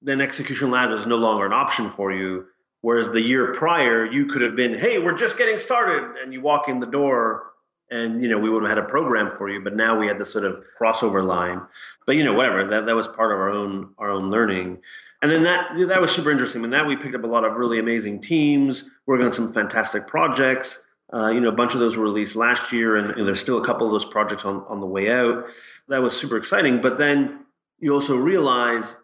then 0.00 0.20
execution 0.20 0.70
lab 0.70 0.92
is 0.92 1.06
no 1.06 1.16
longer 1.16 1.46
an 1.46 1.52
option 1.52 1.90
for 1.90 2.12
you. 2.12 2.46
Whereas 2.82 3.10
the 3.10 3.22
year 3.22 3.52
prior, 3.54 4.04
you 4.04 4.26
could 4.26 4.42
have 4.42 4.54
been, 4.54 4.74
hey, 4.74 4.98
we're 4.98 5.16
just 5.16 5.38
getting 5.38 5.58
started, 5.58 6.18
and 6.22 6.34
you 6.34 6.42
walk 6.42 6.68
in 6.68 6.80
the 6.80 6.86
door, 6.86 7.53
and 7.90 8.22
you 8.22 8.28
know 8.28 8.38
we 8.38 8.50
would 8.50 8.62
have 8.62 8.70
had 8.70 8.78
a 8.78 8.88
program 8.88 9.34
for 9.36 9.48
you. 9.48 9.60
But 9.60 9.76
now 9.76 9.98
we 9.98 10.06
had 10.06 10.18
this 10.18 10.32
sort 10.32 10.44
of 10.44 10.64
crossover 10.80 11.24
line. 11.24 11.60
But 12.06 12.16
you 12.16 12.24
know, 12.24 12.34
whatever. 12.34 12.66
That 12.66 12.86
that 12.86 12.94
was 12.94 13.08
part 13.08 13.32
of 13.32 13.38
our 13.38 13.50
own 13.50 13.94
our 13.98 14.10
own 14.10 14.30
learning 14.30 14.80
and 15.24 15.32
then 15.32 15.42
that 15.44 15.70
that 15.88 16.02
was 16.02 16.10
super 16.10 16.30
interesting. 16.30 16.64
And 16.64 16.72
that 16.74 16.86
we 16.86 16.96
picked 16.96 17.14
up 17.14 17.24
a 17.24 17.26
lot 17.26 17.44
of 17.44 17.56
really 17.56 17.78
amazing 17.78 18.20
teams, 18.20 18.90
working 19.06 19.24
on 19.24 19.32
some 19.32 19.54
fantastic 19.54 20.06
projects. 20.06 20.84
Uh, 21.14 21.28
you 21.28 21.40
know, 21.40 21.48
a 21.48 21.52
bunch 21.52 21.72
of 21.72 21.80
those 21.80 21.96
were 21.96 22.04
released 22.04 22.36
last 22.36 22.72
year, 22.74 22.96
and, 22.96 23.10
and, 23.12 23.24
there's 23.24 23.40
still 23.40 23.56
a 23.56 23.64
couple 23.64 23.86
of 23.86 23.92
those 23.92 24.04
projects 24.04 24.44
on, 24.44 24.62
on 24.68 24.80
the 24.80 24.86
way 24.86 25.10
out. 25.10 25.46
That 25.88 26.02
was 26.02 26.14
super 26.14 26.36
exciting. 26.36 26.82
But 26.82 26.98
then 26.98 27.46
you 27.78 27.94
also 27.94 28.18
realize, 28.18 28.98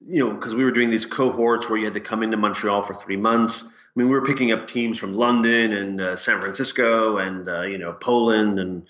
you 0.00 0.24
know, 0.24 0.34
because 0.34 0.54
we 0.54 0.62
were 0.62 0.70
doing 0.70 0.90
these 0.90 1.06
cohorts 1.06 1.68
where 1.68 1.76
you 1.76 1.86
had 1.86 1.94
to 1.94 2.00
come 2.00 2.22
into 2.22 2.36
Montreal 2.36 2.84
for 2.84 2.94
three 2.94 3.16
months. 3.16 3.64
I 3.96 4.00
mean, 4.00 4.08
we 4.08 4.14
were 4.14 4.24
picking 4.24 4.52
up 4.52 4.66
teams 4.66 4.98
from 4.98 5.14
London 5.14 5.72
and 5.72 6.00
uh, 6.00 6.16
San 6.16 6.40
Francisco 6.40 7.18
and 7.18 7.48
uh, 7.48 7.62
you 7.62 7.78
know 7.78 7.92
Poland 7.92 8.58
and 8.58 8.86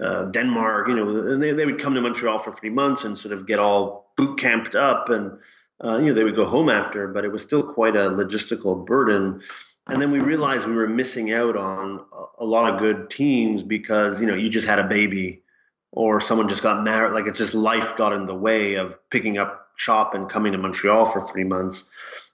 uh, 0.00 0.24
Denmark. 0.26 0.88
You 0.88 0.96
know, 0.96 1.08
and 1.32 1.42
they, 1.42 1.52
they 1.52 1.66
would 1.66 1.78
come 1.78 1.94
to 1.94 2.00
Montreal 2.00 2.38
for 2.38 2.52
three 2.52 2.70
months 2.70 3.04
and 3.04 3.16
sort 3.16 3.34
of 3.34 3.46
get 3.46 3.58
all 3.58 4.12
boot 4.16 4.38
camped 4.38 4.74
up 4.74 5.10
and 5.10 5.38
uh, 5.84 5.98
you 5.98 6.06
know, 6.06 6.14
they 6.14 6.24
would 6.24 6.36
go 6.36 6.46
home 6.46 6.68
after, 6.68 7.08
but 7.08 7.24
it 7.24 7.32
was 7.32 7.42
still 7.42 7.62
quite 7.62 7.96
a 7.96 8.10
logistical 8.10 8.86
burden. 8.86 9.40
And 9.88 10.00
then 10.00 10.10
we 10.10 10.18
realized 10.18 10.66
we 10.66 10.74
were 10.74 10.88
missing 10.88 11.32
out 11.32 11.56
on 11.56 12.04
a 12.38 12.44
lot 12.44 12.72
of 12.72 12.80
good 12.80 13.10
teams 13.10 13.62
because, 13.62 14.20
you 14.20 14.26
know, 14.26 14.34
you 14.34 14.48
just 14.48 14.66
had 14.66 14.78
a 14.78 14.84
baby 14.84 15.42
or 15.92 16.20
someone 16.20 16.48
just 16.48 16.62
got 16.62 16.82
married. 16.82 17.12
Like 17.12 17.26
it's 17.26 17.38
just 17.38 17.54
life 17.54 17.94
got 17.96 18.12
in 18.12 18.26
the 18.26 18.34
way 18.34 18.74
of 18.74 18.98
picking 19.10 19.38
up 19.38 19.68
shop 19.76 20.14
and 20.14 20.28
coming 20.28 20.52
to 20.52 20.58
Montreal 20.58 21.06
for 21.06 21.20
three 21.20 21.44
months. 21.44 21.84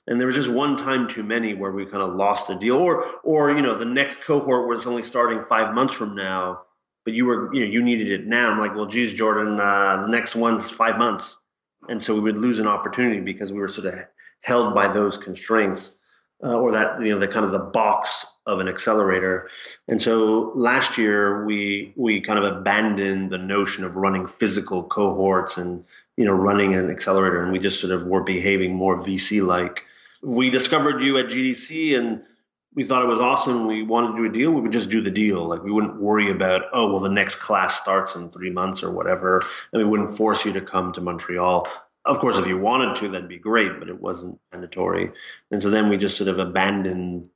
And 0.06 0.18
there 0.18 0.26
was 0.26 0.34
just 0.34 0.50
one 0.50 0.76
time 0.76 1.06
too 1.06 1.22
many 1.22 1.54
where 1.54 1.70
we 1.70 1.86
kind 1.86 2.02
of 2.02 2.16
lost 2.16 2.50
a 2.50 2.56
deal, 2.56 2.76
or, 2.76 3.04
or 3.22 3.52
you 3.52 3.62
know, 3.62 3.76
the 3.76 3.84
next 3.84 4.20
cohort 4.22 4.68
was 4.68 4.86
only 4.86 5.02
starting 5.02 5.44
five 5.44 5.74
months 5.74 5.94
from 5.94 6.16
now, 6.16 6.62
but 7.04 7.14
you 7.14 7.24
were, 7.24 7.54
you 7.54 7.64
know, 7.64 7.70
you 7.70 7.82
needed 7.82 8.10
it 8.10 8.26
now. 8.26 8.50
I'm 8.50 8.60
like, 8.60 8.74
well, 8.74 8.86
geez, 8.86 9.14
Jordan, 9.14 9.60
uh, 9.60 10.02
the 10.02 10.08
next 10.08 10.34
one's 10.34 10.70
five 10.70 10.98
months 10.98 11.38
and 11.88 12.02
so 12.02 12.14
we 12.14 12.20
would 12.20 12.38
lose 12.38 12.58
an 12.58 12.66
opportunity 12.66 13.20
because 13.20 13.52
we 13.52 13.58
were 13.58 13.68
sort 13.68 13.92
of 13.92 14.00
held 14.42 14.74
by 14.74 14.88
those 14.88 15.18
constraints. 15.18 15.98
Uh, 16.42 16.58
or 16.58 16.72
that 16.72 17.00
you 17.00 17.10
know 17.10 17.18
the 17.18 17.28
kind 17.28 17.44
of 17.44 17.52
the 17.52 17.58
box 17.58 18.26
of 18.46 18.58
an 18.58 18.68
accelerator. 18.68 19.48
And 19.86 20.02
so 20.02 20.52
last 20.54 20.98
year 20.98 21.44
we 21.44 21.92
we 21.96 22.20
kind 22.20 22.38
of 22.38 22.44
abandoned 22.44 23.30
the 23.30 23.38
notion 23.38 23.84
of 23.84 23.96
running 23.96 24.26
physical 24.26 24.82
cohorts 24.84 25.56
and 25.56 25.84
you 26.16 26.24
know 26.24 26.32
running 26.32 26.74
an 26.74 26.90
accelerator, 26.90 27.42
and 27.42 27.52
we 27.52 27.58
just 27.58 27.80
sort 27.80 27.92
of 27.92 28.04
were 28.04 28.22
behaving 28.22 28.74
more 28.74 28.98
VC 28.98 29.44
like. 29.44 29.84
We 30.22 30.50
discovered 30.50 31.02
you 31.02 31.18
at 31.18 31.26
GDC 31.26 31.98
and 31.98 32.22
we 32.74 32.84
thought 32.84 33.02
it 33.02 33.08
was 33.08 33.20
awesome. 33.20 33.66
We 33.66 33.82
wanted 33.82 34.12
to 34.12 34.18
do 34.18 34.24
a 34.24 34.32
deal. 34.32 34.52
We 34.52 34.62
would 34.62 34.72
just 34.72 34.88
do 34.88 35.00
the 35.00 35.10
deal. 35.10 35.44
Like 35.44 35.62
we 35.62 35.70
wouldn't 35.70 36.00
worry 36.00 36.30
about, 36.30 36.62
oh, 36.72 36.90
well, 36.90 37.00
the 37.00 37.08
next 37.08 37.36
class 37.36 37.78
starts 37.80 38.14
in 38.14 38.30
three 38.30 38.50
months 38.50 38.82
or 38.82 38.90
whatever. 38.92 39.42
And 39.72 39.82
we 39.82 39.88
wouldn't 39.88 40.16
force 40.16 40.44
you 40.44 40.52
to 40.54 40.60
come 40.60 40.92
to 40.92 41.00
Montreal. 41.00 41.68
Of 42.04 42.18
course, 42.18 42.38
if 42.38 42.46
you 42.46 42.58
wanted 42.58 42.96
to, 42.96 43.08
that'd 43.08 43.28
be 43.28 43.38
great, 43.38 43.78
but 43.78 43.88
it 43.88 44.00
wasn't 44.00 44.40
mandatory. 44.52 45.10
And 45.50 45.62
so 45.62 45.70
then 45.70 45.88
we 45.88 45.96
just 45.96 46.16
sort 46.16 46.28
of 46.28 46.38
abandoned 46.38 47.28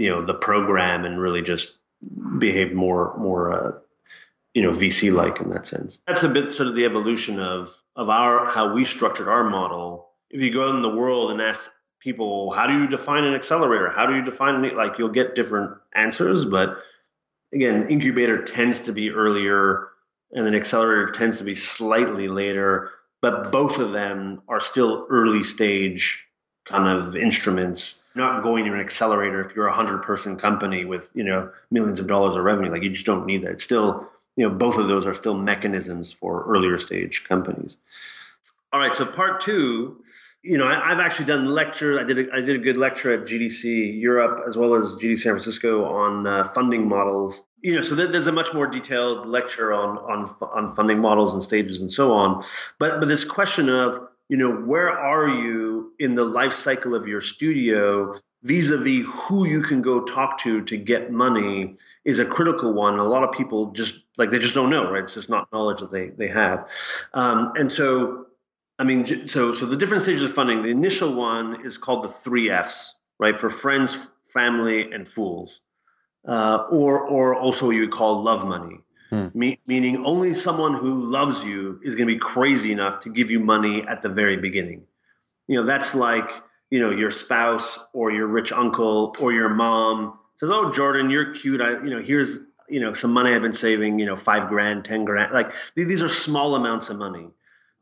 you 0.00 0.08
know 0.08 0.24
the 0.24 0.34
program 0.34 1.04
and 1.04 1.20
really 1.20 1.42
just 1.42 1.76
behaved 2.38 2.72
more 2.72 3.14
more 3.18 3.52
uh, 3.52 3.72
you 4.54 4.62
know 4.62 4.70
VC 4.70 5.12
like 5.12 5.40
in 5.40 5.50
that 5.50 5.66
sense. 5.66 6.00
That's 6.06 6.22
a 6.22 6.28
bit 6.28 6.52
sort 6.52 6.70
of 6.70 6.74
the 6.74 6.86
evolution 6.86 7.38
of 7.38 7.70
of 7.96 8.08
our 8.08 8.46
how 8.46 8.72
we 8.72 8.86
structured 8.86 9.28
our 9.28 9.44
model. 9.44 10.08
If 10.30 10.40
you 10.40 10.50
go 10.50 10.68
out 10.68 10.74
in 10.74 10.80
the 10.80 10.88
world 10.88 11.30
and 11.30 11.42
ask 11.42 11.70
people 11.98 12.50
how 12.50 12.66
do 12.66 12.72
you 12.72 12.86
define 12.86 13.24
an 13.24 13.34
accelerator, 13.34 13.90
how 13.90 14.06
do 14.06 14.16
you 14.16 14.22
define 14.22 14.64
it, 14.64 14.74
like 14.74 14.98
you'll 14.98 15.10
get 15.10 15.34
different 15.34 15.76
answers, 15.94 16.46
but 16.46 16.78
again, 17.52 17.88
incubator 17.88 18.42
tends 18.42 18.80
to 18.80 18.92
be 18.92 19.10
earlier 19.10 19.88
and 20.32 20.46
then 20.46 20.54
accelerator 20.54 21.10
tends 21.10 21.38
to 21.38 21.44
be 21.44 21.54
slightly 21.54 22.28
later, 22.28 22.90
but 23.22 23.52
both 23.52 23.78
of 23.78 23.92
them 23.92 24.42
are 24.48 24.60
still 24.60 25.06
early 25.10 25.42
stage 25.42 26.26
kind 26.64 26.88
of 26.88 27.16
instruments 27.16 28.00
not 28.14 28.42
going 28.42 28.64
to 28.64 28.72
an 28.72 28.80
accelerator 28.80 29.40
if 29.40 29.54
you're 29.54 29.66
a 29.66 29.74
hundred 29.74 30.02
person 30.02 30.36
company 30.36 30.84
with 30.84 31.10
you 31.14 31.24
know 31.24 31.50
millions 31.70 32.00
of 32.00 32.06
dollars 32.06 32.36
of 32.36 32.44
revenue. 32.44 32.70
Like 32.70 32.82
you 32.82 32.90
just 32.90 33.06
don't 33.06 33.26
need 33.26 33.42
that. 33.42 33.52
It's 33.52 33.64
still 33.64 34.10
you 34.36 34.48
know 34.48 34.54
both 34.54 34.78
of 34.78 34.88
those 34.88 35.06
are 35.06 35.14
still 35.14 35.36
mechanisms 35.36 36.12
for 36.12 36.44
earlier 36.46 36.78
stage 36.78 37.24
companies. 37.28 37.76
All 38.72 38.80
right 38.80 38.94
so 38.94 39.04
part 39.04 39.40
two 39.40 40.02
you 40.42 40.58
know 40.58 40.66
I, 40.66 40.88
have 40.88 41.00
actually 41.00 41.26
done 41.26 41.46
lectures. 41.46 41.98
I 41.98 42.04
did 42.04 42.18
a, 42.18 42.34
i 42.34 42.40
did 42.40 42.56
a 42.56 42.58
good 42.58 42.76
lecture 42.76 43.12
at 43.12 43.28
gdc 43.28 44.00
europe 44.00 44.44
as 44.46 44.56
well 44.56 44.74
as 44.74 44.96
gdc 44.96 45.18
san 45.18 45.32
francisco 45.32 45.84
on 45.84 46.26
uh, 46.26 46.44
funding 46.44 46.88
models 46.88 47.44
you 47.62 47.74
know 47.74 47.82
so 47.82 47.94
there's 47.94 48.26
a 48.26 48.32
much 48.32 48.52
more 48.54 48.66
detailed 48.66 49.26
lecture 49.26 49.72
on 49.72 49.98
on 49.98 50.34
on 50.52 50.72
funding 50.72 50.98
models 50.98 51.34
and 51.34 51.42
stages 51.42 51.80
and 51.80 51.92
so 51.92 52.12
on 52.12 52.44
but 52.78 53.00
but 53.00 53.08
this 53.08 53.24
question 53.24 53.68
of 53.68 54.08
you 54.30 54.36
know, 54.36 54.52
where 54.52 54.88
are 54.88 55.28
you 55.28 55.92
in 55.98 56.14
the 56.14 56.24
life 56.24 56.52
cycle 56.52 56.94
of 56.94 57.08
your 57.08 57.20
studio 57.20 58.14
vis-a-vis 58.44 59.04
who 59.04 59.44
you 59.44 59.60
can 59.60 59.82
go 59.82 60.02
talk 60.02 60.38
to 60.38 60.62
to 60.62 60.76
get 60.76 61.10
money 61.10 61.76
is 62.04 62.20
a 62.20 62.24
critical 62.24 62.72
one. 62.72 63.00
A 63.00 63.04
lot 63.04 63.24
of 63.24 63.32
people 63.32 63.72
just 63.72 64.04
like 64.18 64.30
they 64.30 64.38
just 64.38 64.54
don't 64.54 64.70
know, 64.70 64.88
right? 64.88 65.02
It's 65.02 65.14
just 65.14 65.28
not 65.28 65.48
knowledge 65.52 65.80
that 65.80 65.90
they 65.90 66.10
they 66.10 66.28
have, 66.28 66.68
um, 67.12 67.52
and 67.56 67.70
so 67.70 68.26
I 68.78 68.84
mean, 68.84 69.04
so 69.26 69.50
so 69.50 69.66
the 69.66 69.76
different 69.76 70.04
stages 70.04 70.22
of 70.22 70.32
funding. 70.32 70.62
The 70.62 70.68
initial 70.68 71.12
one 71.16 71.66
is 71.66 71.76
called 71.76 72.04
the 72.04 72.08
three 72.08 72.50
Fs, 72.50 72.94
right? 73.18 73.36
For 73.36 73.50
friends, 73.50 74.10
family, 74.22 74.92
and 74.92 75.08
fools, 75.08 75.60
uh, 76.26 76.66
or 76.70 77.00
or 77.00 77.34
also 77.34 77.66
what 77.66 77.76
you 77.76 77.82
would 77.82 77.90
call 77.90 78.22
love 78.22 78.46
money. 78.46 78.78
Hmm. 79.10 79.28
Me- 79.34 79.58
meaning 79.66 80.04
only 80.04 80.34
someone 80.34 80.74
who 80.74 81.02
loves 81.04 81.44
you 81.44 81.80
is 81.82 81.96
going 81.96 82.08
to 82.08 82.14
be 82.14 82.20
crazy 82.20 82.70
enough 82.70 83.00
to 83.00 83.10
give 83.10 83.30
you 83.30 83.40
money 83.40 83.82
at 83.88 84.02
the 84.02 84.08
very 84.08 84.36
beginning. 84.36 84.82
You 85.48 85.56
know, 85.56 85.66
that's 85.66 85.96
like, 85.96 86.30
you 86.70 86.78
know, 86.78 86.90
your 86.90 87.10
spouse 87.10 87.80
or 87.92 88.12
your 88.12 88.28
rich 88.28 88.52
uncle 88.52 89.16
or 89.18 89.32
your 89.32 89.48
mom 89.48 90.16
says, 90.36 90.50
"Oh, 90.50 90.70
Jordan, 90.70 91.10
you're 91.10 91.34
cute. 91.34 91.60
I, 91.60 91.72
you 91.82 91.90
know, 91.90 92.00
here's, 92.00 92.38
you 92.68 92.78
know, 92.78 92.94
some 92.94 93.12
money 93.12 93.34
I've 93.34 93.42
been 93.42 93.52
saving. 93.52 93.98
You 93.98 94.06
know, 94.06 94.16
five 94.16 94.48
grand, 94.48 94.84
ten 94.84 95.04
grand. 95.04 95.32
Like 95.32 95.52
these 95.74 96.02
are 96.02 96.08
small 96.08 96.54
amounts 96.54 96.88
of 96.88 96.96
money, 96.96 97.26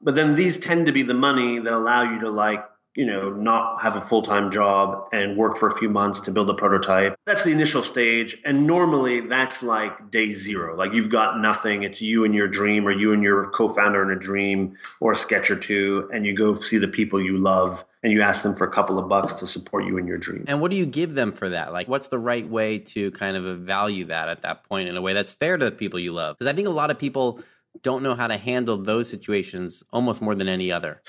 but 0.01 0.15
then 0.15 0.35
these 0.35 0.57
tend 0.57 0.87
to 0.87 0.93
be 0.93 1.03
the 1.03 1.15
money 1.15 1.59
that 1.59 1.73
allow 1.73 2.03
you 2.03 2.21
to 2.21 2.31
like 2.31 2.65
you 2.99 3.07
know, 3.07 3.31
not 3.31 3.81
have 3.81 3.95
a 3.95 4.01
full 4.01 4.23
time 4.23 4.51
job 4.51 5.09
and 5.13 5.37
work 5.37 5.57
for 5.57 5.69
a 5.69 5.71
few 5.71 5.89
months 5.89 6.19
to 6.19 6.33
build 6.33 6.51
a 6.51 6.55
prototype. 6.55 7.17
That's 7.27 7.45
the 7.45 7.53
initial 7.53 7.85
stage. 7.85 8.37
And 8.45 8.67
normally 8.67 9.21
that's 9.21 9.63
like 9.63 10.11
day 10.11 10.33
zero. 10.33 10.75
Like 10.75 10.93
you've 10.93 11.09
got 11.09 11.39
nothing. 11.39 11.85
It's 11.85 12.03
you 12.03 12.25
and 12.25 12.35
your 12.35 12.49
dream, 12.49 12.89
or 12.89 12.91
you 12.91 13.13
and 13.13 13.23
your 13.23 13.51
co 13.51 13.69
founder 13.69 14.03
in 14.03 14.11
a 14.11 14.19
dream, 14.19 14.77
or 14.99 15.13
a 15.13 15.15
sketch 15.15 15.49
or 15.49 15.57
two. 15.57 16.11
And 16.13 16.27
you 16.27 16.35
go 16.35 16.55
see 16.55 16.79
the 16.79 16.89
people 16.89 17.21
you 17.21 17.39
love 17.39 17.85
and 18.03 18.13
you 18.13 18.21
ask 18.21 18.43
them 18.43 18.57
for 18.57 18.67
a 18.67 18.71
couple 18.71 18.99
of 18.99 19.09
bucks 19.09 19.35
to 19.35 19.47
support 19.47 19.85
you 19.85 19.97
in 19.97 20.09
your 20.09 20.19
dream. 20.19 20.45
And 20.49 20.61
what 20.61 20.73
do 20.73 20.77
you 20.77 20.87
give 20.87 21.15
them 21.15 21.31
for 21.31 21.51
that? 21.51 21.73
Like, 21.73 21.87
what's 21.87 22.09
the 22.09 22.19
right 22.19 22.49
way 22.49 22.79
to 22.79 23.13
kind 23.13 23.37
of 23.37 23.61
value 23.61 24.07
that 24.07 24.29
at 24.29 24.43
that 24.43 24.65
point 24.65 24.89
in 24.89 24.97
a 24.97 25.03
way 25.03 25.13
that's 25.13 25.33
fair 25.33 25.57
to 25.57 25.65
the 25.65 25.71
people 25.71 26.01
you 26.01 26.11
love? 26.11 26.37
Because 26.37 26.53
I 26.53 26.57
think 26.57 26.67
a 26.67 26.73
lot 26.73 26.91
of 26.91 26.99
people 26.99 27.41
don't 27.83 28.03
know 28.03 28.15
how 28.15 28.27
to 28.27 28.37
handle 28.37 28.77
those 28.77 29.09
situations 29.09 29.83
almost 29.93 30.21
more 30.21 30.35
than 30.35 30.49
any 30.49 30.71
other. 30.71 31.03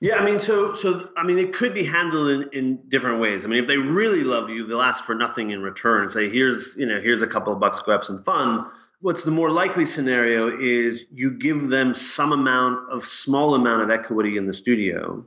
Yeah, 0.00 0.16
I 0.16 0.24
mean, 0.24 0.38
so 0.38 0.74
so 0.74 1.10
I 1.16 1.22
mean, 1.22 1.38
it 1.38 1.52
could 1.52 1.74
be 1.74 1.84
handled 1.84 2.28
in, 2.28 2.48
in 2.52 2.88
different 2.88 3.20
ways. 3.20 3.44
I 3.44 3.48
mean, 3.48 3.58
if 3.60 3.66
they 3.66 3.78
really 3.78 4.22
love 4.22 4.50
you, 4.50 4.66
they'll 4.66 4.82
ask 4.82 5.04
for 5.04 5.14
nothing 5.14 5.50
in 5.50 5.62
return 5.62 6.02
and 6.02 6.10
say, 6.10 6.28
"Here's 6.28 6.76
you 6.76 6.86
know, 6.86 7.00
here's 7.00 7.22
a 7.22 7.26
couple 7.26 7.52
of 7.52 7.60
bucks, 7.60 7.80
go 7.80 7.92
have 7.92 8.04
some 8.04 8.22
fun." 8.24 8.66
What's 9.00 9.24
the 9.24 9.30
more 9.30 9.50
likely 9.50 9.84
scenario 9.84 10.58
is 10.58 11.04
you 11.12 11.30
give 11.30 11.68
them 11.68 11.92
some 11.92 12.32
amount 12.32 12.90
of 12.90 13.04
small 13.04 13.54
amount 13.54 13.82
of 13.82 13.90
equity 13.90 14.36
in 14.36 14.46
the 14.46 14.54
studio, 14.54 15.24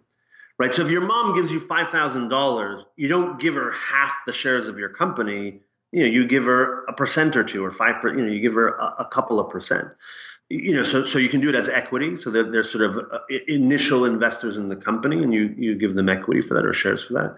right? 0.57 0.73
So 0.73 0.83
if 0.83 0.89
your 0.89 1.01
mom 1.01 1.35
gives 1.35 1.51
you 1.51 1.59
five 1.59 1.89
thousand 1.89 2.29
dollars, 2.29 2.85
you 2.95 3.07
don't 3.07 3.39
give 3.39 3.53
her 3.53 3.71
half 3.71 4.25
the 4.25 4.33
shares 4.33 4.67
of 4.67 4.77
your 4.77 4.89
company. 4.89 5.61
You 5.91 6.01
know, 6.01 6.11
you 6.11 6.27
give 6.27 6.45
her 6.45 6.83
a 6.85 6.93
percent 6.93 7.35
or 7.35 7.43
two 7.43 7.63
or 7.63 7.71
five. 7.71 7.95
You 8.03 8.13
know, 8.13 8.31
you 8.31 8.41
give 8.41 8.53
her 8.53 8.75
a, 8.75 8.95
a 8.99 9.05
couple 9.05 9.39
of 9.39 9.49
percent 9.49 9.87
you 10.49 10.73
know, 10.73 10.83
so 10.83 11.03
so 11.03 11.19
you 11.19 11.29
can 11.29 11.41
do 11.41 11.49
it 11.49 11.55
as 11.55 11.69
equity, 11.69 12.15
so 12.15 12.31
that 12.31 12.51
they're 12.51 12.63
sort 12.63 12.83
of 12.83 12.97
uh, 12.97 13.19
initial 13.47 14.05
investors 14.05 14.57
in 14.57 14.67
the 14.67 14.75
company, 14.75 15.21
and 15.21 15.33
you 15.33 15.53
you 15.57 15.75
give 15.75 15.93
them 15.93 16.09
equity 16.09 16.41
for 16.41 16.55
that 16.55 16.65
or 16.65 16.73
shares 16.73 17.03
for 17.03 17.13
that, 17.13 17.37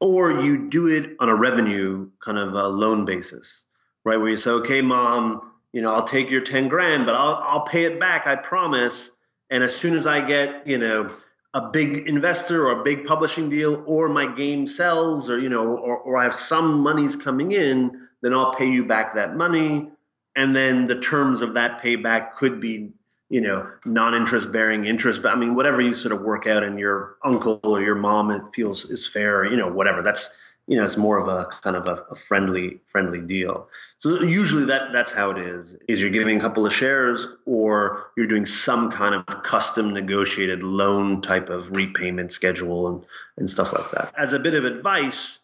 or 0.00 0.40
you 0.40 0.68
do 0.68 0.88
it 0.88 1.16
on 1.20 1.28
a 1.28 1.34
revenue 1.34 2.10
kind 2.18 2.38
of 2.38 2.54
a 2.54 2.66
loan 2.66 3.04
basis, 3.04 3.64
right? 4.04 4.16
Where 4.16 4.28
you 4.28 4.36
say, 4.36 4.50
okay, 4.50 4.82
mom, 4.82 5.52
you 5.72 5.80
know, 5.80 5.94
I'll 5.94 6.06
take 6.06 6.28
your 6.28 6.40
ten 6.40 6.66
grand, 6.68 7.06
but 7.06 7.14
I'll 7.14 7.36
I'll 7.36 7.64
pay 7.64 7.84
it 7.84 8.00
back, 8.00 8.26
I 8.26 8.34
promise. 8.34 9.12
And 9.50 9.62
as 9.62 9.74
soon 9.74 9.96
as 9.96 10.06
I 10.06 10.20
get, 10.20 10.66
you 10.66 10.78
know, 10.78 11.08
a 11.54 11.70
big 11.70 12.08
investor 12.08 12.66
or 12.66 12.80
a 12.80 12.82
big 12.82 13.04
publishing 13.04 13.48
deal, 13.48 13.84
or 13.86 14.08
my 14.08 14.26
game 14.26 14.66
sells, 14.66 15.30
or 15.30 15.38
you 15.38 15.48
know, 15.48 15.76
or 15.76 15.98
or 15.98 16.16
I 16.16 16.24
have 16.24 16.34
some 16.34 16.80
monies 16.80 17.14
coming 17.14 17.52
in, 17.52 18.08
then 18.22 18.34
I'll 18.34 18.54
pay 18.54 18.68
you 18.68 18.84
back 18.84 19.14
that 19.14 19.36
money 19.36 19.88
and 20.36 20.54
then 20.54 20.86
the 20.86 20.98
terms 21.00 21.42
of 21.42 21.54
that 21.54 21.82
payback 21.82 22.34
could 22.34 22.60
be 22.60 22.90
you 23.28 23.40
know 23.40 23.70
non-interest 23.84 24.50
bearing 24.50 24.86
interest 24.86 25.22
but 25.22 25.32
i 25.32 25.36
mean 25.36 25.54
whatever 25.54 25.80
you 25.80 25.92
sort 25.92 26.12
of 26.12 26.22
work 26.22 26.46
out 26.46 26.64
and 26.64 26.78
your 26.78 27.16
uncle 27.24 27.60
or 27.62 27.80
your 27.80 27.94
mom 27.94 28.30
it 28.30 28.42
feels 28.52 28.84
is 28.86 29.06
fair 29.06 29.44
you 29.44 29.56
know 29.56 29.68
whatever. 29.68 30.02
That's 30.02 30.30
you 30.66 30.76
know 30.76 30.84
it's 30.84 30.96
more 30.96 31.18
of 31.18 31.28
a 31.28 31.46
kind 31.62 31.76
of 31.76 31.88
a, 31.88 32.04
a, 32.10 32.16
friendly 32.16 32.80
friendly 32.86 33.20
deal. 33.20 33.68
So 33.98 34.22
usually 34.22 34.64
that 34.66 34.92
that's 34.92 35.10
how 35.10 35.30
it 35.30 35.38
is 35.38 35.76
is 35.88 36.00
you're 36.00 36.10
giving 36.10 36.36
a 36.36 36.40
couple 36.40 36.66
of 36.66 36.72
shares 36.72 37.26
or 37.44 38.06
you're 38.16 38.26
doing 38.26 38.46
some 38.46 38.90
kind 38.90 39.14
of 39.14 39.26
custom 39.42 39.92
negotiated 39.92 40.62
loan 40.62 41.20
type 41.20 41.48
of 41.48 41.70
repayment 41.72 42.32
schedule 42.32 42.88
and 42.88 43.06
and 43.36 43.50
stuff 43.50 43.72
like 43.72 43.90
that. 43.92 44.12
As 44.16 44.32
a 44.32 44.38
bit 44.38 44.54
of 44.54 44.64
advice 44.64 45.39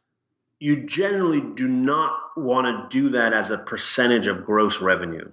you 0.58 0.86
generally 0.86 1.40
do 1.40 1.68
not 1.68 2.18
want 2.36 2.66
to 2.66 2.98
do 2.98 3.10
that 3.10 3.32
as 3.32 3.50
a 3.50 3.58
percentage 3.58 4.26
of 4.26 4.44
gross 4.44 4.80
revenue, 4.80 5.30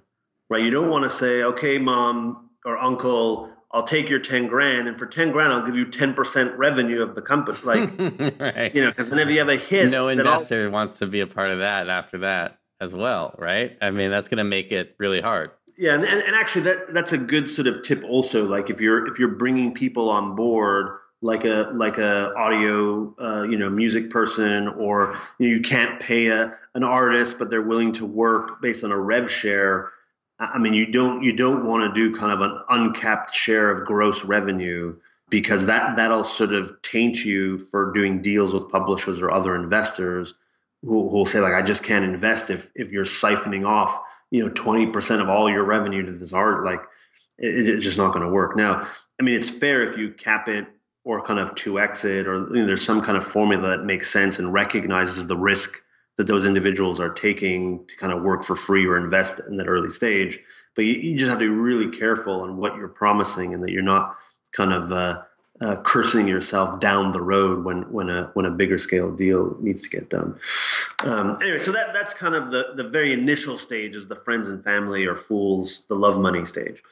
right? 0.50 0.62
You 0.62 0.70
don't 0.70 0.90
want 0.90 1.04
to 1.04 1.10
say, 1.10 1.42
okay, 1.42 1.78
mom 1.78 2.50
or 2.64 2.76
uncle, 2.76 3.50
I'll 3.70 3.84
take 3.84 4.08
your 4.08 4.20
10 4.20 4.46
grand 4.46 4.86
and 4.86 4.98
for 4.98 5.06
10 5.06 5.32
grand, 5.32 5.52
I'll 5.52 5.64
give 5.64 5.76
you 5.76 5.86
10% 5.86 6.56
revenue 6.56 7.02
of 7.02 7.14
the 7.14 7.22
company. 7.22 7.58
Like, 7.64 7.98
right. 8.38 8.74
you 8.74 8.82
know, 8.82 8.90
because 8.90 9.10
then 9.10 9.18
if 9.18 9.28
you 9.30 9.38
have 9.38 9.48
a 9.48 9.56
hit, 9.56 9.90
no 9.90 10.08
investor 10.08 10.70
wants 10.70 10.98
to 10.98 11.06
be 11.06 11.20
a 11.20 11.26
part 11.26 11.50
of 11.50 11.58
that 11.58 11.88
after 11.88 12.18
that 12.18 12.58
as 12.80 12.94
well, 12.94 13.34
right? 13.38 13.76
I 13.80 13.90
mean, 13.90 14.10
that's 14.10 14.28
going 14.28 14.38
to 14.38 14.44
make 14.44 14.72
it 14.72 14.94
really 14.98 15.20
hard. 15.20 15.50
Yeah. 15.76 15.94
And, 15.94 16.04
and 16.04 16.36
actually 16.36 16.62
that, 16.62 16.94
that's 16.94 17.12
a 17.12 17.18
good 17.18 17.48
sort 17.48 17.66
of 17.66 17.82
tip 17.82 18.04
also. 18.04 18.46
Like 18.46 18.70
if 18.70 18.80
you're, 18.80 19.08
if 19.08 19.18
you're 19.18 19.28
bringing 19.28 19.74
people 19.74 20.10
on 20.10 20.36
board, 20.36 20.98
like 21.22 21.44
a 21.44 21.70
like 21.74 21.98
a 21.98 22.34
audio 22.34 23.14
uh, 23.18 23.42
you 23.42 23.56
know 23.56 23.70
music 23.70 24.10
person 24.10 24.68
or 24.68 25.14
you, 25.38 25.48
know, 25.48 25.54
you 25.56 25.60
can't 25.62 26.00
pay 26.00 26.28
a, 26.28 26.54
an 26.74 26.84
artist 26.84 27.38
but 27.38 27.50
they're 27.50 27.62
willing 27.62 27.92
to 27.92 28.06
work 28.06 28.60
based 28.60 28.84
on 28.84 28.92
a 28.92 28.98
rev 28.98 29.30
share 29.30 29.90
i 30.38 30.58
mean 30.58 30.74
you 30.74 30.86
don't 30.86 31.22
you 31.22 31.32
don't 31.32 31.66
want 31.66 31.82
to 31.82 32.10
do 32.10 32.16
kind 32.16 32.32
of 32.32 32.40
an 32.40 32.58
uncapped 32.68 33.34
share 33.34 33.70
of 33.70 33.86
gross 33.86 34.24
revenue 34.24 34.94
because 35.30 35.66
that 35.66 35.96
that'll 35.96 36.24
sort 36.24 36.52
of 36.52 36.82
taint 36.82 37.24
you 37.24 37.58
for 37.58 37.92
doing 37.92 38.20
deals 38.20 38.52
with 38.52 38.68
publishers 38.68 39.22
or 39.22 39.30
other 39.30 39.54
investors 39.54 40.34
who 40.82 41.02
will 41.02 41.24
say 41.24 41.40
like 41.40 41.54
i 41.54 41.62
just 41.62 41.82
can't 41.82 42.04
invest 42.04 42.50
if 42.50 42.70
if 42.74 42.92
you're 42.92 43.04
siphoning 43.04 43.66
off 43.66 43.98
you 44.34 44.44
know 44.44 44.50
20% 44.50 45.20
of 45.20 45.28
all 45.28 45.48
your 45.48 45.62
revenue 45.62 46.04
to 46.04 46.12
this 46.12 46.32
art. 46.32 46.64
Like 46.64 46.80
it, 47.38 47.68
it's 47.68 47.84
just 47.84 47.96
not 47.96 48.12
going 48.12 48.26
to 48.26 48.32
work. 48.32 48.56
Now 48.56 48.88
i 49.20 49.22
mean 49.22 49.36
it's 49.36 49.48
fair 49.48 49.82
if 49.82 49.96
you 49.96 50.10
cap 50.10 50.48
it 50.48 50.66
or 51.04 51.22
kind 51.22 51.38
of 51.38 51.54
to 51.54 51.78
exit, 51.78 52.26
or 52.26 52.48
you 52.48 52.60
know, 52.60 52.66
there's 52.66 52.84
some 52.84 53.02
kind 53.02 53.16
of 53.16 53.26
formula 53.26 53.68
that 53.68 53.84
makes 53.84 54.10
sense 54.10 54.38
and 54.38 54.52
recognizes 54.52 55.26
the 55.26 55.36
risk 55.36 55.82
that 56.16 56.26
those 56.26 56.46
individuals 56.46 57.00
are 57.00 57.10
taking 57.10 57.84
to 57.86 57.96
kind 57.96 58.12
of 58.12 58.22
work 58.22 58.44
for 58.44 58.54
free 58.54 58.86
or 58.86 58.96
invest 58.96 59.40
in 59.48 59.56
that 59.56 59.66
early 59.66 59.90
stage. 59.90 60.38
But 60.74 60.84
you, 60.84 60.94
you 60.94 61.18
just 61.18 61.28
have 61.28 61.38
to 61.40 61.44
be 61.44 61.48
really 61.48 61.96
careful 61.96 62.40
on 62.40 62.56
what 62.56 62.76
you're 62.76 62.88
promising 62.88 63.52
and 63.52 63.62
that 63.62 63.70
you're 63.70 63.82
not 63.82 64.16
kind 64.52 64.72
of 64.72 64.92
uh, 64.92 65.22
uh, 65.60 65.76
cursing 65.82 66.26
yourself 66.26 66.80
down 66.80 67.12
the 67.12 67.20
road 67.20 67.64
when 67.64 67.82
when 67.92 68.10
a 68.10 68.30
when 68.34 68.46
a 68.46 68.50
bigger 68.50 68.78
scale 68.78 69.12
deal 69.12 69.56
needs 69.60 69.82
to 69.82 69.90
get 69.90 70.10
done. 70.10 70.38
Um, 71.00 71.38
anyway, 71.40 71.58
so 71.58 71.72
that 71.72 71.92
that's 71.92 72.14
kind 72.14 72.34
of 72.34 72.50
the 72.50 72.72
the 72.76 72.88
very 72.88 73.12
initial 73.12 73.58
stage 73.58 73.94
is 73.94 74.08
the 74.08 74.16
friends 74.16 74.48
and 74.48 74.64
family 74.64 75.06
or 75.06 75.16
fools, 75.16 75.84
the 75.88 75.94
love 75.94 76.18
money 76.18 76.44
stage. 76.44 76.82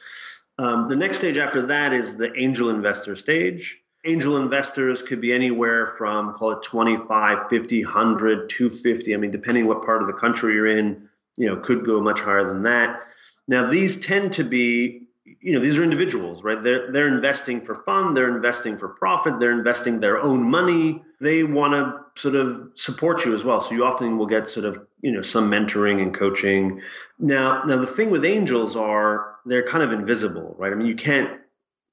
Um, 0.59 0.85
the 0.85 0.95
next 0.95 1.17
stage 1.17 1.37
after 1.37 1.63
that 1.63 1.93
is 1.93 2.15
the 2.15 2.31
angel 2.39 2.69
investor 2.69 3.15
stage. 3.15 3.82
Angel 4.05 4.37
investors 4.37 5.01
could 5.01 5.21
be 5.21 5.31
anywhere 5.31 5.87
from 5.87 6.33
call 6.33 6.51
it 6.51 6.61
25, 6.63 7.49
50, 7.49 7.83
100, 7.85 8.49
250. 8.49 9.13
I 9.13 9.17
mean, 9.17 9.31
depending 9.31 9.65
what 9.65 9.83
part 9.83 10.01
of 10.01 10.07
the 10.07 10.13
country 10.13 10.55
you're 10.55 10.67
in, 10.67 11.07
you 11.37 11.47
know, 11.47 11.55
could 11.57 11.85
go 11.85 12.01
much 12.01 12.19
higher 12.19 12.43
than 12.43 12.63
that. 12.63 13.01
Now, 13.47 13.65
these 13.65 13.99
tend 13.99 14.33
to 14.33 14.43
be 14.43 15.03
you 15.39 15.53
know 15.53 15.59
these 15.59 15.79
are 15.79 15.83
individuals 15.83 16.43
right? 16.43 16.61
They're 16.61 16.91
they're 16.91 17.07
investing 17.07 17.61
for 17.61 17.75
fun 17.75 18.13
they're 18.13 18.33
investing 18.33 18.77
for 18.77 18.89
profit 18.89 19.39
they're 19.39 19.51
investing 19.51 19.99
their 19.99 20.19
own 20.19 20.49
money. 20.49 21.01
They 21.19 21.43
want 21.43 21.73
to 21.73 22.21
sort 22.21 22.35
of 22.35 22.71
support 22.75 23.25
you 23.25 23.33
as 23.33 23.45
well. 23.45 23.61
So 23.61 23.73
you 23.73 23.85
often 23.85 24.17
will 24.17 24.25
get 24.25 24.47
sort 24.47 24.65
of 24.65 24.85
you 25.01 25.11
know 25.11 25.21
some 25.21 25.49
mentoring 25.49 26.01
and 26.01 26.13
coaching. 26.13 26.81
Now 27.19 27.63
now 27.63 27.77
the 27.77 27.87
thing 27.87 28.09
with 28.09 28.25
angels 28.25 28.75
are 28.75 29.35
they're 29.45 29.67
kind 29.67 29.83
of 29.83 29.91
invisible 29.91 30.55
right? 30.57 30.71
I 30.71 30.75
mean 30.75 30.87
you 30.87 30.95
can't 30.95 31.39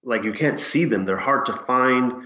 like 0.02 0.24
you 0.24 0.32
can't 0.32 0.58
see 0.58 0.84
them 0.84 1.04
they're 1.04 1.16
hard 1.16 1.46
to 1.46 1.52
find 1.52 2.24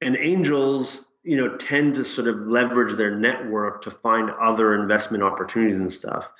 and 0.00 0.16
angels 0.16 1.06
you 1.22 1.36
know 1.36 1.56
tend 1.56 1.94
to 1.94 2.04
sort 2.04 2.28
of 2.28 2.36
leverage 2.40 2.96
their 2.96 3.14
network 3.14 3.82
to 3.82 3.90
find 3.90 4.30
other 4.40 4.74
investment 4.74 5.22
opportunities 5.22 5.78
and 5.78 5.92
stuff 5.92 6.30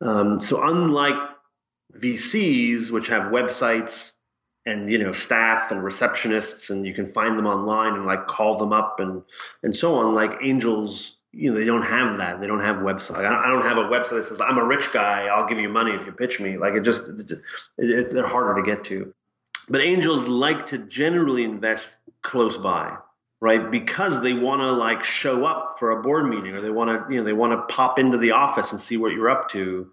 um, 0.00 0.40
so 0.40 0.62
unlike 0.66 1.14
VCs, 1.96 2.90
which 2.90 3.08
have 3.08 3.32
websites 3.32 4.12
and 4.64 4.90
you 4.90 4.98
know 4.98 5.12
staff 5.12 5.70
and 5.70 5.82
receptionists, 5.82 6.70
and 6.70 6.86
you 6.86 6.94
can 6.94 7.06
find 7.06 7.38
them 7.38 7.46
online 7.46 7.94
and 7.94 8.06
like 8.06 8.26
call 8.26 8.56
them 8.56 8.72
up 8.72 9.00
and 9.00 9.22
and 9.62 9.74
so 9.74 9.94
on. 9.94 10.14
Like 10.14 10.38
angels, 10.42 11.16
you 11.32 11.50
know, 11.50 11.58
they 11.58 11.64
don't 11.64 11.84
have 11.84 12.18
that. 12.18 12.40
They 12.40 12.46
don't 12.46 12.60
have 12.60 12.76
website. 12.76 13.24
I 13.24 13.48
don't 13.48 13.62
have 13.62 13.78
a 13.78 13.84
website 13.84 14.16
that 14.16 14.24
says 14.24 14.40
I'm 14.40 14.58
a 14.58 14.64
rich 14.64 14.92
guy. 14.92 15.26
I'll 15.26 15.46
give 15.46 15.60
you 15.60 15.68
money 15.68 15.92
if 15.92 16.06
you 16.06 16.12
pitch 16.12 16.40
me. 16.40 16.56
Like 16.56 16.74
it 16.74 16.80
just 16.80 17.08
it, 17.08 17.40
it, 17.78 18.12
they're 18.12 18.26
harder 18.26 18.60
to 18.60 18.62
get 18.62 18.84
to. 18.84 19.12
But 19.68 19.80
angels 19.80 20.26
like 20.26 20.66
to 20.66 20.78
generally 20.78 21.44
invest 21.44 21.98
close 22.22 22.56
by 22.56 22.96
right 23.40 23.70
because 23.70 24.22
they 24.22 24.32
want 24.32 24.60
to 24.60 24.70
like 24.70 25.02
show 25.02 25.44
up 25.44 25.76
for 25.78 25.90
a 25.90 26.02
board 26.02 26.28
meeting 26.28 26.54
or 26.54 26.60
they 26.60 26.70
want 26.70 26.88
to 26.90 27.12
you 27.12 27.18
know 27.18 27.24
they 27.24 27.32
want 27.32 27.52
to 27.52 27.74
pop 27.74 27.98
into 27.98 28.16
the 28.16 28.30
office 28.30 28.70
and 28.70 28.80
see 28.80 28.96
what 28.96 29.12
you're 29.12 29.28
up 29.28 29.48
to 29.50 29.90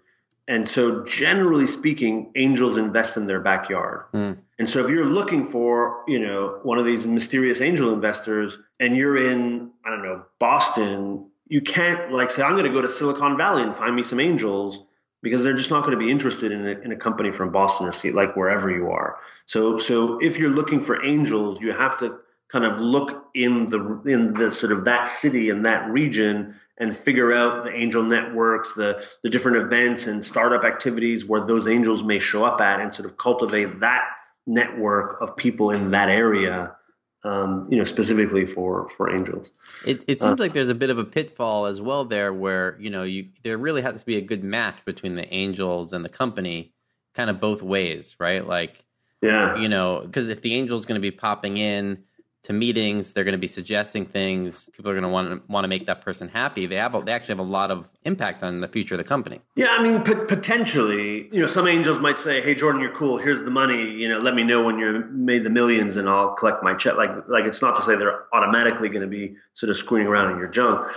and 0.50 0.68
so, 0.68 1.04
generally 1.04 1.64
speaking, 1.64 2.32
angels 2.34 2.76
invest 2.76 3.16
in 3.16 3.28
their 3.28 3.38
backyard. 3.38 4.06
Mm. 4.12 4.38
And 4.58 4.68
so, 4.68 4.84
if 4.84 4.90
you're 4.90 5.06
looking 5.06 5.46
for, 5.46 6.02
you 6.08 6.18
know, 6.18 6.58
one 6.64 6.76
of 6.76 6.84
these 6.84 7.06
mysterious 7.06 7.60
angel 7.60 7.94
investors, 7.94 8.58
and 8.80 8.96
you're 8.96 9.16
in, 9.16 9.70
I 9.84 9.90
don't 9.90 10.02
know, 10.02 10.24
Boston, 10.40 11.30
you 11.46 11.60
can't 11.60 12.10
like 12.10 12.30
say, 12.30 12.42
I'm 12.42 12.54
going 12.54 12.64
to 12.64 12.72
go 12.72 12.82
to 12.82 12.88
Silicon 12.88 13.36
Valley 13.36 13.62
and 13.62 13.76
find 13.76 13.94
me 13.94 14.02
some 14.02 14.18
angels 14.18 14.82
because 15.22 15.44
they're 15.44 15.54
just 15.54 15.70
not 15.70 15.84
going 15.84 15.98
to 15.98 16.02
be 16.02 16.10
interested 16.10 16.52
in 16.52 16.66
a, 16.66 16.70
in 16.80 16.92
a 16.92 16.96
company 16.96 17.30
from 17.30 17.50
Boston 17.52 17.86
or 17.86 17.92
see 17.92 18.10
like 18.10 18.36
wherever 18.36 18.70
you 18.70 18.90
are. 18.90 19.18
So, 19.46 19.76
so 19.76 20.18
if 20.18 20.38
you're 20.38 20.50
looking 20.50 20.80
for 20.80 21.04
angels, 21.04 21.60
you 21.60 21.72
have 21.72 21.98
to 21.98 22.18
kind 22.48 22.64
of 22.64 22.80
look 22.80 23.26
in 23.34 23.66
the 23.66 24.02
in 24.06 24.32
the 24.34 24.50
sort 24.50 24.72
of 24.72 24.84
that 24.84 25.08
city 25.08 25.50
and 25.50 25.64
that 25.66 25.88
region 25.90 26.54
and 26.78 26.96
figure 26.96 27.32
out 27.32 27.62
the 27.62 27.72
angel 27.72 28.02
networks, 28.02 28.72
the 28.74 29.06
the 29.22 29.30
different 29.30 29.58
events 29.58 30.06
and 30.06 30.24
startup 30.24 30.64
activities 30.64 31.24
where 31.24 31.40
those 31.40 31.68
angels 31.68 32.02
may 32.02 32.18
show 32.18 32.44
up 32.44 32.60
at, 32.60 32.80
and 32.80 32.92
sort 32.92 33.08
of 33.08 33.18
cultivate 33.18 33.78
that 33.78 34.02
network 34.46 35.20
of 35.20 35.36
people 35.36 35.70
in 35.70 35.90
that 35.90 36.08
area. 36.08 36.74
Um, 37.22 37.66
you 37.70 37.76
know, 37.76 37.84
specifically 37.84 38.46
for 38.46 38.88
for 38.88 39.14
angels. 39.14 39.52
It, 39.86 40.02
it 40.06 40.20
seems 40.20 40.40
uh, 40.40 40.42
like 40.42 40.54
there's 40.54 40.70
a 40.70 40.74
bit 40.74 40.88
of 40.88 40.96
a 40.96 41.04
pitfall 41.04 41.66
as 41.66 41.78
well 41.78 42.06
there, 42.06 42.32
where 42.32 42.78
you 42.80 42.88
know 42.88 43.02
you 43.02 43.28
there 43.42 43.58
really 43.58 43.82
has 43.82 44.00
to 44.00 44.06
be 44.06 44.16
a 44.16 44.22
good 44.22 44.42
match 44.42 44.82
between 44.86 45.16
the 45.16 45.30
angels 45.32 45.92
and 45.92 46.02
the 46.02 46.08
company, 46.08 46.72
kind 47.14 47.28
of 47.28 47.38
both 47.38 47.60
ways, 47.62 48.16
right? 48.18 48.46
Like, 48.46 48.86
yeah, 49.20 49.56
you 49.56 49.68
know, 49.68 50.00
because 50.02 50.28
if 50.28 50.40
the 50.40 50.58
angel's 50.58 50.86
going 50.86 50.98
to 50.98 51.02
be 51.02 51.10
popping 51.10 51.58
in 51.58 52.04
to 52.42 52.52
meetings. 52.52 53.12
They're 53.12 53.24
going 53.24 53.32
to 53.32 53.38
be 53.38 53.48
suggesting 53.48 54.06
things. 54.06 54.70
People 54.74 54.90
are 54.90 54.94
going 54.94 55.02
to 55.02 55.08
want 55.08 55.28
to 55.28 55.52
want 55.52 55.64
to 55.64 55.68
make 55.68 55.86
that 55.86 56.00
person 56.00 56.28
happy. 56.28 56.66
They 56.66 56.76
have 56.76 56.94
a, 56.94 57.00
they 57.00 57.12
actually 57.12 57.32
have 57.34 57.46
a 57.46 57.50
lot 57.50 57.70
of 57.70 57.88
impact 58.04 58.42
on 58.42 58.60
the 58.60 58.68
future 58.68 58.94
of 58.94 58.98
the 58.98 59.04
company. 59.04 59.40
Yeah, 59.56 59.68
I 59.70 59.82
mean 59.82 60.02
p- 60.02 60.14
potentially, 60.26 61.28
you 61.32 61.40
know, 61.40 61.46
some 61.46 61.66
angels 61.66 61.98
might 61.98 62.18
say, 62.18 62.40
"Hey, 62.40 62.54
Jordan, 62.54 62.80
you're 62.80 62.94
cool. 62.94 63.18
Here's 63.18 63.42
the 63.42 63.50
money. 63.50 63.90
You 63.90 64.08
know, 64.08 64.18
let 64.18 64.34
me 64.34 64.42
know 64.42 64.64
when 64.64 64.78
you're 64.78 65.06
made 65.06 65.44
the 65.44 65.50
millions, 65.50 65.96
and 65.96 66.08
I'll 66.08 66.34
collect 66.34 66.62
my 66.62 66.74
check." 66.74 66.96
Like 66.96 67.10
like 67.28 67.44
it's 67.44 67.60
not 67.60 67.76
to 67.76 67.82
say 67.82 67.96
they're 67.96 68.24
automatically 68.32 68.88
going 68.88 69.02
to 69.02 69.08
be 69.08 69.36
sort 69.54 69.70
of 69.70 69.76
screwing 69.76 70.06
around 70.06 70.32
in 70.32 70.38
your 70.38 70.48
junk. 70.48 70.88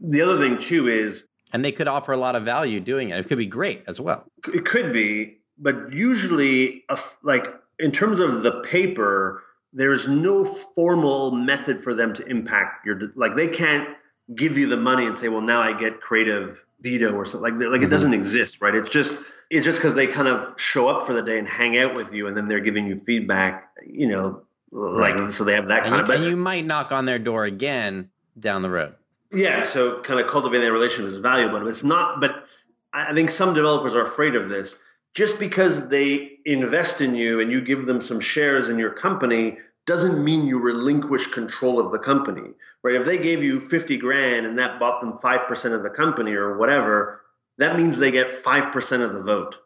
The 0.00 0.20
other 0.20 0.38
thing 0.38 0.58
too 0.58 0.88
is, 0.88 1.24
and 1.52 1.64
they 1.64 1.72
could 1.72 1.88
offer 1.88 2.12
a 2.12 2.18
lot 2.18 2.36
of 2.36 2.44
value 2.44 2.80
doing 2.80 3.10
it. 3.10 3.18
It 3.18 3.28
could 3.28 3.38
be 3.38 3.46
great 3.46 3.84
as 3.86 4.00
well. 4.00 4.24
It 4.52 4.66
could 4.66 4.92
be, 4.92 5.38
but 5.56 5.92
usually, 5.92 6.84
like 7.22 7.46
in 7.78 7.90
terms 7.90 8.18
of 8.18 8.42
the 8.42 8.60
paper 8.62 9.43
there's 9.74 10.06
no 10.06 10.44
formal 10.44 11.32
method 11.32 11.82
for 11.82 11.94
them 11.94 12.14
to 12.14 12.24
impact 12.26 12.86
your 12.86 13.12
like 13.16 13.34
they 13.34 13.48
can't 13.48 13.88
give 14.34 14.56
you 14.56 14.66
the 14.68 14.76
money 14.76 15.04
and 15.04 15.18
say 15.18 15.28
well 15.28 15.42
now 15.42 15.60
i 15.60 15.72
get 15.72 16.00
creative 16.00 16.64
veto 16.80 17.12
or 17.12 17.26
something 17.26 17.42
like 17.42 17.70
like 17.70 17.80
mm-hmm. 17.80 17.84
it 17.84 17.90
doesn't 17.90 18.14
exist 18.14 18.62
right 18.62 18.74
it's 18.74 18.90
just 18.90 19.18
it's 19.50 19.64
just 19.64 19.78
because 19.78 19.94
they 19.94 20.06
kind 20.06 20.28
of 20.28 20.58
show 20.58 20.88
up 20.88 21.06
for 21.06 21.12
the 21.12 21.22
day 21.22 21.38
and 21.38 21.48
hang 21.48 21.76
out 21.76 21.94
with 21.94 22.12
you 22.12 22.26
and 22.26 22.36
then 22.36 22.48
they're 22.48 22.60
giving 22.60 22.86
you 22.86 22.98
feedback 22.98 23.70
you 23.84 24.06
know 24.06 24.42
like 24.70 25.16
right. 25.16 25.32
so 25.32 25.44
they 25.44 25.54
have 25.54 25.68
that 25.68 25.82
kind 25.82 25.96
you, 25.96 26.00
of 26.00 26.06
but, 26.06 26.16
and 26.16 26.26
you 26.26 26.36
might 26.36 26.64
knock 26.64 26.92
on 26.92 27.04
their 27.04 27.18
door 27.18 27.44
again 27.44 28.08
down 28.38 28.62
the 28.62 28.70
road 28.70 28.94
yeah 29.32 29.62
so 29.62 30.00
kind 30.02 30.20
of 30.20 30.26
cultivating 30.26 30.64
that 30.64 30.72
relationship 30.72 31.06
is 31.06 31.16
valuable 31.18 31.58
but 31.58 31.66
it's 31.66 31.84
not 31.84 32.20
but 32.20 32.46
i 32.92 33.12
think 33.12 33.30
some 33.30 33.52
developers 33.54 33.94
are 33.94 34.02
afraid 34.02 34.34
of 34.34 34.48
this 34.48 34.76
just 35.14 35.38
because 35.38 35.88
they 35.88 36.38
invest 36.44 37.00
in 37.00 37.14
you 37.14 37.40
and 37.40 37.50
you 37.50 37.60
give 37.60 37.86
them 37.86 38.00
some 38.00 38.20
shares 38.20 38.68
in 38.68 38.78
your 38.78 38.90
company 38.90 39.58
doesn't 39.86 40.22
mean 40.22 40.46
you 40.46 40.58
relinquish 40.58 41.26
control 41.28 41.78
of 41.78 41.92
the 41.92 41.98
company, 41.98 42.50
right? 42.82 42.96
If 42.96 43.06
they 43.06 43.18
gave 43.18 43.42
you 43.42 43.60
50 43.60 43.96
grand 43.98 44.46
and 44.46 44.58
that 44.58 44.80
bought 44.80 45.00
them 45.00 45.18
5% 45.18 45.72
of 45.72 45.82
the 45.82 45.90
company 45.90 46.32
or 46.32 46.58
whatever, 46.58 47.20
that 47.58 47.76
means 47.76 47.96
they 47.96 48.10
get 48.10 48.42
5% 48.42 49.02
of 49.02 49.12
the 49.12 49.22
vote 49.22 49.56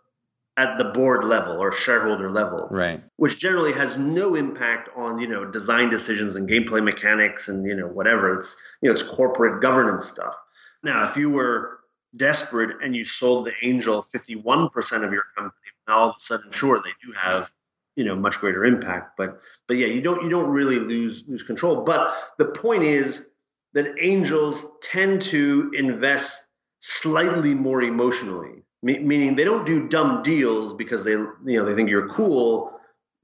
at 0.57 0.76
the 0.76 0.86
board 0.86 1.22
level 1.22 1.62
or 1.62 1.70
shareholder 1.70 2.30
level. 2.30 2.66
Right. 2.70 3.01
Which 3.16 3.38
generally 3.38 3.72
has 3.74 3.96
no 3.96 4.34
impact 4.34 4.90
on, 4.96 5.20
you 5.20 5.28
know, 5.28 5.44
design 5.44 5.88
decisions 5.88 6.34
and 6.34 6.49
gameplay 6.49 6.82
mechanics 6.82 7.49
and, 7.49 7.64
you 7.64 7.76
know, 7.76 7.86
whatever. 7.86 8.38
It's, 8.38 8.57
you 8.82 8.88
know, 8.88 8.94
it's 8.94 9.05
corporate 9.05 9.62
governance 9.62 10.07
stuff. 10.07 10.34
Now, 10.82 11.09
if 11.09 11.16
you 11.16 11.30
were 11.30 11.78
desperate 12.17 12.77
and 12.83 12.97
you 12.97 13.05
sold 13.05 13.47
the 13.47 13.53
angel 13.63 14.07
51% 14.15 14.71
of 15.05 15.13
your 15.13 15.25
company, 15.37 15.55
now 15.87 15.99
all 15.99 16.09
of 16.11 16.17
a 16.19 16.21
sudden, 16.21 16.51
sure, 16.51 16.79
they 16.79 16.91
do 17.05 17.13
have 17.13 17.51
you 17.97 18.05
know 18.05 18.15
much 18.15 18.39
greater 18.39 18.65
impact 18.65 19.17
but 19.17 19.41
but 19.67 19.77
yeah 19.77 19.89
you 19.89 20.01
don't 20.01 20.23
you 20.23 20.31
don't 20.31 20.49
really 20.49 20.79
lose 20.79 21.25
lose 21.27 21.43
control. 21.43 21.83
But 21.83 22.15
the 22.39 22.45
point 22.45 22.85
is 22.85 23.27
that 23.73 23.93
angels 24.01 24.65
tend 24.81 25.21
to 25.23 25.73
invest 25.75 26.47
slightly 26.79 27.55
more 27.55 27.83
emotionally 27.83 28.63
meaning 28.83 29.35
they 29.35 29.43
don't 29.43 29.67
do 29.67 29.89
dumb 29.89 30.23
deals 30.23 30.75
because 30.75 31.03
they 31.03 31.13
you 31.13 31.37
know 31.45 31.65
they 31.65 31.75
think 31.75 31.91
you're 31.91 32.09
cool. 32.09 32.73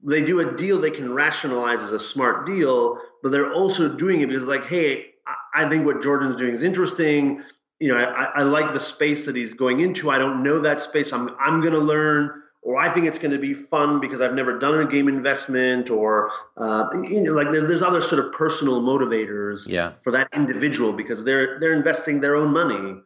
They 0.03 0.23
do 0.23 0.41
a 0.41 0.55
deal 0.55 0.79
they 0.79 0.91
can 0.91 1.13
rationalize 1.13 1.79
as 1.79 1.91
a 1.93 1.99
smart 1.99 2.45
deal 2.45 2.99
but 3.23 3.31
they're 3.31 3.53
also 3.53 3.89
doing 3.89 4.21
it 4.21 4.27
because 4.27 4.43
like 4.43 4.65
hey 4.65 5.13
i 5.55 5.67
think 5.67 5.83
what 5.83 6.03
jordan's 6.03 6.35
doing 6.35 6.53
is 6.53 6.61
interesting 6.61 7.41
you 7.79 7.89
know 7.89 7.97
I, 7.97 8.25
I 8.35 8.43
like 8.43 8.73
the 8.73 8.79
space 8.79 9.25
that 9.25 9.35
he's 9.35 9.53
going 9.53 9.81
into 9.81 10.09
i 10.09 10.17
don't 10.17 10.43
know 10.43 10.59
that 10.59 10.81
space 10.81 11.11
i'm 11.13 11.29
i'm 11.39 11.61
going 11.61 11.73
to 11.73 11.79
learn 11.79 12.43
or 12.65 12.77
I 12.77 12.91
think 12.91 13.05
it's 13.05 13.19
going 13.19 13.31
to 13.31 13.37
be 13.37 13.53
fun 13.53 13.99
because 13.99 14.21
I've 14.21 14.33
never 14.33 14.57
done 14.57 14.79
a 14.81 14.87
game 14.87 15.07
investment, 15.07 15.91
or 15.91 16.31
uh, 16.57 16.87
you 17.07 17.21
know, 17.21 17.31
like 17.31 17.51
there's, 17.51 17.67
there's 17.67 17.83
other 17.83 18.01
sort 18.01 18.25
of 18.25 18.33
personal 18.33 18.81
motivators 18.81 19.69
yeah. 19.69 19.93
for 20.01 20.09
that 20.11 20.27
individual 20.33 20.91
because 20.91 21.23
they're 21.23 21.59
they're 21.59 21.73
investing 21.73 22.19
their 22.19 22.35
own 22.35 22.51
money, 22.51 22.99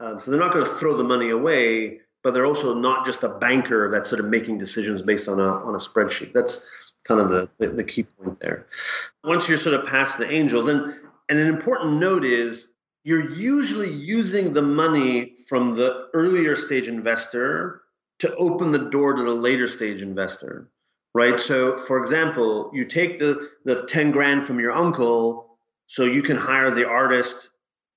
um, 0.00 0.18
so 0.18 0.30
they're 0.30 0.40
not 0.40 0.54
going 0.54 0.64
to 0.64 0.72
throw 0.76 0.96
the 0.96 1.04
money 1.04 1.28
away, 1.28 2.00
but 2.22 2.32
they're 2.32 2.46
also 2.46 2.74
not 2.74 3.04
just 3.04 3.22
a 3.22 3.28
banker 3.28 3.90
that's 3.90 4.08
sort 4.08 4.20
of 4.20 4.26
making 4.26 4.56
decisions 4.56 5.02
based 5.02 5.28
on 5.28 5.38
a 5.38 5.48
on 5.48 5.74
a 5.74 5.78
spreadsheet. 5.78 6.32
That's 6.32 6.66
kind 7.04 7.20
of 7.20 7.28
the, 7.28 7.46
the, 7.58 7.68
the 7.68 7.84
key 7.84 8.04
point 8.04 8.40
there. 8.40 8.66
Once 9.22 9.50
you're 9.50 9.58
sort 9.58 9.78
of 9.78 9.86
past 9.86 10.16
the 10.16 10.30
angels, 10.32 10.66
and 10.66 10.94
and 11.28 11.38
an 11.38 11.48
important 11.48 11.98
note 12.00 12.24
is 12.24 12.70
you're 13.04 13.30
usually 13.30 13.92
using 13.92 14.52
the 14.52 14.62
money 14.62 15.36
from 15.46 15.74
the 15.74 16.08
earlier 16.14 16.56
stage 16.56 16.88
investor 16.88 17.82
to 18.18 18.34
open 18.36 18.72
the 18.72 18.90
door 18.90 19.12
to 19.12 19.22
the 19.22 19.30
later 19.30 19.66
stage 19.66 20.00
investor. 20.02 20.70
right? 21.14 21.38
So, 21.38 21.76
for 21.76 21.98
example, 21.98 22.70
you 22.72 22.86
take 22.86 23.18
the, 23.18 23.50
the 23.64 23.86
10 23.86 24.10
grand 24.10 24.46
from 24.46 24.58
your 24.58 24.72
uncle 24.72 25.58
so 25.86 26.04
you 26.04 26.22
can 26.22 26.36
hire 26.36 26.70
the 26.70 26.88
artist 26.88 27.50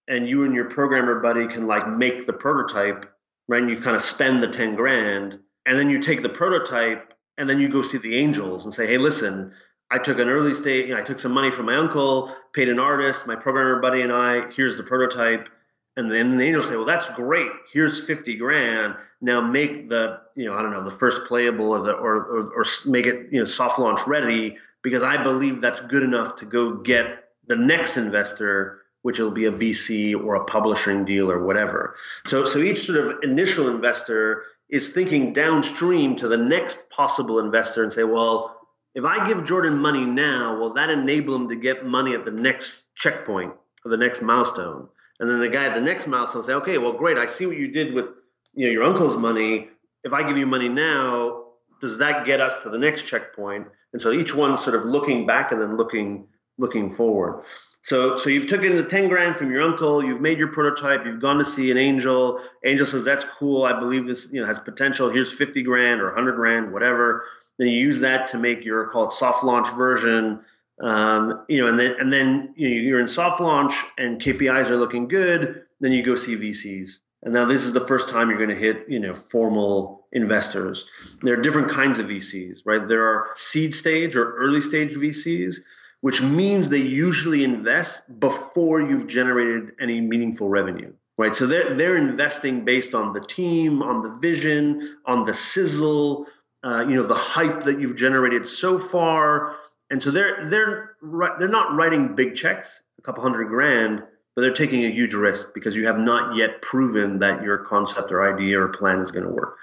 and 0.10 0.28
you 0.28 0.44
and 0.44 0.54
your 0.54 0.66
programmer 0.66 1.20
buddy 1.20 1.48
can 1.48 1.66
like 1.66 1.88
make 1.88 2.26
the 2.26 2.34
prototype, 2.34 3.06
right? 3.48 3.62
And 3.62 3.72
you 3.72 3.80
kind 3.80 3.96
of 3.96 4.02
spend 4.02 4.44
the 4.44 4.48
10 4.48 4.76
grand 4.76 5.40
and 5.66 5.78
then 5.78 5.90
you 5.90 6.00
take 6.00 6.22
the 6.22 6.30
prototype 6.30 7.14
and 7.38 7.50
then 7.50 7.60
you 7.60 7.70
go 7.70 7.82
see 7.82 7.98
the 7.98 8.16
angels 8.16 8.66
and 8.66 8.74
say, 8.74 8.88
hey, 8.88 8.98
listen, 8.98 9.54
I 9.90 9.98
took 9.98 10.20
an 10.20 10.30
early 10.30 10.54
stage, 10.54 10.88
you 10.88 10.94
know, 10.94 11.00
I 11.00 11.04
took 11.04 11.20
some 11.20 11.32
money 11.32 11.50
from 11.50 11.66
my 11.68 11.76
uncle, 11.76 12.36
paid 12.54 12.70
an 12.70 12.80
artist, 12.80 13.26
my 13.26 13.36
programmer 13.36 13.82
buddy 13.82 14.02
and 14.02 14.12
I, 14.12 14.52
here's 14.52 14.76
the 14.76 14.84
prototype. 14.84 15.50
And 15.96 16.12
then 16.12 16.38
the 16.38 16.46
angels 16.46 16.68
say, 16.68 16.76
well, 16.76 16.86
that's 16.86 17.08
great. 17.10 17.50
Here's 17.72 18.06
50 18.06 18.36
grand. 18.36 18.96
Now 19.22 19.42
make 19.42 19.88
the, 19.88 20.20
you 20.36 20.46
know, 20.46 20.56
I 20.56 20.62
don't 20.62 20.72
know, 20.72 20.84
the 20.84 20.92
first 20.92 21.24
playable 21.26 21.72
or 21.72 21.82
the, 21.82 21.94
or, 21.94 22.16
or, 22.16 22.62
or 22.62 22.66
make 22.86 23.08
it, 23.08 23.30
you 23.32 23.40
know, 23.40 23.46
soft 23.46 23.80
launch 23.80 24.02
ready 24.06 24.58
because 24.84 25.04
I 25.04 25.22
believe 25.22 25.60
that's 25.60 25.82
good 25.82 26.04
enough 26.04 26.36
to 26.38 26.46
go 26.46 26.76
get 26.76 27.30
the 27.48 27.56
next 27.56 27.98
investor, 27.98 28.82
which 29.02 29.20
will 29.20 29.32
be 29.32 29.46
a 29.46 29.52
VC 29.52 30.14
or 30.16 30.36
a 30.36 30.46
publishing 30.46 31.04
deal 31.04 31.32
or 31.32 31.44
whatever. 31.44 31.96
So, 32.26 32.46
so 32.46 32.60
each 32.60 32.86
sort 32.86 33.00
of 33.00 33.24
initial 33.24 33.70
investor 33.70 34.44
is 34.70 34.90
thinking 34.90 35.34
downstream 35.34 36.16
to 36.18 36.28
the 36.28 36.38
next 36.38 36.90
possible 36.90 37.40
investor 37.40 37.82
and 37.82 37.92
say, 37.92 38.04
well, 38.04 38.57
if 38.98 39.06
I 39.06 39.28
give 39.28 39.46
Jordan 39.46 39.78
money 39.78 40.06
now, 40.06 40.58
will 40.58 40.74
that 40.74 40.90
enable 40.90 41.36
him 41.36 41.48
to 41.50 41.56
get 41.56 41.86
money 41.86 42.16
at 42.16 42.26
the 42.26 42.32
next 42.32 42.96
checkpoint 42.96 43.54
or 43.86 43.92
the 43.92 43.98
next 43.98 44.24
milestone? 44.24 44.90
And 45.20 45.30
then 45.30 45.38
the 45.40 45.48
guy 45.48 45.68
at 45.68 45.76
the 45.76 45.82
next 45.82 46.08
milestone 46.08 46.42
say, 46.42 46.54
okay, 46.54 46.80
well, 46.80 46.94
great. 46.94 47.16
I 47.16 47.28
see 47.28 47.46
what 47.46 47.58
you 47.58 47.68
did 47.68 47.94
with 47.94 48.08
you 48.56 48.66
know 48.66 48.72
your 48.72 48.84
uncle's 48.84 49.16
money. 49.16 49.70
If 50.04 50.14
I 50.14 50.28
give 50.28 50.36
you 50.36 50.48
money 50.48 50.68
now, 50.68 51.44
does 51.80 52.00
that 52.00 52.26
get 52.26 52.42
us 52.42 52.64
to 52.64 52.72
the 52.72 52.80
next 52.80 53.04
checkpoint? 53.04 53.68
And 53.94 54.02
so 54.02 54.12
each 54.12 54.34
one's 54.34 54.64
sort 54.64 54.76
of 54.76 54.84
looking 54.84 55.28
back 55.28 55.52
and 55.52 55.62
then 55.62 55.78
looking 55.78 56.28
looking 56.58 56.90
forward. 56.90 57.44
So, 57.84 58.16
so 58.16 58.32
you've 58.32 58.48
taken 58.48 58.76
the 58.76 58.84
10 58.84 59.10
grand 59.10 59.38
from 59.38 59.52
your 59.52 59.62
uncle, 59.62 60.04
you've 60.04 60.22
made 60.22 60.40
your 60.40 60.52
prototype, 60.52 61.06
you've 61.06 61.22
gone 61.22 61.38
to 61.38 61.46
see 61.46 61.70
an 61.70 61.78
angel. 61.78 62.42
Angel 62.66 62.86
says, 62.86 63.06
that's 63.06 63.24
cool. 63.24 63.64
I 63.64 63.80
believe 63.80 64.08
this, 64.08 64.30
you 64.32 64.42
know, 64.42 64.48
has 64.48 64.60
potential. 64.60 65.10
Here's 65.10 65.32
50 65.32 65.62
grand 65.62 66.02
or 66.02 66.08
100 66.08 66.36
grand, 66.36 66.74
whatever. 66.74 67.26
Then 67.58 67.68
you 67.68 67.78
use 67.78 68.00
that 68.02 68.28
to 68.28 68.38
make 68.38 68.64
your 68.64 68.88
call 68.88 69.08
it 69.08 69.12
soft 69.12 69.44
launch 69.44 69.70
version. 69.72 70.42
Um, 70.80 71.44
you 71.48 71.60
know, 71.60 71.68
and 71.68 71.80
then 71.80 71.96
and 72.00 72.14
then 72.14 72.54
you 72.56 72.70
know, 72.70 72.76
you're 72.76 73.00
in 73.00 73.08
soft 73.08 73.42
launch 73.42 73.74
and 73.98 74.22
KPIs 74.22 74.70
are 74.70 74.78
looking 74.78 75.08
good. 75.08 75.64
Then 75.80 75.92
you 75.92 76.04
go 76.04 76.16
see 76.16 76.36
VCs, 76.36 77.00
and 77.24 77.34
now 77.34 77.46
this 77.46 77.64
is 77.64 77.74
the 77.74 77.86
first 77.88 78.10
time 78.10 78.30
you're 78.30 78.38
going 78.38 78.50
to 78.50 78.56
hit 78.56 78.86
you 78.88 79.00
know 79.00 79.16
formal 79.16 80.08
investors. 80.12 80.86
There 81.24 81.34
are 81.34 81.42
different 81.42 81.70
kinds 81.70 82.00
of 82.00 82.08
VCs, 82.08 82.62
right? 82.66 82.86
There 82.86 83.06
are 83.06 83.30
seed 83.36 83.74
stage 83.74 84.16
or 84.16 84.36
early 84.36 84.62
stage 84.62 84.96
VCs, 84.96 85.56
which 86.02 86.22
means 86.22 86.70
they 86.70 86.78
usually 86.78 87.44
invest 87.44 88.02
before 88.20 88.82
you've 88.82 89.08
generated 89.08 89.72
any 89.80 90.00
meaningful 90.00 90.50
revenue 90.50 90.94
right? 91.18 91.36
So 91.36 91.48
they're 91.48 91.74
they're 91.76 91.98
investing 91.98 92.64
based 92.64 92.94
on 92.94 93.12
the 93.12 93.22
team, 93.22 93.82
on 93.82 94.04
the 94.04 94.10
vision, 94.20 94.98
on 95.06 95.26
the 95.26 95.34
sizzle, 95.34 96.28
uh, 96.64 96.86
you 96.88 96.96
know 96.96 97.04
the 97.04 97.16
hype 97.16 97.62
that 97.62 97.80
you've 97.80 97.96
generated 97.96 98.46
so 98.48 98.80
far. 98.80 99.56
And 99.90 100.02
so 100.04 100.12
they're 100.12 100.46
they're 100.46 100.96
they're 101.40 101.48
not 101.48 101.76
writing 101.76 102.16
big 102.16 102.36
checks 102.36 102.84
a 103.00 103.02
couple 103.02 103.24
hundred 103.24 103.46
grand 103.46 104.04
but 104.38 104.42
they're 104.44 104.54
taking 104.54 104.86
a 104.86 104.92
huge 104.92 105.16
risk 105.16 105.52
because 105.56 105.76
you 105.76 105.88
have 105.88 105.98
not 105.98 106.36
yet 106.36 106.62
proven 106.62 107.18
that 107.18 107.42
your 107.42 107.58
concept 107.58 108.12
or 108.12 108.32
idea 108.32 108.62
or 108.62 108.68
plan 108.68 109.00
is 109.00 109.10
going 109.10 109.26
to 109.26 109.32
work. 109.32 109.58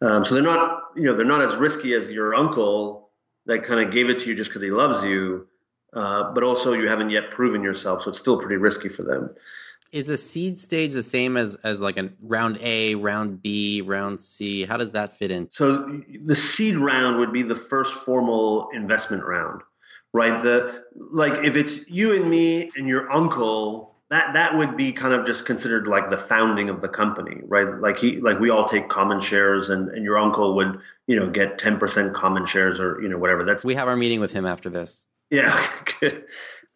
Um, 0.00 0.24
so 0.24 0.34
they're 0.34 0.42
not 0.42 0.84
you 0.96 1.02
know 1.02 1.14
they're 1.14 1.26
not 1.26 1.42
as 1.42 1.56
risky 1.56 1.92
as 1.92 2.10
your 2.10 2.34
uncle 2.34 3.10
that 3.44 3.62
kind 3.62 3.78
of 3.78 3.92
gave 3.92 4.08
it 4.08 4.20
to 4.20 4.30
you 4.30 4.34
just 4.34 4.50
because 4.50 4.62
he 4.62 4.70
loves 4.70 5.04
you 5.04 5.46
uh, 5.92 6.32
but 6.32 6.42
also 6.42 6.72
you 6.72 6.88
haven't 6.88 7.10
yet 7.10 7.30
proven 7.30 7.62
yourself 7.62 8.02
so 8.02 8.10
it's 8.10 8.18
still 8.18 8.38
pretty 8.38 8.56
risky 8.56 8.88
for 8.88 9.02
them 9.02 9.34
is 9.92 10.08
a 10.08 10.16
seed 10.16 10.58
stage 10.58 10.92
the 10.92 11.02
same 11.02 11.36
as 11.36 11.54
as 11.56 11.80
like 11.80 11.96
a 11.96 12.10
round 12.20 12.58
A, 12.60 12.94
round 12.94 13.42
B, 13.42 13.82
round 13.82 14.20
C? 14.20 14.64
How 14.64 14.76
does 14.76 14.90
that 14.92 15.16
fit 15.16 15.30
in? 15.30 15.48
So 15.50 16.02
the 16.22 16.36
seed 16.36 16.76
round 16.76 17.18
would 17.18 17.32
be 17.32 17.42
the 17.42 17.54
first 17.54 17.94
formal 18.04 18.68
investment 18.72 19.24
round, 19.24 19.62
right? 20.12 20.40
The 20.40 20.84
like 20.94 21.44
if 21.44 21.56
it's 21.56 21.88
you 21.88 22.14
and 22.14 22.28
me 22.28 22.70
and 22.76 22.88
your 22.88 23.10
uncle, 23.12 23.96
that 24.08 24.34
that 24.34 24.56
would 24.56 24.76
be 24.76 24.92
kind 24.92 25.14
of 25.14 25.26
just 25.26 25.46
considered 25.46 25.88
like 25.88 26.08
the 26.08 26.16
founding 26.16 26.68
of 26.68 26.80
the 26.80 26.88
company, 26.88 27.40
right? 27.44 27.66
Like 27.80 27.98
he 27.98 28.18
like 28.18 28.38
we 28.38 28.50
all 28.50 28.64
take 28.64 28.88
common 28.88 29.18
shares 29.18 29.68
and, 29.68 29.88
and 29.90 30.04
your 30.04 30.18
uncle 30.18 30.54
would, 30.56 30.80
you 31.06 31.18
know, 31.18 31.28
get 31.28 31.58
10% 31.58 32.14
common 32.14 32.46
shares 32.46 32.80
or, 32.80 33.00
you 33.02 33.08
know, 33.08 33.18
whatever. 33.18 33.44
That's 33.44 33.64
We 33.64 33.74
have 33.74 33.88
our 33.88 33.96
meeting 33.96 34.20
with 34.20 34.32
him 34.32 34.46
after 34.46 34.70
this. 34.70 35.04
Yeah, 35.30 35.66
good. 36.00 36.24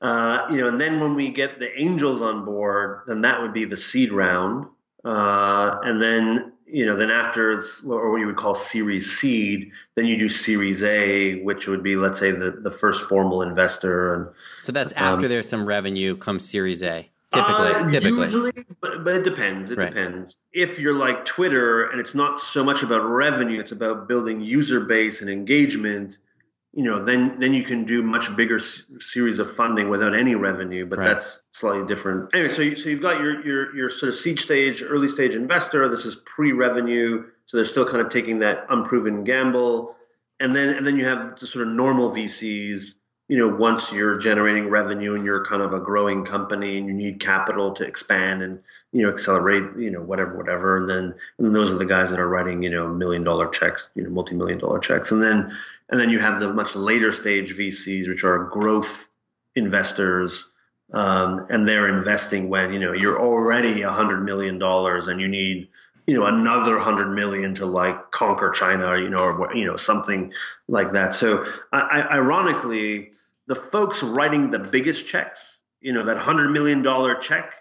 Uh, 0.00 0.46
you 0.50 0.56
know, 0.56 0.68
and 0.68 0.80
then 0.80 0.98
when 1.00 1.14
we 1.14 1.30
get 1.30 1.58
the 1.58 1.78
angels 1.78 2.22
on 2.22 2.44
board, 2.44 3.02
then 3.06 3.20
that 3.20 3.40
would 3.40 3.52
be 3.52 3.64
the 3.64 3.76
seed 3.76 4.12
round. 4.12 4.66
Uh, 5.04 5.78
and 5.82 6.00
then, 6.00 6.52
you 6.66 6.86
know, 6.86 6.96
then 6.96 7.10
after, 7.10 7.60
or 7.86 8.10
what 8.10 8.18
you 8.18 8.26
would 8.26 8.36
call 8.36 8.54
Series 8.54 9.18
Seed, 9.18 9.70
then 9.96 10.06
you 10.06 10.18
do 10.18 10.28
Series 10.28 10.82
A, 10.82 11.42
which 11.42 11.66
would 11.66 11.82
be, 11.82 11.96
let's 11.96 12.18
say, 12.18 12.30
the, 12.30 12.50
the 12.62 12.70
first 12.70 13.08
formal 13.08 13.42
investor. 13.42 14.14
And 14.14 14.28
so 14.62 14.72
that's 14.72 14.92
after 14.94 15.26
um, 15.26 15.28
there's 15.28 15.48
some 15.48 15.66
revenue 15.66 16.16
comes 16.16 16.48
Series 16.48 16.82
A. 16.82 17.08
Typically, 17.32 17.54
uh, 17.54 17.90
typically. 17.90 18.18
Usually, 18.20 18.52
but, 18.80 19.04
but 19.04 19.16
it 19.16 19.22
depends. 19.22 19.70
It 19.70 19.78
right. 19.78 19.94
depends. 19.94 20.46
If 20.52 20.78
you're 20.78 20.94
like 20.94 21.24
Twitter 21.24 21.84
and 21.90 22.00
it's 22.00 22.14
not 22.14 22.40
so 22.40 22.64
much 22.64 22.82
about 22.82 23.02
revenue, 23.02 23.60
it's 23.60 23.72
about 23.72 24.08
building 24.08 24.40
user 24.40 24.80
base 24.80 25.20
and 25.20 25.28
engagement– 25.28 26.16
you 26.72 26.84
know, 26.84 27.02
then 27.02 27.38
then 27.40 27.52
you 27.52 27.64
can 27.64 27.84
do 27.84 28.02
much 28.02 28.34
bigger 28.36 28.56
s- 28.56 28.84
series 28.98 29.40
of 29.40 29.54
funding 29.56 29.88
without 29.88 30.14
any 30.14 30.36
revenue, 30.36 30.86
but 30.86 31.00
right. 31.00 31.08
that's 31.08 31.42
slightly 31.50 31.84
different. 31.86 32.32
Anyway, 32.32 32.48
so 32.48 32.62
you, 32.62 32.76
so 32.76 32.88
you've 32.88 33.02
got 33.02 33.20
your 33.20 33.44
your 33.44 33.76
your 33.76 33.90
sort 33.90 34.10
of 34.10 34.14
seed 34.14 34.38
stage, 34.38 34.82
early 34.82 35.08
stage 35.08 35.34
investor. 35.34 35.88
This 35.88 36.04
is 36.04 36.16
pre-revenue, 36.16 37.26
so 37.46 37.56
they're 37.56 37.64
still 37.64 37.86
kind 37.86 38.00
of 38.00 38.08
taking 38.08 38.38
that 38.40 38.66
unproven 38.68 39.24
gamble, 39.24 39.96
and 40.38 40.54
then 40.54 40.68
and 40.76 40.86
then 40.86 40.96
you 40.96 41.04
have 41.04 41.38
the 41.40 41.46
sort 41.46 41.66
of 41.66 41.74
normal 41.74 42.10
VCs. 42.10 42.94
You 43.26 43.38
know, 43.38 43.48
once 43.48 43.92
you're 43.92 44.18
generating 44.18 44.68
revenue 44.70 45.14
and 45.14 45.24
you're 45.24 45.44
kind 45.44 45.62
of 45.62 45.72
a 45.72 45.78
growing 45.78 46.24
company 46.24 46.78
and 46.78 46.88
you 46.88 46.92
need 46.92 47.20
capital 47.20 47.72
to 47.74 47.86
expand 47.86 48.42
and 48.42 48.60
you 48.92 49.02
know 49.02 49.12
accelerate, 49.12 49.76
you 49.78 49.88
know, 49.88 50.02
whatever, 50.02 50.36
whatever, 50.36 50.76
and 50.76 50.88
then 50.88 51.14
and 51.38 51.46
then 51.46 51.52
those 51.52 51.72
are 51.72 51.78
the 51.78 51.84
guys 51.84 52.10
that 52.10 52.20
are 52.20 52.28
writing 52.28 52.62
you 52.62 52.70
know 52.70 52.88
million 52.88 53.24
dollar 53.24 53.48
checks, 53.48 53.90
you 53.96 54.04
know, 54.04 54.10
multi 54.10 54.36
million 54.36 54.58
dollar 54.58 54.78
checks, 54.78 55.10
and 55.10 55.20
then 55.22 55.52
and 55.90 56.00
then 56.00 56.08
you 56.08 56.18
have 56.18 56.40
the 56.40 56.52
much 56.52 56.74
later 56.74 57.12
stage 57.12 57.56
VCs, 57.56 58.08
which 58.08 58.24
are 58.24 58.44
growth 58.44 59.08
investors, 59.56 60.50
um, 60.92 61.46
and 61.50 61.68
they're 61.68 61.88
investing 61.98 62.48
when 62.48 62.72
you 62.72 62.78
know 62.78 62.92
you're 62.92 63.20
already 63.20 63.82
a 63.82 63.90
hundred 63.90 64.24
million 64.24 64.58
dollars 64.58 65.08
and 65.08 65.20
you 65.20 65.28
need 65.28 65.68
you 66.06 66.18
know 66.18 66.26
another 66.26 66.78
hundred 66.78 67.12
million 67.14 67.54
to 67.54 67.66
like 67.66 68.10
conquer 68.10 68.50
China, 68.50 68.98
you 68.98 69.10
know, 69.10 69.18
or 69.18 69.54
you 69.54 69.66
know 69.66 69.76
something 69.76 70.32
like 70.68 70.92
that. 70.92 71.12
So, 71.12 71.44
I, 71.72 72.02
ironically, 72.12 73.12
the 73.46 73.54
folks 73.56 74.02
writing 74.02 74.50
the 74.50 74.58
biggest 74.58 75.06
checks, 75.06 75.60
you 75.80 75.92
know, 75.92 76.04
that 76.04 76.16
hundred 76.16 76.50
million 76.50 76.82
dollar 76.82 77.16
check, 77.16 77.54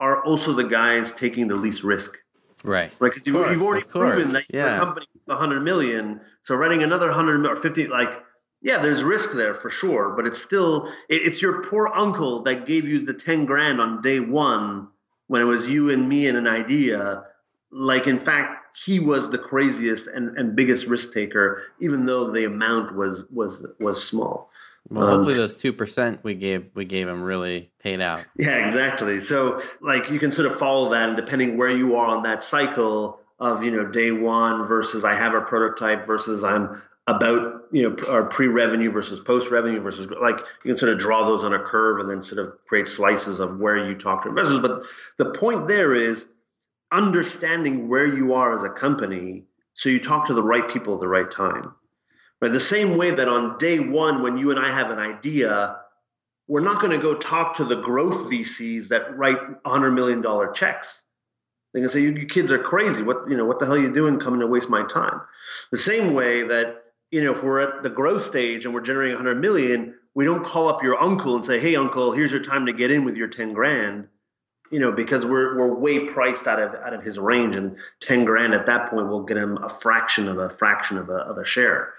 are 0.00 0.24
also 0.24 0.52
the 0.52 0.64
guys 0.64 1.12
taking 1.12 1.48
the 1.48 1.54
least 1.54 1.84
risk. 1.84 2.16
Right. 2.64 2.92
Right. 2.98 3.10
Because 3.10 3.26
you, 3.26 3.36
have 3.36 3.60
already 3.60 3.84
proven 3.84 4.32
that 4.32 4.44
yeah. 4.48 4.70
your 4.70 4.78
company 4.78 5.06
100 5.26 5.60
million. 5.60 6.20
So 6.42 6.54
writing 6.54 6.82
another 6.82 7.06
100 7.06 7.46
or 7.46 7.56
50, 7.56 7.88
like, 7.88 8.10
yeah, 8.60 8.78
there's 8.78 9.02
risk 9.02 9.32
there 9.32 9.54
for 9.54 9.70
sure, 9.70 10.14
but 10.16 10.26
it's 10.26 10.40
still, 10.40 10.88
it's 11.08 11.42
your 11.42 11.62
poor 11.64 11.90
uncle 11.94 12.42
that 12.44 12.66
gave 12.66 12.86
you 12.86 13.04
the 13.04 13.14
10 13.14 13.44
grand 13.44 13.80
on 13.80 14.00
day 14.00 14.20
one 14.20 14.88
when 15.26 15.42
it 15.42 15.46
was 15.46 15.70
you 15.70 15.90
and 15.90 16.08
me 16.08 16.26
and 16.26 16.38
an 16.38 16.46
idea. 16.46 17.24
Like, 17.70 18.06
in 18.06 18.18
fact, 18.18 18.62
he 18.84 19.00
was 19.00 19.30
the 19.30 19.38
craziest 19.38 20.06
and, 20.06 20.36
and 20.38 20.56
biggest 20.56 20.86
risk 20.86 21.12
taker, 21.12 21.62
even 21.80 22.06
though 22.06 22.30
the 22.30 22.44
amount 22.44 22.94
was 22.94 23.26
was 23.30 23.66
was 23.78 24.02
small. 24.02 24.50
Well, 24.88 25.06
hopefully 25.06 25.34
um, 25.34 25.40
those 25.40 25.58
two 25.58 25.72
percent 25.72 26.20
we 26.22 26.34
gave 26.34 26.70
we 26.74 26.84
gave 26.84 27.08
him 27.08 27.22
really 27.22 27.70
paid 27.78 28.00
out. 28.00 28.24
Yeah, 28.36 28.66
exactly. 28.66 29.20
So 29.20 29.60
like 29.80 30.10
you 30.10 30.18
can 30.18 30.32
sort 30.32 30.46
of 30.46 30.58
follow 30.58 30.90
that, 30.90 31.08
and 31.08 31.16
depending 31.16 31.56
where 31.56 31.70
you 31.70 31.96
are 31.96 32.16
on 32.16 32.22
that 32.24 32.42
cycle, 32.42 33.20
of 33.42 33.64
you 33.64 33.72
know 33.72 33.84
day 33.84 34.12
one 34.12 34.66
versus 34.68 35.04
I 35.04 35.14
have 35.14 35.34
a 35.34 35.40
prototype 35.40 36.06
versus 36.06 36.44
I'm 36.44 36.80
about 37.08 37.64
you 37.72 37.82
know 37.82 37.96
our 38.08 38.24
pre-revenue 38.24 38.90
versus 38.90 39.18
post-revenue 39.18 39.80
versus 39.80 40.08
like 40.20 40.38
you 40.38 40.70
can 40.70 40.76
sort 40.76 40.92
of 40.92 40.98
draw 40.98 41.26
those 41.26 41.42
on 41.42 41.52
a 41.52 41.58
curve 41.58 41.98
and 41.98 42.08
then 42.08 42.22
sort 42.22 42.38
of 42.38 42.54
create 42.66 42.86
slices 42.86 43.40
of 43.40 43.58
where 43.58 43.84
you 43.84 43.96
talk 43.96 44.22
to 44.22 44.28
investors. 44.28 44.60
But 44.60 44.84
the 45.18 45.32
point 45.32 45.66
there 45.66 45.92
is 45.92 46.28
understanding 46.92 47.88
where 47.88 48.06
you 48.06 48.34
are 48.34 48.54
as 48.54 48.62
a 48.62 48.70
company 48.70 49.44
so 49.74 49.88
you 49.88 49.98
talk 49.98 50.26
to 50.26 50.34
the 50.34 50.42
right 50.42 50.68
people 50.68 50.94
at 50.94 51.00
the 51.00 51.08
right 51.08 51.30
time. 51.30 51.74
Right? 52.40 52.52
The 52.52 52.60
same 52.60 52.96
way 52.96 53.10
that 53.10 53.28
on 53.28 53.58
day 53.58 53.80
one 53.80 54.22
when 54.22 54.38
you 54.38 54.52
and 54.52 54.60
I 54.60 54.68
have 54.68 54.90
an 54.90 54.98
idea, 55.00 55.78
we're 56.46 56.60
not 56.60 56.80
going 56.80 56.92
to 56.92 57.02
go 57.02 57.14
talk 57.14 57.56
to 57.56 57.64
the 57.64 57.76
growth 57.76 58.30
VCs 58.30 58.88
that 58.88 59.16
write 59.16 59.38
$100 59.64 59.94
million 59.94 60.22
checks 60.54 61.02
they 61.72 61.80
can 61.80 61.90
say, 61.90 62.00
you, 62.00 62.12
you 62.12 62.26
kids 62.26 62.52
are 62.52 62.58
crazy. 62.58 63.02
What, 63.02 63.28
you 63.28 63.36
know, 63.36 63.46
what 63.46 63.58
the 63.58 63.66
hell 63.66 63.76
are 63.76 63.80
you 63.80 63.92
doing 63.92 64.18
coming 64.18 64.40
to 64.40 64.46
waste 64.46 64.68
my 64.68 64.84
time? 64.84 65.20
The 65.70 65.78
same 65.78 66.14
way 66.14 66.42
that 66.44 66.82
you 67.12 67.22
know, 67.22 67.32
if 67.32 67.44
we're 67.44 67.60
at 67.60 67.82
the 67.82 67.90
growth 67.90 68.24
stage 68.24 68.64
and 68.64 68.74
we're 68.74 68.80
generating 68.80 69.14
100 69.14 69.38
million, 69.38 69.94
we 70.14 70.24
don't 70.24 70.44
call 70.44 70.68
up 70.68 70.82
your 70.82 71.00
uncle 71.00 71.36
and 71.36 71.44
say, 71.44 71.60
"Hey, 71.60 71.76
uncle, 71.76 72.10
here's 72.10 72.32
your 72.32 72.40
time 72.40 72.66
to 72.66 72.72
get 72.72 72.90
in 72.90 73.04
with 73.04 73.16
your 73.16 73.28
10 73.28 73.52
grand." 73.52 74.08
You 74.70 74.78
know, 74.78 74.90
because 74.90 75.26
we're 75.26 75.58
we're 75.58 75.74
way 75.74 76.06
priced 76.06 76.46
out 76.46 76.60
of 76.60 76.74
out 76.74 76.94
of 76.94 77.04
his 77.04 77.18
range, 77.18 77.54
and 77.54 77.76
10 78.00 78.24
grand 78.24 78.54
at 78.54 78.66
that 78.66 78.90
point 78.90 79.08
will 79.08 79.24
get 79.24 79.36
him 79.36 79.58
a 79.58 79.68
fraction 79.68 80.26
of 80.26 80.38
a 80.38 80.48
fraction 80.48 80.96
of 80.96 81.10
a 81.10 81.16
of 81.16 81.36
a 81.36 81.44
share. 81.44 81.92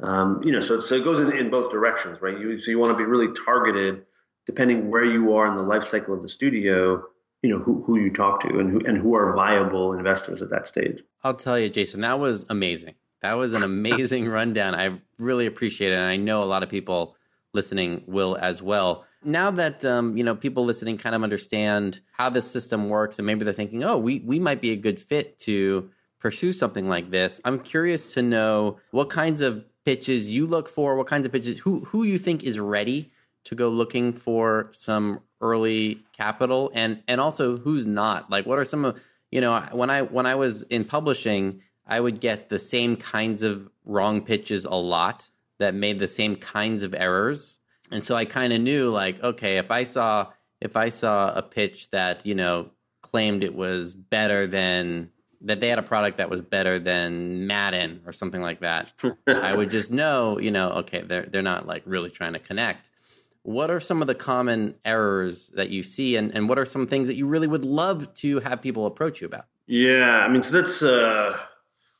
Um, 0.00 0.42
you 0.44 0.52
know, 0.52 0.60
so 0.60 0.80
so 0.80 0.96
it 0.96 1.04
goes 1.04 1.18
in, 1.18 1.32
in 1.32 1.50
both 1.50 1.72
directions, 1.72 2.20
right? 2.20 2.38
You 2.38 2.58
so 2.58 2.70
you 2.70 2.78
want 2.78 2.92
to 2.92 2.98
be 2.98 3.08
really 3.08 3.32
targeted, 3.32 4.04
depending 4.44 4.90
where 4.90 5.04
you 5.04 5.34
are 5.34 5.46
in 5.46 5.56
the 5.56 5.62
life 5.62 5.84
cycle 5.84 6.12
of 6.12 6.20
the 6.20 6.28
studio. 6.28 7.02
You 7.42 7.50
know 7.50 7.58
who, 7.58 7.82
who 7.82 7.98
you 8.00 8.12
talk 8.12 8.40
to 8.40 8.58
and 8.58 8.70
who 8.70 8.80
and 8.80 8.98
who 8.98 9.14
are 9.14 9.34
viable 9.34 9.92
investors 9.92 10.42
at 10.42 10.50
that 10.50 10.66
stage. 10.66 11.02
I'll 11.22 11.34
tell 11.34 11.58
you, 11.58 11.68
Jason, 11.68 12.00
that 12.00 12.18
was 12.18 12.44
amazing. 12.48 12.94
That 13.22 13.34
was 13.34 13.54
an 13.54 13.62
amazing 13.62 14.28
rundown. 14.38 14.74
I 14.74 14.98
really 15.18 15.46
appreciate 15.46 15.92
it, 15.92 15.96
and 15.96 16.04
I 16.04 16.16
know 16.16 16.40
a 16.40 16.46
lot 16.46 16.62
of 16.62 16.68
people 16.68 17.16
listening 17.54 18.02
will 18.06 18.36
as 18.40 18.62
well. 18.62 19.04
Now 19.24 19.50
that 19.52 19.84
um, 19.84 20.16
you 20.16 20.24
know 20.24 20.34
people 20.34 20.64
listening 20.64 20.98
kind 20.98 21.14
of 21.14 21.22
understand 21.22 22.00
how 22.12 22.30
this 22.30 22.50
system 22.50 22.88
works, 22.88 23.18
and 23.18 23.26
maybe 23.26 23.44
they're 23.44 23.54
thinking, 23.54 23.84
"Oh, 23.84 23.98
we 23.98 24.20
we 24.20 24.38
might 24.38 24.60
be 24.60 24.70
a 24.70 24.76
good 24.76 25.00
fit 25.00 25.38
to 25.40 25.90
pursue 26.18 26.52
something 26.52 26.88
like 26.88 27.10
this." 27.10 27.40
I'm 27.44 27.58
curious 27.58 28.14
to 28.14 28.22
know 28.22 28.78
what 28.90 29.10
kinds 29.10 29.42
of 29.42 29.64
pitches 29.84 30.30
you 30.30 30.46
look 30.46 30.68
for, 30.68 30.96
what 30.96 31.06
kinds 31.06 31.26
of 31.26 31.32
pitches, 31.32 31.58
who 31.58 31.80
who 31.86 32.04
you 32.04 32.18
think 32.18 32.44
is 32.44 32.58
ready 32.58 33.10
to 33.44 33.54
go 33.54 33.68
looking 33.68 34.12
for 34.12 34.68
some 34.72 35.20
early 35.40 36.04
capital, 36.12 36.70
and 36.74 37.02
and 37.08 37.20
also 37.20 37.56
who's 37.56 37.86
not. 37.86 38.30
Like, 38.30 38.46
what 38.46 38.58
are 38.58 38.64
some 38.64 38.84
of 38.84 39.00
you 39.30 39.40
know 39.40 39.60
when 39.72 39.90
I 39.90 40.02
when 40.02 40.26
I 40.26 40.34
was 40.34 40.62
in 40.62 40.84
publishing, 40.84 41.62
I 41.86 42.00
would 42.00 42.20
get 42.20 42.48
the 42.48 42.58
same 42.58 42.96
kinds 42.96 43.42
of 43.42 43.68
wrong 43.84 44.22
pitches 44.22 44.64
a 44.64 44.74
lot 44.74 45.28
that 45.58 45.74
made 45.74 45.98
the 45.98 46.08
same 46.08 46.36
kinds 46.36 46.82
of 46.82 46.94
errors. 46.94 47.58
And 47.90 48.04
so 48.04 48.14
I 48.14 48.24
kind 48.26 48.52
of 48.52 48.60
knew 48.60 48.90
like, 48.90 49.22
okay, 49.22 49.56
if 49.56 49.70
I 49.70 49.84
saw 49.84 50.28
if 50.60 50.76
I 50.76 50.88
saw 50.88 51.32
a 51.34 51.42
pitch 51.42 51.90
that, 51.90 52.26
you 52.26 52.34
know, 52.34 52.70
claimed 53.02 53.44
it 53.44 53.54
was 53.54 53.94
better 53.94 54.46
than 54.46 55.10
that 55.42 55.60
they 55.60 55.68
had 55.68 55.78
a 55.78 55.84
product 55.84 56.18
that 56.18 56.28
was 56.28 56.42
better 56.42 56.80
than 56.80 57.46
Madden 57.46 58.02
or 58.04 58.12
something 58.12 58.42
like 58.42 58.60
that, 58.60 58.92
I 59.26 59.56
would 59.56 59.70
just 59.70 59.90
know, 59.90 60.38
you 60.38 60.50
know, 60.50 60.70
okay, 60.70 61.02
they're 61.02 61.26
they're 61.26 61.42
not 61.42 61.66
like 61.66 61.82
really 61.86 62.10
trying 62.10 62.34
to 62.34 62.38
connect. 62.38 62.90
What 63.48 63.70
are 63.70 63.80
some 63.80 64.02
of 64.02 64.08
the 64.08 64.14
common 64.14 64.74
errors 64.84 65.50
that 65.54 65.70
you 65.70 65.82
see 65.82 66.16
and, 66.16 66.34
and 66.34 66.50
what 66.50 66.58
are 66.58 66.66
some 66.66 66.86
things 66.86 67.08
that 67.08 67.16
you 67.16 67.26
really 67.26 67.46
would 67.46 67.64
love 67.64 68.12
to 68.16 68.40
have 68.40 68.60
people 68.60 68.84
approach 68.84 69.22
you 69.22 69.26
about? 69.26 69.46
Yeah, 69.66 70.18
I 70.18 70.28
mean, 70.28 70.42
so 70.42 70.52
that's 70.52 70.82
uh 70.82 71.34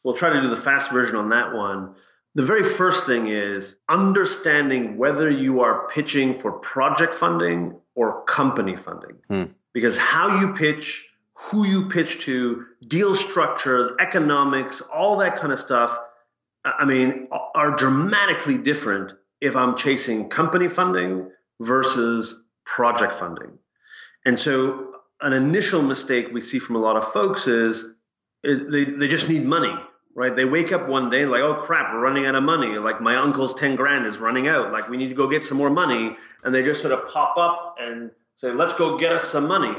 we'll 0.04 0.12
try 0.12 0.28
to 0.28 0.42
do 0.42 0.48
the 0.48 0.58
fast 0.58 0.90
version 0.90 1.16
on 1.16 1.30
that 1.30 1.54
one. 1.54 1.94
The 2.34 2.44
very 2.44 2.62
first 2.62 3.06
thing 3.06 3.28
is 3.28 3.76
understanding 3.88 4.98
whether 4.98 5.30
you 5.30 5.60
are 5.60 5.88
pitching 5.88 6.38
for 6.38 6.52
project 6.52 7.14
funding 7.14 7.80
or 7.94 8.24
company 8.24 8.76
funding. 8.76 9.16
Hmm. 9.28 9.44
Because 9.72 9.96
how 9.96 10.40
you 10.40 10.52
pitch, 10.52 11.08
who 11.32 11.66
you 11.66 11.88
pitch 11.88 12.18
to, 12.26 12.66
deal 12.86 13.16
structure, 13.16 13.96
economics, 13.98 14.82
all 14.82 15.16
that 15.16 15.36
kind 15.36 15.54
of 15.54 15.58
stuff, 15.58 15.98
I 16.62 16.84
mean, 16.84 17.28
are 17.54 17.74
dramatically 17.74 18.58
different 18.58 19.14
if 19.40 19.56
I'm 19.56 19.78
chasing 19.78 20.28
company 20.28 20.68
funding 20.68 21.30
versus 21.60 22.42
project 22.64 23.14
funding. 23.14 23.58
And 24.24 24.38
so, 24.38 24.92
an 25.20 25.32
initial 25.32 25.82
mistake 25.82 26.28
we 26.32 26.40
see 26.40 26.58
from 26.58 26.76
a 26.76 26.78
lot 26.78 26.96
of 26.96 27.12
folks 27.12 27.46
is 27.46 27.94
they, 28.44 28.84
they 28.84 29.08
just 29.08 29.28
need 29.28 29.44
money 29.44 29.74
right? 30.18 30.34
They 30.34 30.44
wake 30.44 30.72
up 30.72 30.88
one 30.88 31.10
day 31.10 31.26
like, 31.26 31.42
oh 31.42 31.54
crap, 31.54 31.94
we're 31.94 32.00
running 32.00 32.26
out 32.26 32.34
of 32.34 32.42
money. 32.42 32.76
Like 32.76 33.00
my 33.00 33.14
uncle's 33.14 33.54
10 33.54 33.76
grand 33.76 34.04
is 34.04 34.18
running 34.18 34.48
out. 34.48 34.72
Like 34.72 34.88
we 34.88 34.96
need 34.96 35.10
to 35.10 35.14
go 35.14 35.28
get 35.28 35.44
some 35.44 35.56
more 35.56 35.70
money. 35.70 36.16
And 36.42 36.52
they 36.52 36.64
just 36.64 36.80
sort 36.80 36.92
of 36.92 37.06
pop 37.06 37.36
up 37.38 37.76
and 37.80 38.10
say, 38.34 38.50
let's 38.50 38.74
go 38.74 38.98
get 38.98 39.12
us 39.12 39.22
some 39.30 39.46
money 39.46 39.76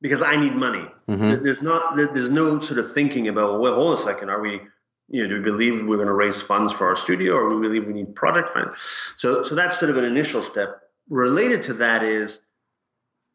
because 0.00 0.20
I 0.20 0.34
need 0.34 0.56
money. 0.56 0.84
Mm-hmm. 1.08 1.44
There's 1.44 1.62
not, 1.62 1.96
there's 1.96 2.28
no 2.28 2.58
sort 2.58 2.80
of 2.80 2.92
thinking 2.92 3.28
about, 3.28 3.60
well, 3.60 3.76
hold 3.76 3.96
a 3.96 4.02
second. 4.02 4.30
Are 4.30 4.40
we, 4.40 4.62
you 5.08 5.22
know, 5.22 5.28
do 5.28 5.36
we 5.36 5.42
believe 5.42 5.84
we're 5.84 5.94
going 5.94 6.08
to 6.08 6.12
raise 6.12 6.42
funds 6.42 6.72
for 6.72 6.88
our 6.88 6.96
studio 6.96 7.34
or 7.34 7.50
do 7.50 7.60
we 7.60 7.68
believe 7.68 7.86
we 7.86 7.92
need 7.92 8.16
project 8.16 8.48
funds? 8.48 8.76
So, 9.16 9.44
so 9.44 9.54
that's 9.54 9.78
sort 9.78 9.90
of 9.90 9.96
an 9.96 10.04
initial 10.04 10.42
step. 10.42 10.80
Related 11.12 11.62
to 11.64 11.74
that 11.74 12.02
is 12.02 12.40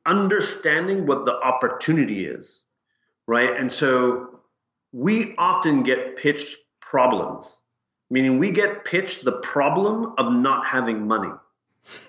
understanding 0.07 1.05
what 1.05 1.25
the 1.25 1.36
opportunity 1.36 2.25
is, 2.25 2.61
right? 3.28 3.55
And 3.55 3.71
so 3.71 4.39
we 4.93 5.36
often 5.38 5.84
get 5.84 6.15
pitched 6.15 6.57
problems, 6.82 7.59
meaning 8.09 8.39
we 8.39 8.49
get 8.49 8.84
pitched 8.84 9.25
the 9.25 9.34
problem 9.34 10.15
of 10.17 10.34
not 10.34 10.65
having 10.65 11.07
money. 11.07 11.30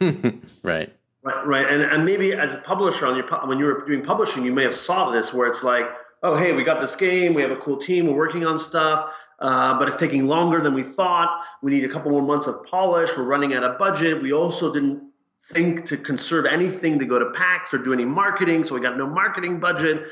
right. 0.63 0.91
Right, 1.23 1.47
right, 1.47 1.71
and 1.71 1.83
and 1.83 2.07
maybe 2.07 2.33
as 2.33 2.55
a 2.55 2.59
publisher 2.59 3.05
on 3.05 3.15
your 3.15 3.27
when 3.47 3.59
you 3.59 3.67
were 3.67 3.85
doing 3.87 4.03
publishing, 4.03 4.47
you 4.47 4.53
may 4.55 4.63
have 4.63 4.75
saw 4.75 5.11
this 5.11 5.35
where 5.35 5.49
it's 5.49 5.63
like, 5.63 5.87
oh 6.23 6.35
hey, 6.35 6.53
we 6.53 6.65
got 6.65 6.81
this 6.81 6.97
game, 6.97 7.35
we 7.35 7.43
have 7.43 7.51
a 7.51 7.57
cool 7.57 7.77
team, 7.77 8.07
we're 8.07 8.17
working 8.17 8.47
on 8.47 8.59
stuff, 8.59 9.13
uh, 9.41 9.79
but 9.79 9.89
it's 9.89 9.99
taking 9.99 10.27
longer 10.27 10.61
than 10.61 10.73
we 10.73 10.83
thought. 10.83 11.45
We 11.61 11.73
need 11.73 11.85
a 11.85 11.89
couple 11.91 12.11
more 12.13 12.23
months 12.23 12.47
of 12.47 12.65
polish. 12.65 13.11
We're 13.17 13.25
running 13.25 13.53
out 13.53 13.65
of 13.65 13.79
budget. 13.79 14.23
We 14.23 14.33
also 14.33 14.73
didn't 14.73 15.08
think 15.51 15.87
to 15.87 15.97
conserve 15.97 16.45
anything 16.47 16.99
to 16.99 17.07
go 17.07 17.19
to 17.19 17.31
PAX 17.31 17.73
or 17.73 17.79
do 17.79 17.93
any 17.93 18.05
marketing, 18.05 18.65
so 18.65 18.75
we 18.75 18.81
got 18.81 18.97
no 18.99 19.07
marketing 19.07 19.59
budget. 19.59 20.07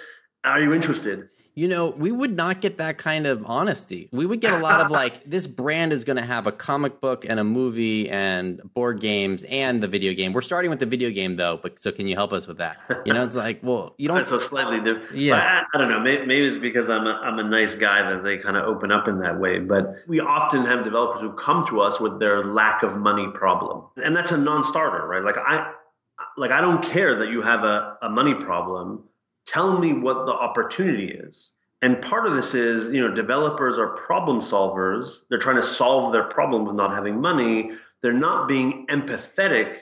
Are 0.47 0.61
you 0.61 0.73
interested? 0.73 1.29
You 1.59 1.69
know, 1.69 1.89
we 1.89 2.13
would 2.13 2.37
not 2.37 2.61
get 2.61 2.77
that 2.77 2.99
kind 2.99 3.27
of 3.27 3.43
honesty. 3.47 4.11
We 4.13 4.27
would 4.27 4.43
get 4.43 4.53
a 4.53 4.59
lot 4.59 4.83
of 4.83 4.91
like, 4.91 5.25
this 5.29 5.47
brand 5.47 5.91
is 5.95 6.05
going 6.05 6.19
to 6.19 6.25
have 6.25 6.47
a 6.47 6.53
comic 6.53 7.01
book 7.01 7.25
and 7.27 7.41
a 7.41 7.45
movie 7.45 8.11
and 8.11 8.61
board 8.75 9.01
games 9.01 9.43
and 9.45 9.83
the 9.83 9.89
video 9.89 10.13
game. 10.13 10.35
We're 10.35 10.43
starting 10.43 10.69
with 10.71 10.81
the 10.81 10.87
video 10.87 11.09
game 11.09 11.37
though, 11.37 11.59
but 11.61 11.79
so 11.79 11.93
can 11.93 12.07
you 12.07 12.15
help 12.15 12.35
us 12.35 12.47
with 12.47 12.59
that? 12.59 12.77
You 13.07 13.15
know, 13.15 13.25
it's 13.25 13.37
like, 13.37 13.61
well, 13.63 13.95
you 13.97 14.07
don't. 14.07 14.27
so 14.27 14.39
slightly 14.39 14.81
different. 14.81 15.17
Yeah, 15.17 15.37
I, 15.37 15.63
I, 15.75 15.79
don't 15.79 15.89
know. 15.89 15.99
Maybe, 15.99 16.27
maybe, 16.27 16.47
it's 16.47 16.59
because 16.59 16.91
I'm 16.91 17.07
a, 17.07 17.13
I'm 17.13 17.39
a 17.39 17.45
nice 17.45 17.75
guy 17.75 18.03
that 18.11 18.23
they 18.23 18.37
kind 18.37 18.59
of 18.59 18.65
open 18.65 18.93
up 18.93 19.09
in 19.09 19.19
that 19.21 19.41
way. 19.41 19.59
But 19.59 19.97
we 20.07 20.21
often 20.21 20.63
have 20.67 20.85
developers 20.85 21.23
who 21.23 21.33
come 21.33 21.67
to 21.69 21.81
us 21.81 22.01
with 22.01 22.21
their 22.21 22.45
lack 22.45 22.83
of 22.83 22.99
money 22.99 23.29
problem, 23.33 23.85
and 23.97 24.15
that's 24.15 24.33
a 24.33 24.37
non-starter, 24.37 25.07
right? 25.07 25.23
Like 25.23 25.39
I, 25.39 25.73
like 26.37 26.51
I 26.51 26.61
don't 26.61 26.85
care 26.85 27.15
that 27.17 27.31
you 27.31 27.41
have 27.41 27.65
a, 27.65 27.97
a 28.03 28.11
money 28.11 28.35
problem 28.35 29.05
tell 29.47 29.79
me 29.79 29.93
what 29.93 30.27
the 30.27 30.33
opportunity 30.33 31.09
is. 31.09 31.53
And 31.83 32.01
part 32.01 32.27
of 32.27 32.35
this 32.35 32.55
is, 32.55 32.91
you 32.91 33.01
know, 33.01 33.15
developers 33.15 33.79
are 33.79 33.89
problem 33.89 34.41
solvers. 34.41 35.23
They're 35.29 35.39
trying 35.39 35.57
to 35.57 35.63
solve 35.63 36.13
their 36.13 36.25
problem 36.25 36.65
with 36.65 36.75
not 36.75 36.95
having 36.95 37.21
money. 37.21 37.71
They're 38.03 38.13
not 38.13 38.49
being 38.49 38.87
empathetic 38.87 39.81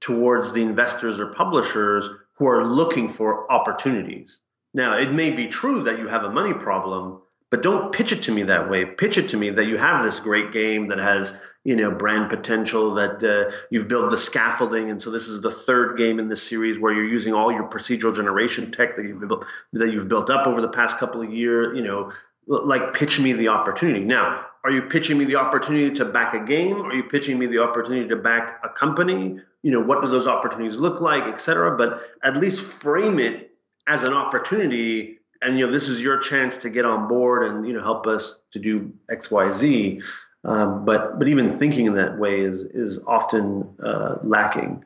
towards 0.00 0.52
the 0.52 0.62
investors 0.62 1.20
or 1.20 1.26
publishers 1.26 2.08
who 2.36 2.46
are 2.46 2.64
looking 2.64 3.10
for 3.10 3.50
opportunities. 3.52 4.40
Now, 4.74 4.98
it 4.98 5.12
may 5.12 5.30
be 5.30 5.48
true 5.48 5.82
that 5.84 5.98
you 5.98 6.08
have 6.08 6.24
a 6.24 6.30
money 6.30 6.54
problem, 6.54 7.22
but 7.50 7.62
don't 7.62 7.92
pitch 7.92 8.12
it 8.12 8.22
to 8.24 8.32
me 8.32 8.42
that 8.44 8.70
way. 8.70 8.84
Pitch 8.84 9.18
it 9.18 9.28
to 9.30 9.36
me 9.36 9.50
that 9.50 9.66
you 9.66 9.76
have 9.76 10.02
this 10.02 10.18
great 10.18 10.52
game 10.52 10.88
that 10.88 10.98
has 10.98 11.36
you 11.64 11.76
know 11.76 11.90
brand 11.90 12.28
potential 12.28 12.94
that 12.94 13.22
uh, 13.22 13.50
you've 13.70 13.88
built 13.88 14.10
the 14.10 14.16
scaffolding. 14.16 14.90
And 14.90 15.00
so 15.00 15.10
this 15.10 15.28
is 15.28 15.40
the 15.40 15.50
third 15.50 15.96
game 15.96 16.18
in 16.18 16.28
this 16.28 16.42
series 16.42 16.78
where 16.78 16.92
you're 16.92 17.06
using 17.06 17.34
all 17.34 17.52
your 17.52 17.68
procedural 17.68 18.14
generation 18.14 18.70
tech 18.70 18.96
that 18.96 19.04
you've 19.04 19.20
built, 19.26 19.44
that 19.72 19.92
you've 19.92 20.08
built 20.08 20.30
up 20.30 20.46
over 20.46 20.60
the 20.60 20.68
past 20.68 20.98
couple 20.98 21.22
of 21.22 21.32
years 21.32 21.76
you 21.76 21.84
know 21.84 22.12
like 22.46 22.92
pitch 22.92 23.20
me 23.20 23.32
the 23.32 23.48
opportunity. 23.48 24.04
Now 24.04 24.46
are 24.64 24.70
you 24.70 24.82
pitching 24.82 25.18
me 25.18 25.24
the 25.24 25.36
opportunity 25.36 25.94
to 25.94 26.04
back 26.04 26.34
a 26.34 26.40
game? 26.40 26.82
Are 26.82 26.94
you 26.94 27.04
pitching 27.04 27.38
me 27.38 27.46
the 27.46 27.58
opportunity 27.58 28.08
to 28.08 28.16
back 28.16 28.60
a 28.64 28.68
company? 28.68 29.38
You 29.62 29.70
know 29.70 29.80
what 29.80 30.02
do 30.02 30.08
those 30.08 30.26
opportunities 30.26 30.76
look 30.76 31.00
like 31.00 31.24
et 31.24 31.40
cetera? 31.40 31.76
But 31.76 32.00
at 32.24 32.36
least 32.36 32.62
frame 32.62 33.18
it 33.20 33.52
as 33.86 34.02
an 34.02 34.12
opportunity. 34.12 35.18
And 35.40 35.58
you 35.58 35.66
know 35.66 35.72
this 35.72 35.88
is 35.88 36.02
your 36.02 36.18
chance 36.18 36.56
to 36.58 36.70
get 36.70 36.84
on 36.84 37.06
board 37.06 37.44
and 37.44 37.66
you 37.66 37.72
know 37.72 37.82
help 37.82 38.06
us 38.08 38.40
to 38.52 38.58
do 38.58 38.92
xyz 39.10 40.02
um, 40.44 40.84
but 40.84 41.18
but 41.18 41.28
even 41.28 41.56
thinking 41.58 41.86
in 41.86 41.94
that 41.94 42.18
way 42.18 42.40
is 42.40 42.64
is 42.64 42.98
often 43.06 43.68
uh, 43.80 44.16
lacking. 44.22 44.84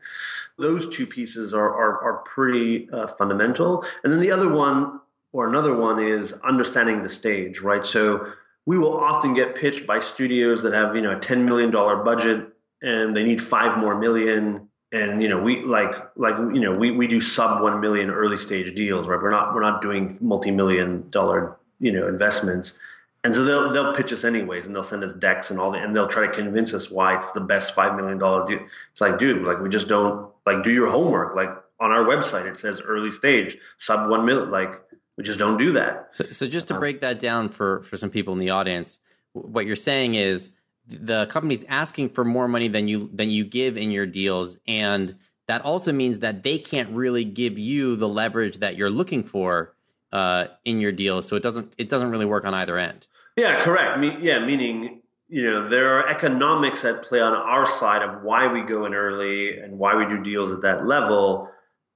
Those 0.58 0.88
two 0.88 1.06
pieces 1.06 1.54
are 1.54 1.68
are, 1.68 2.02
are 2.02 2.16
pretty 2.24 2.90
uh, 2.90 3.06
fundamental. 3.06 3.84
And 4.04 4.12
then 4.12 4.20
the 4.20 4.30
other 4.30 4.52
one 4.52 5.00
or 5.32 5.48
another 5.48 5.74
one 5.74 5.98
is 5.98 6.32
understanding 6.44 7.02
the 7.02 7.08
stage, 7.08 7.60
right? 7.60 7.84
So 7.86 8.32
we 8.66 8.76
will 8.78 8.98
often 8.98 9.32
get 9.34 9.54
pitched 9.54 9.86
by 9.86 10.00
studios 10.00 10.62
that 10.62 10.74
have 10.74 10.94
you 10.94 11.02
know 11.02 11.16
a 11.16 11.20
ten 11.20 11.44
million 11.46 11.70
dollar 11.70 11.96
budget 12.04 12.48
and 12.82 13.16
they 13.16 13.24
need 13.24 13.42
five 13.42 13.78
more 13.78 13.98
million. 13.98 14.68
And 14.92 15.22
you 15.22 15.28
know 15.28 15.40
we 15.40 15.64
like 15.64 15.90
like 16.16 16.36
you 16.36 16.60
know 16.60 16.76
we, 16.76 16.90
we 16.90 17.06
do 17.06 17.20
sub 17.20 17.62
one 17.62 17.80
million 17.80 18.10
early 18.10 18.36
stage 18.36 18.74
deals, 18.74 19.08
right? 19.08 19.20
We're 19.20 19.30
not 19.30 19.54
we're 19.54 19.62
not 19.62 19.80
doing 19.80 20.18
multi 20.20 20.50
million 20.50 21.08
dollar 21.08 21.56
you 21.80 21.92
know 21.92 22.06
investments 22.08 22.78
and 23.26 23.34
so 23.34 23.44
they'll 23.44 23.72
they'll 23.72 23.92
pitch 23.92 24.12
us 24.12 24.22
anyways, 24.22 24.66
and 24.66 24.74
they'll 24.74 24.84
send 24.84 25.02
us 25.02 25.12
decks 25.12 25.50
and 25.50 25.58
all 25.58 25.72
that, 25.72 25.82
and 25.82 25.96
they'll 25.96 26.06
try 26.06 26.28
to 26.28 26.32
convince 26.32 26.72
us 26.72 26.92
why 26.92 27.16
it's 27.16 27.32
the 27.32 27.40
best 27.40 27.74
five 27.74 27.96
million 27.96 28.18
dollar 28.18 28.46
deal. 28.46 28.60
It's 28.92 29.00
like, 29.00 29.18
dude, 29.18 29.42
like 29.42 29.58
we 29.58 29.68
just 29.68 29.88
don't 29.88 30.30
like 30.46 30.62
do 30.62 30.72
your 30.72 30.88
homework. 30.88 31.34
Like 31.34 31.50
on 31.80 31.90
our 31.90 32.04
website, 32.04 32.46
it 32.46 32.56
says 32.56 32.80
early 32.80 33.10
stage, 33.10 33.58
sub 33.78 34.08
one 34.08 34.24
million. 34.24 34.52
Like 34.52 34.70
we 35.16 35.24
just 35.24 35.40
don't 35.40 35.58
do 35.58 35.72
that. 35.72 36.10
So, 36.12 36.24
so 36.26 36.46
just 36.46 36.68
to 36.68 36.74
um, 36.74 36.80
break 36.80 37.00
that 37.00 37.18
down 37.18 37.48
for 37.48 37.82
for 37.82 37.96
some 37.96 38.10
people 38.10 38.32
in 38.32 38.38
the 38.38 38.50
audience, 38.50 39.00
what 39.32 39.66
you're 39.66 39.74
saying 39.74 40.14
is 40.14 40.52
the 40.86 41.26
company's 41.26 41.64
asking 41.64 42.10
for 42.10 42.24
more 42.24 42.46
money 42.46 42.68
than 42.68 42.86
you 42.86 43.10
than 43.12 43.28
you 43.28 43.44
give 43.44 43.76
in 43.76 43.90
your 43.90 44.06
deals 44.06 44.56
and 44.68 45.16
that 45.48 45.62
also 45.62 45.92
means 45.92 46.20
that 46.20 46.42
they 46.42 46.58
can't 46.58 46.90
really 46.90 47.24
give 47.24 47.58
you 47.58 47.96
the 47.96 48.08
leverage 48.08 48.58
that 48.58 48.76
you're 48.76 48.90
looking 48.90 49.24
for 49.24 49.74
uh, 50.12 50.46
in 50.64 50.78
your 50.78 50.92
deals 50.92 51.26
so 51.26 51.34
it 51.34 51.42
doesn't 51.42 51.72
it 51.76 51.88
doesn't 51.88 52.10
really 52.10 52.24
work 52.24 52.44
on 52.44 52.54
either 52.54 52.78
end 52.78 53.08
yeah 53.36 53.62
correct. 53.62 53.98
Me- 53.98 54.18
yeah 54.20 54.44
meaning 54.44 55.02
you 55.28 55.42
know 55.42 55.68
there 55.68 55.96
are 55.96 56.08
economics 56.08 56.84
at 56.84 57.02
play 57.02 57.20
on 57.20 57.32
our 57.32 57.66
side 57.66 58.02
of 58.02 58.22
why 58.22 58.46
we 58.52 58.62
go 58.62 58.86
in 58.86 58.94
early 58.94 59.58
and 59.58 59.78
why 59.78 59.94
we 59.94 60.04
do 60.06 60.22
deals 60.22 60.52
at 60.52 60.62
that 60.62 60.86
level 60.86 61.50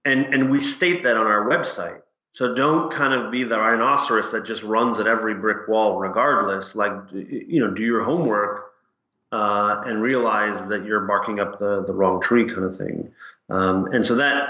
and 0.05 0.35
and 0.35 0.51
we 0.51 0.61
state 0.61 1.03
that 1.05 1.17
on 1.17 1.27
our 1.27 1.49
website. 1.49 2.01
So 2.33 2.55
don't 2.55 2.93
kind 2.93 3.13
of 3.13 3.33
be 3.33 3.43
the 3.43 3.59
rhinoceros 3.59 4.31
that 4.31 4.45
just 4.45 4.63
runs 4.63 5.01
at 5.01 5.09
every 5.09 5.35
brick 5.35 5.67
wall 5.67 5.99
regardless. 5.99 6.75
Like 6.75 6.93
you 7.13 7.61
know 7.61 7.71
do 7.71 7.83
your 7.85 8.03
homework 8.03 8.71
uh, 9.33 9.83
and 9.87 10.03
realize 10.03 10.67
that 10.69 10.85
you're 10.85 11.07
barking 11.07 11.41
up 11.41 11.59
the, 11.59 11.85
the 11.85 11.93
wrong 11.93 12.21
tree 12.21 12.47
kind 12.47 12.65
of 12.65 12.77
thing. 12.77 13.13
Um, 13.49 13.87
and 13.93 14.05
so 14.05 14.17
that, 14.17 14.49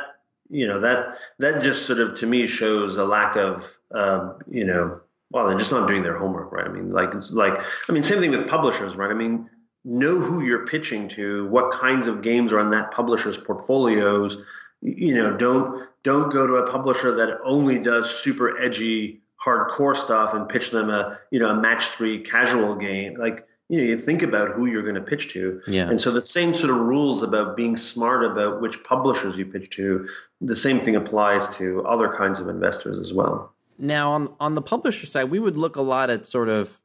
you 0.49 0.67
know, 0.67 0.81
that, 0.81 1.17
that 1.39 1.63
just 1.63 1.87
sort 1.87 2.01
of 2.01 2.17
to 2.19 2.27
me 2.27 2.47
shows 2.47 2.97
a 2.97 3.05
lack 3.05 3.37
of, 3.37 3.79
uh, 3.95 4.35
you 4.49 4.65
know, 4.65 5.01
well, 5.31 5.47
they're 5.47 5.59
just 5.59 5.71
not 5.71 5.89
doing 5.89 6.03
their 6.03 6.17
homework, 6.17 6.51
right? 6.51 6.67
I 6.67 6.71
mean, 6.71 6.91
like, 6.91 7.13
like, 7.31 7.61
I 7.89 7.93
mean, 7.93 8.03
same 8.03 8.21
thing 8.21 8.31
with 8.31 8.49
publishers, 8.49 8.97
right? 8.97 9.11
I 9.11 9.15
mean, 9.15 9.49
know 9.85 10.19
who 10.19 10.43
you're 10.43 10.67
pitching 10.67 11.09
to, 11.09 11.47
what 11.49 11.73
kinds 11.73 12.07
of 12.07 12.23
games 12.23 12.53
are 12.53 12.61
in 12.61 12.71
that 12.71 12.91
publisher's 12.91 13.37
portfolios. 13.37 14.39
You 14.83 15.15
know, 15.15 15.37
don't 15.37 15.87
don't 16.03 16.33
go 16.33 16.47
to 16.47 16.55
a 16.55 16.71
publisher 16.71 17.15
that 17.17 17.39
only 17.45 17.79
does 17.79 18.11
super 18.11 18.61
edgy, 18.61 19.23
hardcore 19.45 19.97
stuff 19.97 20.35
and 20.35 20.49
pitch 20.49 20.71
them 20.71 20.91
a 20.91 21.19
you 21.31 21.39
know 21.39 21.51
a 21.51 21.61
match 21.61 21.89
three 21.89 22.21
casual 22.21 22.75
game. 22.75 23.15
Like, 23.15 23.47
you 23.69 23.79
know, 23.79 23.85
you 23.85 23.99
think 23.99 24.23
about 24.23 24.51
who 24.53 24.67
you're 24.67 24.83
going 24.83 24.95
to 24.97 25.01
pitch 25.01 25.33
to. 25.35 25.61
Yeah. 25.67 25.89
And 25.89 26.01
so 26.01 26.11
the 26.11 26.23
same 26.23 26.53
sort 26.55 26.71
of 26.71 26.79
rules 26.79 27.23
about 27.23 27.57
being 27.57 27.77
smart 27.77 28.25
about 28.25 28.61
which 28.61 28.83
publishers 28.83 29.39
you 29.39 29.47
pitch 29.47 29.71
to, 29.77 30.09
the 30.41 30.57
same 30.57 30.81
thing 30.81 30.97
applies 30.97 31.57
to 31.59 31.85
other 31.87 32.13
kinds 32.17 32.41
of 32.41 32.49
investors 32.49 32.99
as 32.99 33.15
well. 33.15 33.55
Now, 33.81 34.13
on 34.13 34.35
on 34.39 34.55
the 34.55 34.63
publisher 34.63 35.07
side, 35.07 35.25
we 35.25 35.39
would 35.39 35.57
look 35.57 35.77
a 35.77 35.83
lot 35.83 36.11
at 36.11 36.27
sort 36.27 36.49
of 36.49 36.79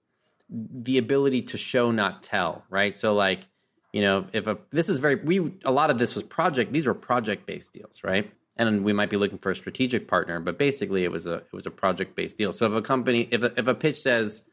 the 0.50 0.98
ability 0.98 1.42
to 1.42 1.58
show 1.58 1.92
not 1.92 2.24
tell, 2.24 2.64
right? 2.70 2.98
So 2.98 3.14
like, 3.14 3.48
you 3.92 4.02
know, 4.02 4.28
if 4.32 4.48
a 4.48 4.58
this 4.72 4.88
is 4.88 5.00
very 5.00 5.16
we 5.16 5.54
a 5.66 5.72
lot 5.72 5.90
of 5.90 5.98
this 5.98 6.16
was 6.16 6.24
project 6.24 6.72
these 6.72 6.88
were 6.88 6.94
project 6.94 7.46
based 7.46 7.74
deals, 7.74 8.04
right? 8.04 8.32
And 8.58 8.86
we 8.86 8.94
might 8.94 9.10
be 9.10 9.18
looking 9.18 9.40
for 9.40 9.52
a 9.52 9.56
strategic 9.56 10.08
partner, 10.08 10.40
but 10.40 10.58
basically 10.58 11.04
it 11.04 11.12
was 11.12 11.26
a 11.28 11.36
it 11.36 11.54
was 11.54 11.66
a 11.66 11.72
project 11.72 12.16
based 12.16 12.38
deal. 12.38 12.54
So 12.54 12.66
if 12.66 12.74
a 12.74 12.82
company 12.82 13.28
if 13.30 13.44
a, 13.44 13.60
if 13.60 13.68
a 13.68 13.76
pitch 13.76 14.02
says, 14.02 14.44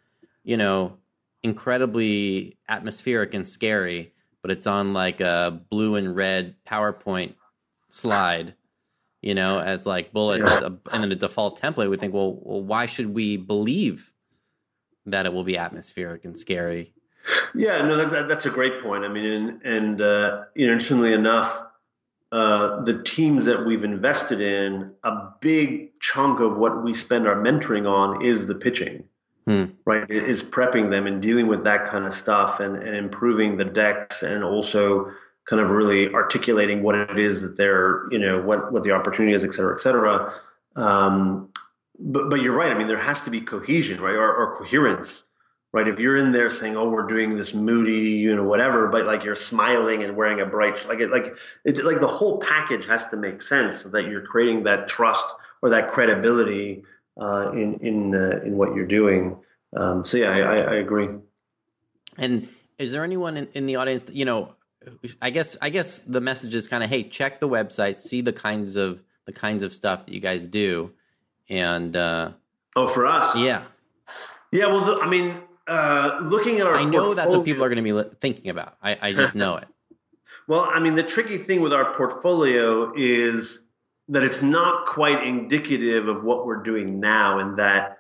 you 0.43 0.57
know, 0.57 0.97
incredibly 1.45 2.57
atmospheric 2.69 3.35
and 3.35 3.47
scary, 3.47 4.13
but 4.41 4.51
it's 4.51 4.67
on 4.67 4.93
like 4.93 5.21
a 5.21 5.61
blue 5.71 5.95
and 5.95 6.17
red 6.17 6.57
PowerPoint 6.69 7.35
slide, 7.91 8.55
you 9.23 9.35
know, 9.35 9.59
as 9.59 9.87
like 9.87 10.13
bullets 10.13 10.43
yeah. 10.45 10.69
and 10.93 11.03
then 11.05 11.13
a 11.13 11.17
default 11.17 11.61
template, 11.61 11.89
we 11.89 11.97
think, 11.97 12.13
well, 12.13 12.39
well, 12.43 12.63
why 12.63 12.87
should 12.87 13.15
we 13.15 13.37
believe 13.37 14.13
that 15.07 15.27
it 15.27 15.33
will 15.33 15.45
be 15.45 15.57
atmospheric 15.57 16.25
and 16.25 16.39
scary? 16.39 16.93
Yeah, 17.55 17.83
no, 17.83 17.97
that's, 17.97 18.29
that's 18.29 18.47
a 18.47 18.51
great 18.51 18.81
point. 18.81 19.05
I 19.05 19.09
mean, 19.09 19.25
and, 19.25 19.63
and 19.63 20.01
uh, 20.01 20.45
you 20.55 20.67
know, 20.67 20.73
interestingly 20.73 21.13
enough, 21.13 21.63
uh, 22.33 22.83
the 22.83 23.03
teams 23.03 23.45
that 23.45 23.65
we've 23.65 23.85
invested 23.85 24.41
in, 24.41 24.93
a 25.05 25.29
big 25.41 25.99
chunk 26.01 26.41
of 26.41 26.57
what 26.57 26.83
we 26.83 26.93
spend 26.93 27.29
our 27.29 27.37
mentoring 27.37 27.89
on 27.89 28.25
is 28.25 28.47
the 28.47 28.55
pitching 28.55 29.05
hmm. 29.47 29.65
right? 29.85 30.09
Is 30.11 30.43
prepping 30.43 30.91
them 30.91 31.07
and 31.07 31.21
dealing 31.21 31.47
with 31.47 31.65
that 31.65 31.85
kind 31.85 32.07
of 32.07 32.15
stuff 32.15 32.61
and, 32.61 32.77
and 32.77 32.97
improving 32.97 33.57
the 33.57 33.65
decks 33.65 34.23
and 34.23 34.45
also 34.45 35.11
kind 35.49 35.61
of 35.61 35.71
really 35.71 36.13
articulating 36.13 36.83
what 36.83 36.95
it 36.95 37.19
is 37.19 37.43
that 37.43 37.57
they're, 37.57 38.07
you 38.11 38.19
know, 38.19 38.41
what, 38.41 38.73
what 38.73 38.85
the 38.85 38.93
opportunity 38.93 39.35
is, 39.35 39.45
et 39.45 39.53
cetera, 39.53 39.75
et 39.75 39.81
cetera. 39.81 40.33
Um, 40.77 41.51
but, 41.99 42.31
but 42.31 42.43
you're 42.43 42.55
right. 42.55 42.73
I 42.73 42.79
mean, 42.79 42.87
there 42.87 42.97
has 42.97 43.23
to 43.23 43.31
be 43.31 43.41
cohesion, 43.41 44.01
right? 44.01 44.15
Or, 44.15 44.35
or 44.35 44.57
coherence, 44.57 45.25
right? 45.73 45.87
If 45.87 45.99
you're 45.99 46.17
in 46.17 46.33
there 46.33 46.51
saying, 46.51 46.77
"Oh, 46.77 46.91
we're 46.91 47.07
doing 47.07 47.37
this 47.37 47.55
moody, 47.55 48.11
you 48.11 48.35
know, 48.35 48.45
whatever," 48.45 48.89
but 48.89 49.07
like 49.07 49.25
you're 49.25 49.35
smiling 49.35 50.03
and 50.03 50.17
wearing 50.17 50.41
a 50.41 50.47
bright, 50.47 50.87
like 50.89 51.01
it, 51.01 51.11
like 51.11 51.37
it, 51.65 51.85
like 51.85 52.01
the 52.01 52.09
whole 52.09 52.39
package 52.39 52.87
has 52.87 53.07
to 53.09 53.17
make 53.17 53.43
sense 53.43 53.83
so 53.83 53.89
that 53.91 54.07
you're 54.07 54.23
creating 54.23 54.65
that 54.65 54.89
trust 54.89 55.27
or 55.63 55.69
that 55.71 55.93
credibility 55.93 56.85
uh, 57.21 57.51
in 57.53 57.75
in 57.75 58.15
uh, 58.15 58.41
in 58.45 58.57
what 58.57 58.75
you're 58.75 58.87
doing. 58.87 59.37
Um, 59.77 60.05
so 60.05 60.19
yeah, 60.19 60.31
I, 60.31 60.57
I, 60.57 60.75
agree. 60.77 61.09
And 62.19 62.47
is 62.79 62.93
there 62.93 63.05
anyone 63.05 63.39
in, 63.39 63.49
in 63.55 63.65
the 63.67 63.77
audience 63.77 64.03
that 64.05 64.15
you 64.15 64.25
know? 64.25 64.55
I 65.21 65.31
guess 65.31 65.57
I 65.61 65.71
guess 65.71 66.01
the 66.01 66.21
message 66.21 66.55
is 66.55 66.69
kind 66.69 66.83
of 66.83 66.91
hey, 66.91 67.05
check 67.05 67.41
the 67.41 67.49
website, 67.49 68.01
see 68.01 68.21
the 68.21 68.33
kinds 68.33 68.77
of 68.77 69.03
the 69.27 69.33
kinds 69.33 69.63
of 69.63 69.73
stuff 69.73 70.07
that 70.07 70.15
you 70.15 70.21
guys 70.21 70.47
do, 70.47 70.93
and 71.49 71.97
uh, 71.97 72.33
oh, 72.77 72.87
for 72.87 73.07
us, 73.07 73.37
yeah, 73.37 73.63
yeah. 74.51 74.67
Well, 74.67 75.03
I 75.03 75.09
mean, 75.09 75.37
uh, 75.67 76.19
looking 76.23 76.61
at 76.61 76.67
our, 76.67 76.77
I 76.77 76.85
know 76.85 77.15
that's 77.15 77.33
what 77.33 77.45
people 77.45 77.65
are 77.65 77.69
going 77.69 77.85
to 77.85 78.03
be 78.03 78.11
thinking 78.21 78.51
about. 78.51 78.77
I, 78.83 78.99
I 79.01 79.13
just 79.13 79.35
know 79.35 79.57
it. 79.57 79.69
well, 80.49 80.69
I 80.69 80.81
mean, 80.81 80.95
the 80.95 81.03
tricky 81.03 81.39
thing 81.39 81.61
with 81.61 81.73
our 81.73 81.95
portfolio 81.95 82.93
is 82.97 83.65
that 84.09 84.25
it's 84.25 84.43
not 84.43 84.87
quite 84.87 85.23
indicative 85.23 86.09
of 86.09 86.25
what 86.25 86.47
we're 86.47 86.63
doing 86.63 87.01
now 87.01 87.39
and 87.39 87.59
that 87.59 87.99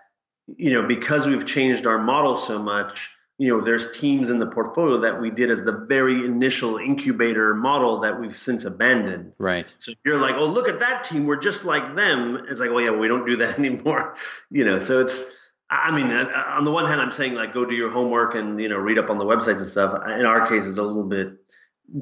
you 0.57 0.73
know 0.73 0.83
because 0.83 1.27
we've 1.27 1.47
changed 1.47 1.87
our 1.87 1.99
model 1.99 2.37
so 2.37 2.59
much 2.59 3.11
you 3.43 3.49
know 3.49 3.61
there's 3.61 3.91
teams 3.99 4.31
in 4.31 4.39
the 4.39 4.47
portfolio 4.47 4.99
that 4.99 5.21
we 5.21 5.29
did 5.29 5.51
as 5.51 5.65
the 5.65 5.73
very 5.89 6.25
initial 6.25 6.77
incubator 6.77 7.55
model 7.55 7.99
that 7.99 8.21
we've 8.21 8.37
since 8.37 8.65
abandoned 8.65 9.33
right 9.39 9.75
so 9.79 9.91
if 9.91 9.99
you're 10.05 10.21
like 10.21 10.37
oh 10.37 10.47
look 10.47 10.69
at 10.69 10.79
that 10.79 11.03
team 11.03 11.27
we're 11.27 11.41
just 11.51 11.65
like 11.65 11.97
them 11.97 12.47
it's 12.49 12.61
like 12.61 12.71
oh 12.71 12.79
yeah 12.79 12.93
we 12.93 13.09
don't 13.09 13.27
do 13.27 13.37
that 13.37 13.59
anymore 13.59 14.15
you 14.51 14.65
know 14.65 14.79
so 14.79 15.01
it's 15.01 15.33
I 15.75 15.91
mean, 15.91 16.11
uh, 16.11 16.31
on 16.49 16.65
the 16.65 16.71
one 16.71 16.85
hand, 16.85 17.01
I'm 17.01 17.11
saying 17.11 17.33
like 17.33 17.55
go 17.55 17.65
do 17.65 17.75
your 17.75 17.89
homework 17.89 18.35
and 18.35 18.61
you 18.61 18.69
know 18.69 18.77
read 18.77 18.99
up 18.99 19.09
on 19.09 19.17
the 19.17 19.25
websites 19.25 19.57
and 19.57 19.67
stuff. 19.67 19.95
In 20.07 20.27
our 20.27 20.47
case, 20.47 20.67
it's 20.67 20.77
a 20.77 20.83
little 20.83 21.09
bit 21.09 21.39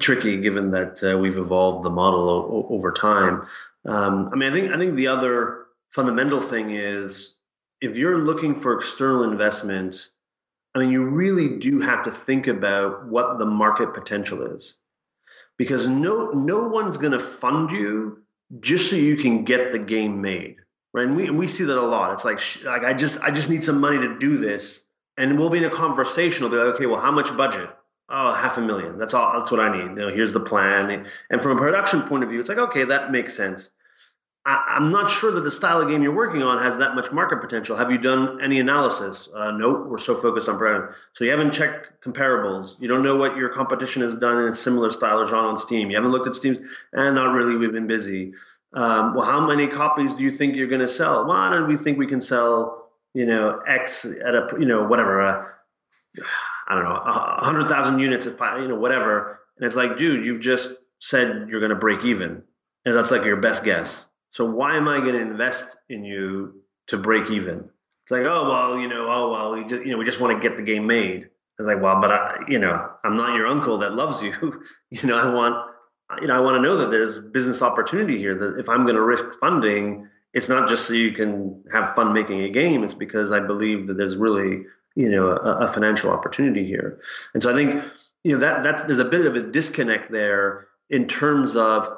tricky 0.00 0.40
given 0.40 0.72
that 0.72 1.00
uh, 1.04 1.16
we've 1.16 1.36
evolved 1.36 1.84
the 1.84 1.90
model 1.90 2.28
o- 2.28 2.66
over 2.68 2.90
time. 2.90 3.46
Um, 3.84 4.30
I 4.32 4.36
mean, 4.36 4.50
I 4.50 4.52
think 4.52 4.72
I 4.72 4.76
think 4.76 4.96
the 4.96 5.06
other 5.06 5.66
fundamental 5.90 6.40
thing 6.40 6.70
is 6.72 7.36
if 7.80 7.96
you're 7.96 8.18
looking 8.18 8.56
for 8.56 8.74
external 8.74 9.22
investment, 9.22 10.08
I 10.74 10.78
mean, 10.78 10.90
you 10.90 11.04
really 11.04 11.58
do 11.58 11.80
have 11.80 12.02
to 12.02 12.10
think 12.10 12.46
about 12.46 13.06
what 13.06 13.38
the 13.38 13.46
market 13.46 13.92
potential 13.92 14.42
is, 14.54 14.78
because 15.56 15.86
no 15.86 16.30
no 16.30 16.68
one's 16.68 16.96
going 16.96 17.12
to 17.12 17.20
fund 17.20 17.70
you 17.72 18.22
just 18.60 18.90
so 18.90 18.96
you 18.96 19.16
can 19.16 19.44
get 19.44 19.72
the 19.72 19.78
game 19.78 20.20
made, 20.20 20.56
right? 20.92 21.06
And 21.06 21.16
we 21.16 21.26
and 21.26 21.38
we 21.38 21.46
see 21.46 21.64
that 21.64 21.78
a 21.78 21.82
lot. 21.82 22.12
It's 22.12 22.24
like 22.24 22.40
like 22.64 22.84
I 22.84 22.94
just 22.94 23.20
I 23.20 23.30
just 23.30 23.50
need 23.50 23.64
some 23.64 23.80
money 23.80 23.98
to 23.98 24.18
do 24.18 24.38
this, 24.38 24.84
and 25.16 25.38
we'll 25.38 25.50
be 25.50 25.58
in 25.58 25.64
a 25.64 25.70
conversation. 25.70 26.42
We'll 26.42 26.52
be 26.52 26.56
like, 26.56 26.74
okay, 26.76 26.86
well, 26.86 27.00
how 27.00 27.10
much 27.10 27.36
budget? 27.36 27.70
oh, 28.10 28.32
half 28.32 28.58
a 28.58 28.60
million. 28.60 28.98
That's 28.98 29.14
all. 29.14 29.38
That's 29.38 29.50
what 29.50 29.60
I 29.60 29.74
need. 29.74 29.90
You 29.90 30.06
know, 30.06 30.08
here's 30.12 30.32
the 30.32 30.40
plan. 30.40 31.06
And 31.30 31.42
from 31.42 31.56
a 31.56 31.60
production 31.60 32.02
point 32.02 32.24
of 32.24 32.30
view, 32.30 32.40
it's 32.40 32.48
like, 32.48 32.58
okay, 32.58 32.84
that 32.84 33.12
makes 33.12 33.34
sense. 33.34 33.70
I, 34.50 34.76
am 34.76 34.88
not 34.88 35.08
sure 35.08 35.30
that 35.30 35.42
the 35.42 35.50
style 35.50 35.80
of 35.80 35.88
game 35.88 36.02
you're 36.02 36.14
working 36.14 36.42
on 36.42 36.58
has 36.58 36.76
that 36.78 36.96
much 36.96 37.12
market 37.12 37.40
potential. 37.40 37.76
Have 37.76 37.90
you 37.90 37.98
done 37.98 38.40
any 38.42 38.58
analysis? 38.58 39.28
Uh, 39.32 39.52
nope. 39.52 39.86
We're 39.86 39.98
so 39.98 40.16
focused 40.16 40.48
on 40.48 40.58
brand. 40.58 40.92
So 41.12 41.24
you 41.24 41.30
haven't 41.30 41.52
checked 41.52 42.02
comparables. 42.02 42.74
You 42.80 42.88
don't 42.88 43.04
know 43.04 43.16
what 43.16 43.36
your 43.36 43.50
competition 43.50 44.02
has 44.02 44.16
done 44.16 44.42
in 44.42 44.48
a 44.48 44.52
similar 44.52 44.90
style 44.90 45.20
or 45.20 45.26
genre 45.26 45.50
on 45.50 45.58
Steam. 45.58 45.90
You 45.90 45.96
haven't 45.96 46.10
looked 46.10 46.26
at 46.26 46.34
Steam's, 46.34 46.58
and 46.92 47.00
eh, 47.00 47.10
not 47.10 47.32
really. 47.32 47.56
We've 47.56 47.72
been 47.72 47.86
busy. 47.86 48.32
Um, 48.72 49.14
well, 49.14 49.24
how 49.24 49.46
many 49.46 49.68
copies 49.68 50.14
do 50.14 50.24
you 50.24 50.32
think 50.32 50.56
you're 50.56 50.68
going 50.68 50.80
to 50.80 50.88
sell? 50.88 51.30
I 51.30 51.50
don't 51.50 51.68
we 51.68 51.76
think 51.76 51.98
we 51.98 52.06
can 52.06 52.20
sell, 52.20 52.90
you 53.14 53.26
know, 53.26 53.60
X 53.66 54.04
at 54.04 54.34
a, 54.34 54.48
you 54.58 54.66
know, 54.66 54.84
whatever. 54.84 55.22
Uh, 55.22 55.44
I 56.68 56.74
don't 56.74 56.84
know, 56.84 56.90
a 56.90 57.44
hundred 57.44 57.68
thousand 57.68 58.00
units 58.00 58.26
at 58.26 58.36
five, 58.36 58.60
you 58.62 58.68
know, 58.68 58.76
whatever. 58.76 59.40
And 59.56 59.66
it's 59.66 59.76
like, 59.76 59.96
dude, 59.96 60.24
you've 60.24 60.40
just 60.40 60.74
said 60.98 61.48
you're 61.48 61.60
going 61.60 61.70
to 61.70 61.76
break 61.76 62.04
even, 62.04 62.42
and 62.84 62.94
that's 62.96 63.10
like 63.10 63.24
your 63.24 63.36
best 63.36 63.64
guess. 63.64 64.06
So 64.30 64.44
why 64.44 64.76
am 64.76 64.88
I 64.88 64.98
going 64.98 65.14
to 65.14 65.20
invest 65.20 65.76
in 65.88 66.04
you 66.04 66.62
to 66.88 66.98
break 66.98 67.30
even? 67.30 67.68
It's 68.02 68.10
like, 68.10 68.22
oh 68.22 68.44
well, 68.44 68.78
you 68.78 68.88
know, 68.88 69.06
oh 69.08 69.30
well, 69.30 69.52
we 69.52 69.64
just, 69.66 69.84
you 69.84 69.92
know, 69.92 69.98
we 69.98 70.04
just 70.04 70.20
want 70.20 70.40
to 70.40 70.48
get 70.48 70.56
the 70.56 70.62
game 70.62 70.86
made. 70.86 71.28
It's 71.58 71.66
like, 71.66 71.82
well, 71.82 72.00
but 72.00 72.10
I, 72.10 72.44
you 72.48 72.58
know, 72.58 72.90
I'm 73.04 73.14
not 73.14 73.36
your 73.36 73.46
uncle 73.46 73.78
that 73.78 73.94
loves 73.94 74.22
you. 74.22 74.32
you 74.90 75.06
know, 75.06 75.16
I 75.16 75.32
want, 75.32 75.70
you 76.20 76.26
know, 76.26 76.34
I 76.34 76.40
want 76.40 76.56
to 76.56 76.62
know 76.62 76.76
that 76.78 76.90
there's 76.90 77.18
business 77.18 77.60
opportunity 77.62 78.18
here. 78.18 78.34
That 78.34 78.58
if 78.58 78.68
I'm 78.68 78.84
going 78.84 78.96
to 78.96 79.02
risk 79.02 79.38
funding, 79.38 80.08
it's 80.32 80.48
not 80.48 80.68
just 80.68 80.86
so 80.86 80.94
you 80.94 81.12
can 81.12 81.62
have 81.70 81.94
fun 81.94 82.12
making 82.12 82.40
a 82.40 82.48
game. 82.48 82.82
It's 82.82 82.94
because 82.94 83.30
I 83.30 83.40
believe 83.40 83.86
that 83.86 83.94
there's 83.94 84.16
really 84.16 84.64
you 84.96 85.10
know 85.10 85.28
a, 85.30 85.68
a 85.68 85.72
financial 85.72 86.10
opportunity 86.10 86.66
here. 86.66 87.00
And 87.34 87.42
so 87.42 87.50
I 87.50 87.54
think 87.54 87.84
you 88.24 88.32
know 88.32 88.40
that 88.40 88.62
that 88.62 88.86
there's 88.86 88.98
a 88.98 89.04
bit 89.04 89.26
of 89.26 89.36
a 89.36 89.42
disconnect 89.42 90.10
there 90.10 90.68
in 90.88 91.06
terms 91.06 91.56
of 91.56 91.88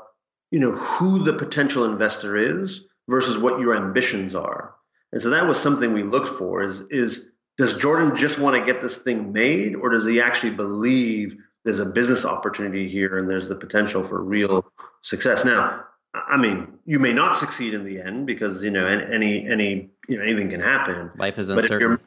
you 0.52 0.60
know 0.60 0.70
who 0.70 1.24
the 1.24 1.32
potential 1.32 1.84
investor 1.86 2.36
is 2.36 2.86
versus 3.08 3.38
what 3.38 3.58
your 3.58 3.74
ambitions 3.74 4.34
are. 4.34 4.74
And 5.10 5.20
so 5.20 5.30
that 5.30 5.46
was 5.46 5.58
something 5.58 5.92
we 5.92 6.04
looked 6.04 6.28
for 6.28 6.62
is 6.62 6.82
is 6.82 7.32
does 7.58 7.76
Jordan 7.78 8.14
just 8.14 8.38
want 8.38 8.56
to 8.56 8.64
get 8.64 8.80
this 8.80 8.98
thing 8.98 9.32
made, 9.32 9.74
or 9.74 9.90
does 9.90 10.06
he 10.06 10.20
actually 10.20 10.54
believe 10.54 11.36
there's 11.64 11.80
a 11.80 11.86
business 11.86 12.24
opportunity 12.24 12.88
here 12.88 13.18
and 13.18 13.28
there's 13.28 13.48
the 13.48 13.54
potential 13.54 14.04
for 14.04 14.22
real 14.22 14.64
success? 15.00 15.44
Now, 15.44 15.84
I 16.14 16.36
mean, 16.36 16.78
you 16.84 16.98
may 16.98 17.12
not 17.12 17.36
succeed 17.36 17.72
in 17.72 17.84
the 17.84 18.00
end 18.00 18.26
because 18.26 18.62
you 18.62 18.70
know 18.70 18.86
any 18.86 19.48
any 19.48 19.90
you 20.06 20.18
know 20.18 20.22
anything 20.22 20.50
can 20.50 20.60
happen. 20.60 21.10
Life 21.16 21.38
is 21.38 21.48
uncertain. 21.48 21.98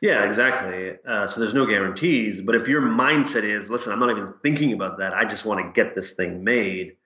Yeah, 0.00 0.24
exactly. 0.24 0.96
Uh, 1.06 1.26
so 1.26 1.40
there's 1.40 1.52
no 1.54 1.66
guarantees. 1.66 2.40
But 2.40 2.54
if 2.54 2.68
your 2.68 2.80
mindset 2.82 3.42
is, 3.42 3.68
listen, 3.68 3.92
I'm 3.92 3.98
not 3.98 4.10
even 4.10 4.32
thinking 4.42 4.72
about 4.72 4.98
that. 4.98 5.12
I 5.12 5.24
just 5.26 5.44
want 5.44 5.60
to 5.60 5.72
get 5.72 5.94
this 5.94 6.12
thing 6.12 6.42
made. 6.42 6.96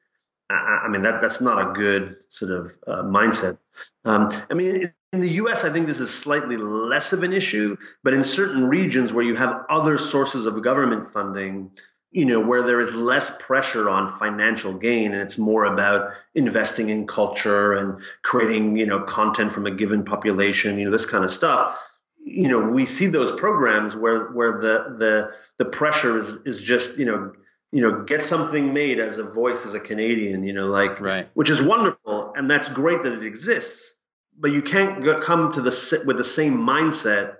I, 0.51 0.89
mean, 0.89 1.03
that 1.03 1.21
that's 1.21 1.41
not 1.41 1.71
a 1.71 1.73
good 1.73 2.17
sort 2.29 2.53
of 2.53 2.79
uh, 2.87 3.03
mindset. 3.03 3.59
Um, 4.05 4.29
I 4.51 4.55
mean, 4.55 4.93
in 5.13 5.21
the 5.21 5.29
US, 5.31 5.65
I 5.65 5.71
think 5.71 5.87
this 5.87 6.01
is 6.01 6.13
slightly 6.13 6.57
less 6.57 7.13
of 7.13 7.23
an 7.23 7.33
issue, 7.33 7.77
but 8.03 8.15
in 8.15 8.25
certain 8.25 8.67
regions 8.67 9.13
where 9.13 9.25
you 9.25 9.37
have 9.37 9.65
other 9.69 9.99
sources 9.99 10.47
of 10.47 10.63
government 10.63 11.11
funding, 11.11 11.71
you 12.11 12.25
know, 12.25 12.41
where 12.41 12.63
there 12.63 12.81
is 12.81 12.95
less 12.95 13.37
pressure 13.39 13.91
on 13.91 14.19
financial 14.19 14.73
gain 14.73 15.13
and 15.13 15.21
it's 15.21 15.37
more 15.37 15.67
about 15.67 16.13
investing 16.35 16.89
in 16.89 17.07
culture 17.07 17.75
and 17.75 18.01
creating, 18.23 18.77
you 18.77 18.87
know, 18.87 19.01
content 19.01 19.53
from 19.53 19.67
a 19.67 19.71
given 19.71 20.03
population, 20.03 20.79
you 20.79 20.87
know, 20.87 20.91
this 20.91 21.07
kind 21.07 21.25
of 21.25 21.31
stuff. 21.31 21.79
You 22.17 22.49
know, 22.49 22.61
we 22.61 22.87
see 22.87 23.07
those 23.07 23.33
programs 23.33 23.95
where 23.95 24.33
where 24.33 24.53
the 24.61 24.97
the 24.99 25.33
the 25.59 25.65
pressure 25.67 26.19
is 26.19 26.37
is 26.45 26.61
just, 26.61 26.99
you 26.99 27.07
know, 27.07 27.33
you 27.71 27.83
know, 27.83 28.03
get 28.03 28.23
something 28.23 28.73
made 28.73 28.99
as 28.99 29.19
a 29.19 29.25
voice 29.25 29.67
as 29.67 29.75
a 29.75 29.81
Canadian, 29.81 30.43
you 30.43 30.53
know, 30.53 30.67
like 30.67 31.01
right. 31.01 31.29
which 31.35 31.51
is 31.51 31.63
wonderful 31.63 32.33
and 32.37 32.51
that's 32.51 32.69
great 32.69 33.03
that 33.03 33.13
it 33.13 33.25
exists 33.25 33.95
but 34.39 34.53
you 34.53 34.63
can't 34.63 35.03
go, 35.03 35.21
come 35.21 35.53
to 35.53 35.61
the 35.61 36.03
with 36.07 36.17
the 36.17 36.25
same 36.25 36.57
mindset 36.57 37.37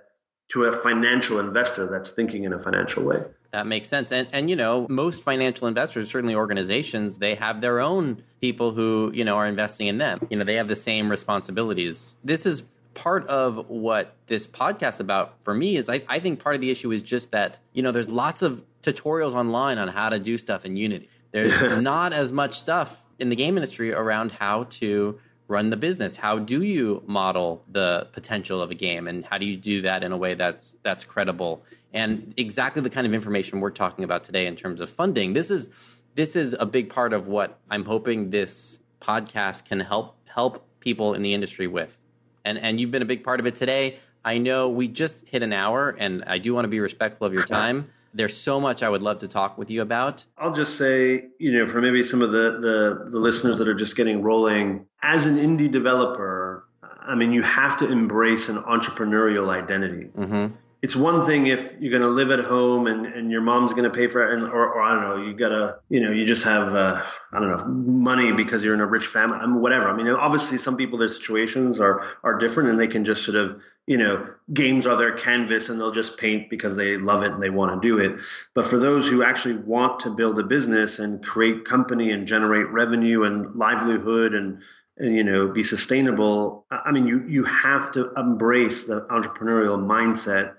to 0.49 0.65
a 0.65 0.71
financial 0.71 1.39
investor 1.39 1.87
that's 1.87 2.09
thinking 2.09 2.43
in 2.43 2.53
a 2.53 2.59
financial 2.59 3.05
way. 3.05 3.23
That 3.51 3.67
makes 3.67 3.87
sense. 3.87 4.11
And 4.11 4.27
and 4.31 4.49
you 4.49 4.55
know, 4.55 4.85
most 4.89 5.23
financial 5.23 5.67
investors, 5.67 6.09
certainly 6.09 6.35
organizations, 6.35 7.17
they 7.17 7.35
have 7.35 7.61
their 7.61 7.79
own 7.79 8.23
people 8.41 8.71
who, 8.71 9.11
you 9.13 9.23
know, 9.23 9.35
are 9.35 9.47
investing 9.47 9.87
in 9.87 9.97
them. 9.97 10.27
You 10.29 10.37
know, 10.37 10.43
they 10.43 10.55
have 10.55 10.67
the 10.67 10.75
same 10.75 11.09
responsibilities. 11.09 12.17
This 12.23 12.45
is 12.45 12.63
part 12.93 13.25
of 13.27 13.69
what 13.69 14.15
this 14.27 14.47
podcast 14.47 14.99
about 14.99 15.35
for 15.43 15.53
me 15.53 15.77
is 15.77 15.89
I, 15.89 16.01
I 16.09 16.19
think 16.19 16.39
part 16.43 16.55
of 16.55 16.61
the 16.61 16.69
issue 16.69 16.91
is 16.91 17.01
just 17.01 17.31
that, 17.31 17.59
you 17.73 17.81
know, 17.81 17.91
there's 17.91 18.09
lots 18.09 18.41
of 18.41 18.63
tutorials 18.83 19.33
online 19.33 19.77
on 19.77 19.87
how 19.87 20.09
to 20.09 20.19
do 20.19 20.37
stuff 20.37 20.65
in 20.65 20.75
Unity. 20.75 21.09
There's 21.31 21.59
not 21.81 22.13
as 22.13 22.31
much 22.31 22.59
stuff 22.59 23.05
in 23.19 23.29
the 23.29 23.35
game 23.35 23.57
industry 23.57 23.93
around 23.93 24.31
how 24.31 24.63
to 24.65 25.19
run 25.49 25.71
the 25.71 25.77
business? 25.77 26.15
How 26.15 26.39
do 26.39 26.61
you 26.61 27.03
model 27.05 27.65
the 27.69 28.07
potential 28.13 28.61
of 28.61 28.71
a 28.71 28.75
game, 28.75 29.07
and 29.07 29.25
how 29.25 29.37
do 29.37 29.45
you 29.45 29.57
do 29.57 29.81
that 29.81 30.03
in 30.03 30.13
a 30.13 30.17
way 30.17 30.35
that's 30.35 30.77
that's 30.83 31.03
credible? 31.03 31.65
And 31.91 32.33
exactly 32.37 32.81
the 32.81 32.89
kind 32.89 33.05
of 33.05 33.13
information 33.13 33.59
we're 33.59 33.71
talking 33.71 34.05
about 34.05 34.23
today 34.23 34.45
in 34.45 34.55
terms 34.55 34.79
of 34.79 34.89
funding. 34.89 35.33
This 35.33 35.51
is 35.51 35.69
this 36.15 36.35
is 36.35 36.55
a 36.57 36.65
big 36.65 36.89
part 36.89 37.11
of 37.11 37.27
what 37.27 37.59
I'm 37.69 37.83
hoping 37.83 38.29
this 38.29 38.79
podcast 39.01 39.65
can 39.65 39.81
help 39.81 40.15
help 40.25 40.65
people 40.79 41.13
in 41.15 41.23
the 41.23 41.33
industry 41.33 41.67
with. 41.67 41.97
And 42.45 42.57
and 42.57 42.79
you've 42.79 42.91
been 42.91 43.01
a 43.01 43.11
big 43.13 43.23
part 43.23 43.39
of 43.39 43.47
it 43.47 43.57
today. 43.57 43.97
I 44.23 44.37
know 44.37 44.69
we 44.69 44.87
just 44.87 45.25
hit 45.25 45.43
an 45.43 45.53
hour, 45.53 45.89
and 45.89 46.23
I 46.25 46.37
do 46.37 46.53
want 46.53 46.65
to 46.65 46.69
be 46.69 46.79
respectful 46.79 47.25
of 47.25 47.33
your 47.33 47.45
time. 47.59 47.89
There's 48.13 48.35
so 48.35 48.59
much 48.59 48.83
I 48.83 48.89
would 48.89 49.01
love 49.01 49.19
to 49.19 49.27
talk 49.27 49.57
with 49.57 49.69
you 49.69 49.81
about. 49.81 50.25
I'll 50.37 50.53
just 50.53 50.77
say, 50.77 51.27
you 51.37 51.51
know, 51.51 51.67
for 51.67 51.81
maybe 51.81 52.03
some 52.03 52.21
of 52.21 52.31
the, 52.31 52.59
the, 52.59 53.09
the 53.11 53.19
listeners 53.19 53.57
that 53.59 53.67
are 53.67 53.75
just 53.75 53.95
getting 53.95 54.21
rolling, 54.21 54.85
as 55.03 55.25
an 55.25 55.37
indie 55.37 55.71
developer, 55.71 56.67
I 56.81 57.15
mean, 57.15 57.31
you 57.31 57.41
have 57.43 57.77
to 57.77 57.91
embrace 57.91 58.49
an 58.49 58.57
entrepreneurial 58.63 59.49
identity. 59.49 60.09
Mm-hmm 60.17 60.55
it's 60.81 60.95
one 60.95 61.21
thing 61.21 61.47
if 61.47 61.75
you're 61.81 61.91
going 61.91 62.03
to 62.03 62.07
live 62.07 62.31
at 62.31 62.39
home 62.39 62.87
and, 62.87 63.05
and 63.05 63.29
your 63.29 63.41
mom's 63.41 63.73
going 63.73 63.83
to 63.83 63.89
pay 63.89 64.07
for 64.07 64.25
it 64.25 64.39
and, 64.39 64.47
or, 64.47 64.73
or 64.73 64.81
I 64.81 64.93
don't 64.93 65.03
know, 65.03 65.27
you 65.27 65.33
got 65.33 65.49
to, 65.49 65.79
you 65.89 65.99
know, 65.99 66.09
you 66.09 66.25
just 66.25 66.43
have, 66.43 66.73
uh, 66.73 67.03
I 67.33 67.39
don't 67.39 67.49
know, 67.49 67.65
money 67.65 68.31
because 68.31 68.63
you're 68.63 68.73
in 68.73 68.79
a 68.79 68.85
rich 68.85 69.07
family, 69.07 69.37
I 69.39 69.45
mean, 69.45 69.59
whatever. 69.59 69.89
I 69.89 69.93
mean, 69.93 70.07
obviously 70.07 70.57
some 70.57 70.77
people, 70.77 70.97
their 70.97 71.09
situations 71.09 71.81
are, 71.81 72.05
are 72.23 72.37
different 72.37 72.69
and 72.69 72.79
they 72.79 72.87
can 72.87 73.03
just 73.03 73.25
sort 73.25 73.35
of, 73.35 73.61
you 73.87 73.97
know, 73.97 74.25
games 74.53 74.87
are 74.87 74.95
their 74.95 75.17
canvas 75.17 75.67
and 75.67 75.81
they'll 75.81 75.91
just 75.91 76.17
paint 76.17 76.49
because 76.49 76.77
they 76.77 76.97
love 76.97 77.23
it 77.23 77.33
and 77.33 77.43
they 77.43 77.49
want 77.49 77.81
to 77.81 77.85
do 77.85 77.97
it. 77.97 78.17
But 78.53 78.65
for 78.65 78.77
those 78.77 79.09
who 79.09 79.21
actually 79.21 79.55
want 79.55 79.99
to 80.01 80.11
build 80.11 80.39
a 80.39 80.43
business 80.43 80.99
and 80.99 81.21
create 81.21 81.65
company 81.65 82.11
and 82.11 82.25
generate 82.25 82.69
revenue 82.69 83.23
and 83.23 83.53
livelihood 83.53 84.33
and, 84.33 84.61
and 84.95 85.15
you 85.15 85.23
know 85.23 85.47
be 85.47 85.63
sustainable 85.63 86.65
i 86.71 86.91
mean 86.91 87.07
you 87.07 87.25
you 87.25 87.45
have 87.45 87.89
to 87.89 88.11
embrace 88.15 88.83
the 88.83 88.99
entrepreneurial 89.03 89.79
mindset 89.79 90.55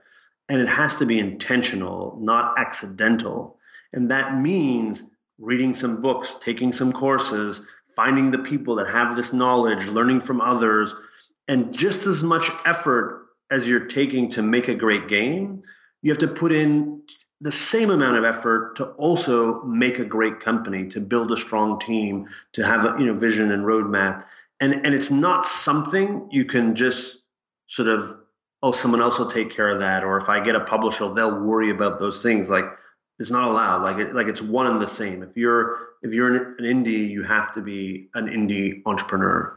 and 0.50 0.60
it 0.60 0.68
has 0.68 0.96
to 0.96 1.06
be 1.06 1.20
intentional, 1.20 2.18
not 2.20 2.58
accidental. 2.58 3.56
And 3.92 4.10
that 4.10 4.36
means 4.36 5.04
reading 5.38 5.74
some 5.74 6.02
books, 6.02 6.34
taking 6.40 6.72
some 6.72 6.92
courses, 6.92 7.62
finding 7.94 8.32
the 8.32 8.38
people 8.40 8.74
that 8.74 8.88
have 8.88 9.14
this 9.14 9.32
knowledge, 9.32 9.86
learning 9.86 10.20
from 10.20 10.40
others, 10.40 10.92
and 11.46 11.72
just 11.72 12.04
as 12.06 12.24
much 12.24 12.50
effort 12.66 13.28
as 13.50 13.68
you're 13.68 13.86
taking 13.86 14.28
to 14.30 14.42
make 14.42 14.66
a 14.66 14.74
great 14.74 15.08
game, 15.08 15.62
you 16.02 16.10
have 16.10 16.18
to 16.18 16.28
put 16.28 16.50
in 16.50 17.02
the 17.40 17.52
same 17.52 17.90
amount 17.90 18.16
of 18.16 18.24
effort 18.24 18.76
to 18.76 18.86
also 18.92 19.62
make 19.62 20.00
a 20.00 20.04
great 20.04 20.40
company, 20.40 20.88
to 20.88 21.00
build 21.00 21.30
a 21.30 21.36
strong 21.36 21.78
team, 21.78 22.26
to 22.52 22.64
have 22.64 22.84
a 22.84 22.96
you 22.98 23.06
know 23.06 23.14
vision 23.14 23.52
and 23.52 23.64
roadmap. 23.64 24.24
And 24.60 24.84
and 24.84 24.94
it's 24.94 25.12
not 25.12 25.46
something 25.46 26.28
you 26.32 26.44
can 26.44 26.74
just 26.74 27.18
sort 27.68 27.88
of 27.88 28.19
oh, 28.62 28.72
someone 28.72 29.00
else 29.00 29.18
will 29.18 29.30
take 29.30 29.50
care 29.50 29.68
of 29.68 29.78
that, 29.80 30.04
or 30.04 30.16
if 30.16 30.28
I 30.28 30.40
get 30.40 30.54
a 30.54 30.60
publisher, 30.60 31.12
they'll 31.12 31.40
worry 31.40 31.70
about 31.70 31.98
those 31.98 32.22
things. 32.22 32.50
Like 32.50 32.64
it's 33.18 33.30
not 33.30 33.48
allowed. 33.48 33.82
Like 33.82 33.98
it, 33.98 34.14
like 34.14 34.26
it's 34.26 34.42
one 34.42 34.66
and 34.66 34.80
the 34.80 34.86
same. 34.86 35.22
If 35.22 35.36
you're 35.36 35.76
if 36.02 36.12
you're 36.14 36.34
an, 36.34 36.56
an 36.58 36.64
indie, 36.64 37.08
you 37.08 37.22
have 37.22 37.52
to 37.54 37.60
be 37.60 38.08
an 38.14 38.26
indie 38.26 38.82
entrepreneur. 38.86 39.56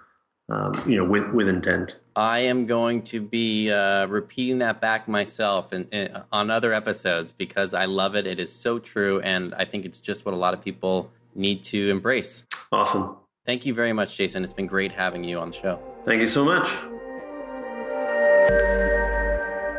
Um, 0.50 0.74
you 0.86 0.98
know, 0.98 1.06
with 1.06 1.30
with 1.32 1.48
intent. 1.48 2.00
I 2.18 2.40
am 2.40 2.66
going 2.66 3.04
to 3.04 3.22
be 3.22 3.72
uh, 3.72 4.08
repeating 4.08 4.60
that 4.60 4.82
back 4.82 5.08
myself 5.08 5.72
in, 5.72 5.88
on 6.34 6.52
other 6.52 6.74
episodes 6.74 7.32
because 7.32 7.74
I 7.74 7.86
love 7.86 8.16
it. 8.16 8.28
It 8.28 8.42
is 8.42 8.52
so 8.52 8.78
true, 8.78 9.22
and 9.22 9.56
I 9.56 9.64
think 9.64 9.86
it's 9.86 10.02
just 10.02 10.26
what 10.26 10.34
a 10.34 10.38
lot 10.38 10.54
of 10.54 10.62
people 10.62 11.10
need 11.34 11.64
to 11.64 11.90
embrace. 11.90 12.44
Awesome. 12.74 13.16
Thank 13.46 13.66
you 13.66 13.74
very 13.74 13.94
much, 13.94 14.18
Jason. 14.18 14.44
It's 14.44 14.54
been 14.54 14.68
great 14.68 14.92
having 14.92 15.24
you 15.24 15.40
on 15.40 15.52
the 15.52 15.58
show. 15.58 15.80
Thank 16.04 16.20
you 16.20 16.28
so 16.28 16.44
much. 16.44 16.76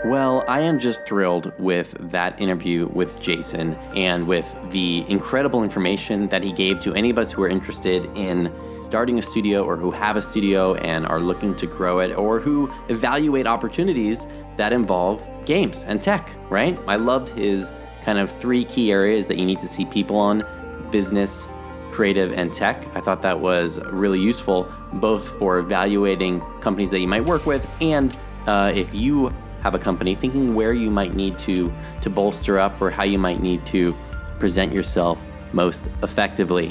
Well, 0.05 0.45
I 0.47 0.61
am 0.61 0.79
just 0.79 1.07
thrilled 1.07 1.59
with 1.59 1.97
that 2.11 2.39
interview 2.39 2.89
with 2.89 3.19
Jason 3.21 3.73
and 3.97 4.27
with 4.27 4.47
the 4.69 5.03
incredible 5.09 5.63
information 5.63 6.29
that 6.29 6.43
he 6.43 6.53
gave 6.53 6.79
to 6.81 6.93
any 6.93 7.09
of 7.09 7.19
us 7.19 7.33
who 7.33 7.43
are 7.43 7.49
interested 7.49 8.05
in 8.15 8.53
starting 8.83 9.19
a 9.19 9.23
studio 9.23 9.65
or 9.65 9.79
who 9.79 9.91
have 9.91 10.17
a 10.17 10.21
studio 10.21 10.75
and 10.75 11.07
are 11.07 11.21
looking 11.21 11.57
to 11.57 11.67
grow 11.67 12.01
it 12.01 12.13
or 12.19 12.39
who 12.39 12.71
evaluate 12.91 13.47
opportunities 13.47 14.27
that 14.59 14.75
involve 14.75 15.23
games 15.47 15.85
and 15.85 16.03
tech, 16.03 16.31
right? 16.51 16.79
I 16.87 16.97
loved 16.97 17.31
his 17.31 17.73
kind 18.05 18.19
of 18.19 18.31
three 18.39 18.67
key 18.67 18.93
areas 18.93 19.27
that 19.29 19.39
you 19.39 19.47
need 19.47 19.61
to 19.61 19.69
see 19.69 19.87
people 19.87 20.17
on 20.17 20.45
business, 20.91 21.49
creative, 21.93 22.31
and 22.35 22.53
tech. 22.53 22.87
I 22.95 23.01
thought 23.01 23.23
that 23.23 23.41
was 23.41 23.81
really 23.85 24.21
useful 24.21 24.71
both 24.93 25.27
for 25.39 25.57
evaluating 25.57 26.43
companies 26.61 26.91
that 26.91 26.99
you 26.99 27.09
might 27.09 27.25
work 27.25 27.47
with 27.47 27.67
and 27.81 28.15
uh, 28.47 28.71
if 28.75 28.93
you 28.93 29.31
have 29.65 29.75
a 29.75 29.79
company, 29.79 30.15
thinking 30.15 30.55
where 30.55 30.75
you 30.75 30.91
might 30.91 31.15
need 31.15 31.39
to 31.41 31.73
to 32.03 32.11
bolster 32.11 32.59
up 32.59 32.81
or 32.81 32.91
how 32.91 33.03
you 33.03 33.19
might 33.19 33.41
need 33.41 33.67
to 33.67 33.93
present 34.39 34.73
yourself 34.73 35.21
most 35.53 35.89
effectively. 36.03 36.71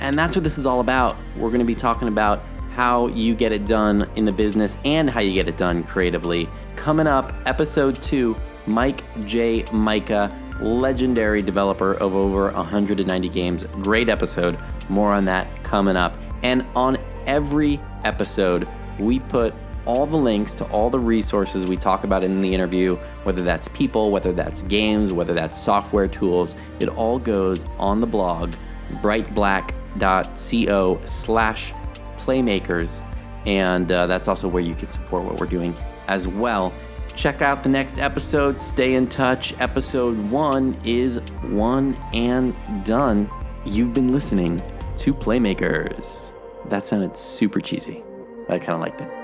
And 0.00 0.18
that's 0.18 0.34
what 0.34 0.42
this 0.42 0.58
is 0.58 0.66
all 0.66 0.80
about. 0.80 1.16
We're 1.36 1.50
going 1.50 1.60
to 1.60 1.66
be 1.66 1.74
talking 1.74 2.08
about 2.08 2.42
how 2.70 3.08
you 3.08 3.34
get 3.34 3.52
it 3.52 3.66
done 3.66 4.10
in 4.16 4.24
the 4.24 4.32
business 4.32 4.78
and 4.84 5.08
how 5.10 5.20
you 5.20 5.34
get 5.34 5.46
it 5.46 5.58
done 5.58 5.84
creatively. 5.84 6.48
Coming 6.74 7.06
up, 7.06 7.34
episode 7.44 8.00
2, 8.00 8.34
Mike 8.66 9.04
J. 9.26 9.64
Mika, 9.72 10.34
legendary 10.60 11.42
developer 11.42 11.94
of 11.94 12.14
over 12.14 12.50
190 12.52 13.28
games. 13.28 13.66
Great 13.82 14.08
episode. 14.08 14.58
More 14.88 15.12
on 15.12 15.26
that 15.26 15.62
coming 15.62 15.96
up. 15.96 16.16
And 16.42 16.64
on 16.74 16.96
every 17.26 17.78
episode, 18.04 18.68
we 18.98 19.20
put 19.20 19.54
all 19.86 20.06
the 20.06 20.16
links 20.16 20.54
to 20.54 20.64
all 20.66 20.90
the 20.90 20.98
resources 20.98 21.66
we 21.66 21.76
talk 21.76 22.04
about 22.04 22.22
in 22.22 22.40
the 22.40 22.52
interview, 22.52 22.96
whether 23.24 23.42
that's 23.42 23.68
people, 23.68 24.10
whether 24.10 24.32
that's 24.32 24.62
games, 24.62 25.12
whether 25.12 25.34
that's 25.34 25.60
software 25.60 26.06
tools, 26.06 26.56
it 26.80 26.88
all 26.88 27.18
goes 27.18 27.64
on 27.78 28.00
the 28.00 28.06
blog, 28.06 28.54
brightblack.co 28.94 31.00
slash 31.06 31.72
playmakers. 32.18 33.02
And 33.46 33.90
uh, 33.90 34.06
that's 34.06 34.28
also 34.28 34.48
where 34.48 34.62
you 34.62 34.74
can 34.74 34.90
support 34.90 35.24
what 35.24 35.40
we're 35.40 35.46
doing 35.46 35.76
as 36.06 36.28
well. 36.28 36.72
Check 37.14 37.42
out 37.42 37.62
the 37.62 37.68
next 37.68 37.98
episode. 37.98 38.60
Stay 38.60 38.94
in 38.94 39.06
touch. 39.06 39.54
Episode 39.60 40.18
one 40.30 40.78
is 40.84 41.18
one 41.42 41.94
and 42.14 42.54
done. 42.84 43.28
You've 43.64 43.92
been 43.92 44.12
listening 44.12 44.62
to 44.98 45.12
Playmakers. 45.12 46.32
That 46.68 46.86
sounded 46.86 47.16
super 47.16 47.60
cheesy. 47.60 48.02
I 48.48 48.58
kind 48.58 48.72
of 48.72 48.80
liked 48.80 49.00
it. 49.00 49.21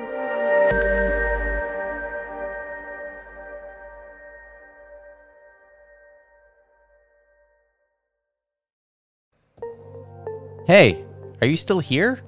Hey, 10.68 11.02
are 11.40 11.46
you 11.46 11.56
still 11.56 11.80
here? 11.80 12.20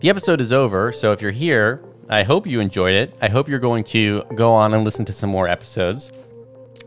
The 0.00 0.10
episode 0.10 0.40
is 0.40 0.52
over, 0.52 0.90
so 0.90 1.12
if 1.12 1.22
you're 1.22 1.30
here, 1.30 1.84
I 2.08 2.24
hope 2.24 2.44
you 2.44 2.58
enjoyed 2.58 2.94
it. 2.94 3.16
I 3.22 3.28
hope 3.28 3.48
you're 3.48 3.60
going 3.60 3.84
to 3.84 4.24
go 4.34 4.52
on 4.52 4.74
and 4.74 4.82
listen 4.82 5.04
to 5.04 5.12
some 5.12 5.30
more 5.30 5.46
episodes. 5.46 6.10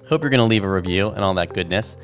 Hope 0.09 0.21
you're 0.21 0.29
going 0.29 0.41
to 0.41 0.45
leave 0.45 0.65
a 0.65 0.69
review 0.69 1.07
and 1.07 1.23
all 1.23 1.33
that 1.35 1.53
goodness. 1.53 1.95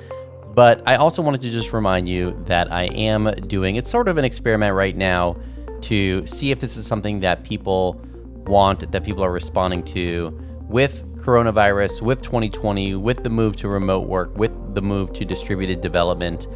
But 0.53 0.81
I 0.85 0.95
also 0.95 1.21
wanted 1.21 1.41
to 1.41 1.49
just 1.49 1.73
remind 1.73 2.07
you 2.07 2.41
that 2.45 2.71
I 2.71 2.83
am 2.83 3.33
doing 3.49 3.75
it's 3.75 3.89
sort 3.89 4.07
of 4.07 4.17
an 4.17 4.23
experiment 4.23 4.73
right 4.73 4.95
now 4.95 5.35
to 5.81 6.25
see 6.25 6.51
if 6.51 6.61
this 6.61 6.77
is 6.77 6.87
something 6.87 7.19
that 7.19 7.43
people 7.43 8.01
want, 8.45 8.89
that 8.93 9.03
people 9.03 9.25
are 9.25 9.31
responding 9.33 9.83
to 9.87 10.39
with 10.69 11.05
coronavirus, 11.17 12.01
with 12.01 12.21
2020, 12.21 12.95
with 12.95 13.25
the 13.25 13.29
move 13.29 13.57
to 13.57 13.67
remote 13.67 14.07
work, 14.07 14.37
with 14.37 14.73
the 14.73 14.81
move 14.81 15.11
to 15.11 15.25
distributed 15.25 15.81
development. 15.81 16.47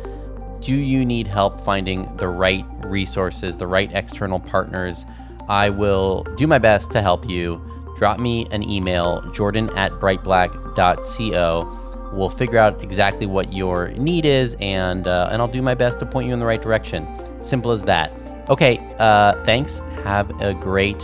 Do 0.62 0.76
you 0.76 1.05
need 1.05 1.28
help 1.28 1.62
finding 1.62 2.16
the 2.18 2.28
right 2.28 2.66
resources, 2.84 3.57
the 3.57 3.68
right 3.68 3.91
external 3.93 4.39
partners? 4.39 5.05
I 5.47 5.70
will 5.70 6.24
do 6.38 6.47
my 6.47 6.60
best 6.60 6.91
to 6.91 7.01
help 7.01 7.30
you. 7.30 7.62
Drop 7.97 8.20
me 8.20 8.47
an 8.51 8.68
email, 8.68 9.22
jordan 9.32 9.70
at 9.72 9.91
brightblack.co. 9.93 12.12
We'll 12.14 12.30
figure 12.30 12.57
out 12.57 12.84
exactly 12.84 13.26
what 13.26 13.53
your 13.53 13.89
need 13.89 14.26
is, 14.26 14.55
and 14.60 15.07
uh, 15.07 15.30
and 15.32 15.41
I'll 15.41 15.47
do 15.47 15.62
my 15.62 15.76
best 15.76 15.99
to 15.99 16.05
point 16.05 16.28
you 16.28 16.34
in 16.34 16.39
the 16.39 16.45
right 16.45 16.62
direction. 16.62 17.07
Simple 17.41 17.72
as 17.72 17.84
that. 17.84 18.12
Okay, 18.49 18.80
uh, 18.97 19.43
thanks. 19.45 19.80
Have 20.03 20.30
a 20.41 20.53
great 20.53 21.03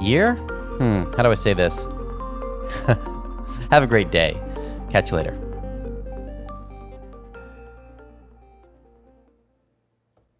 year. 0.00 0.36
Hmm, 0.78 1.04
how 1.16 1.22
do 1.22 1.30
I 1.30 1.34
say 1.34 1.54
this? 1.54 1.86
Have 3.70 3.82
a 3.82 3.86
great 3.86 4.10
day. 4.10 4.40
Catch 4.90 5.10
you 5.10 5.16
later. 5.16 5.41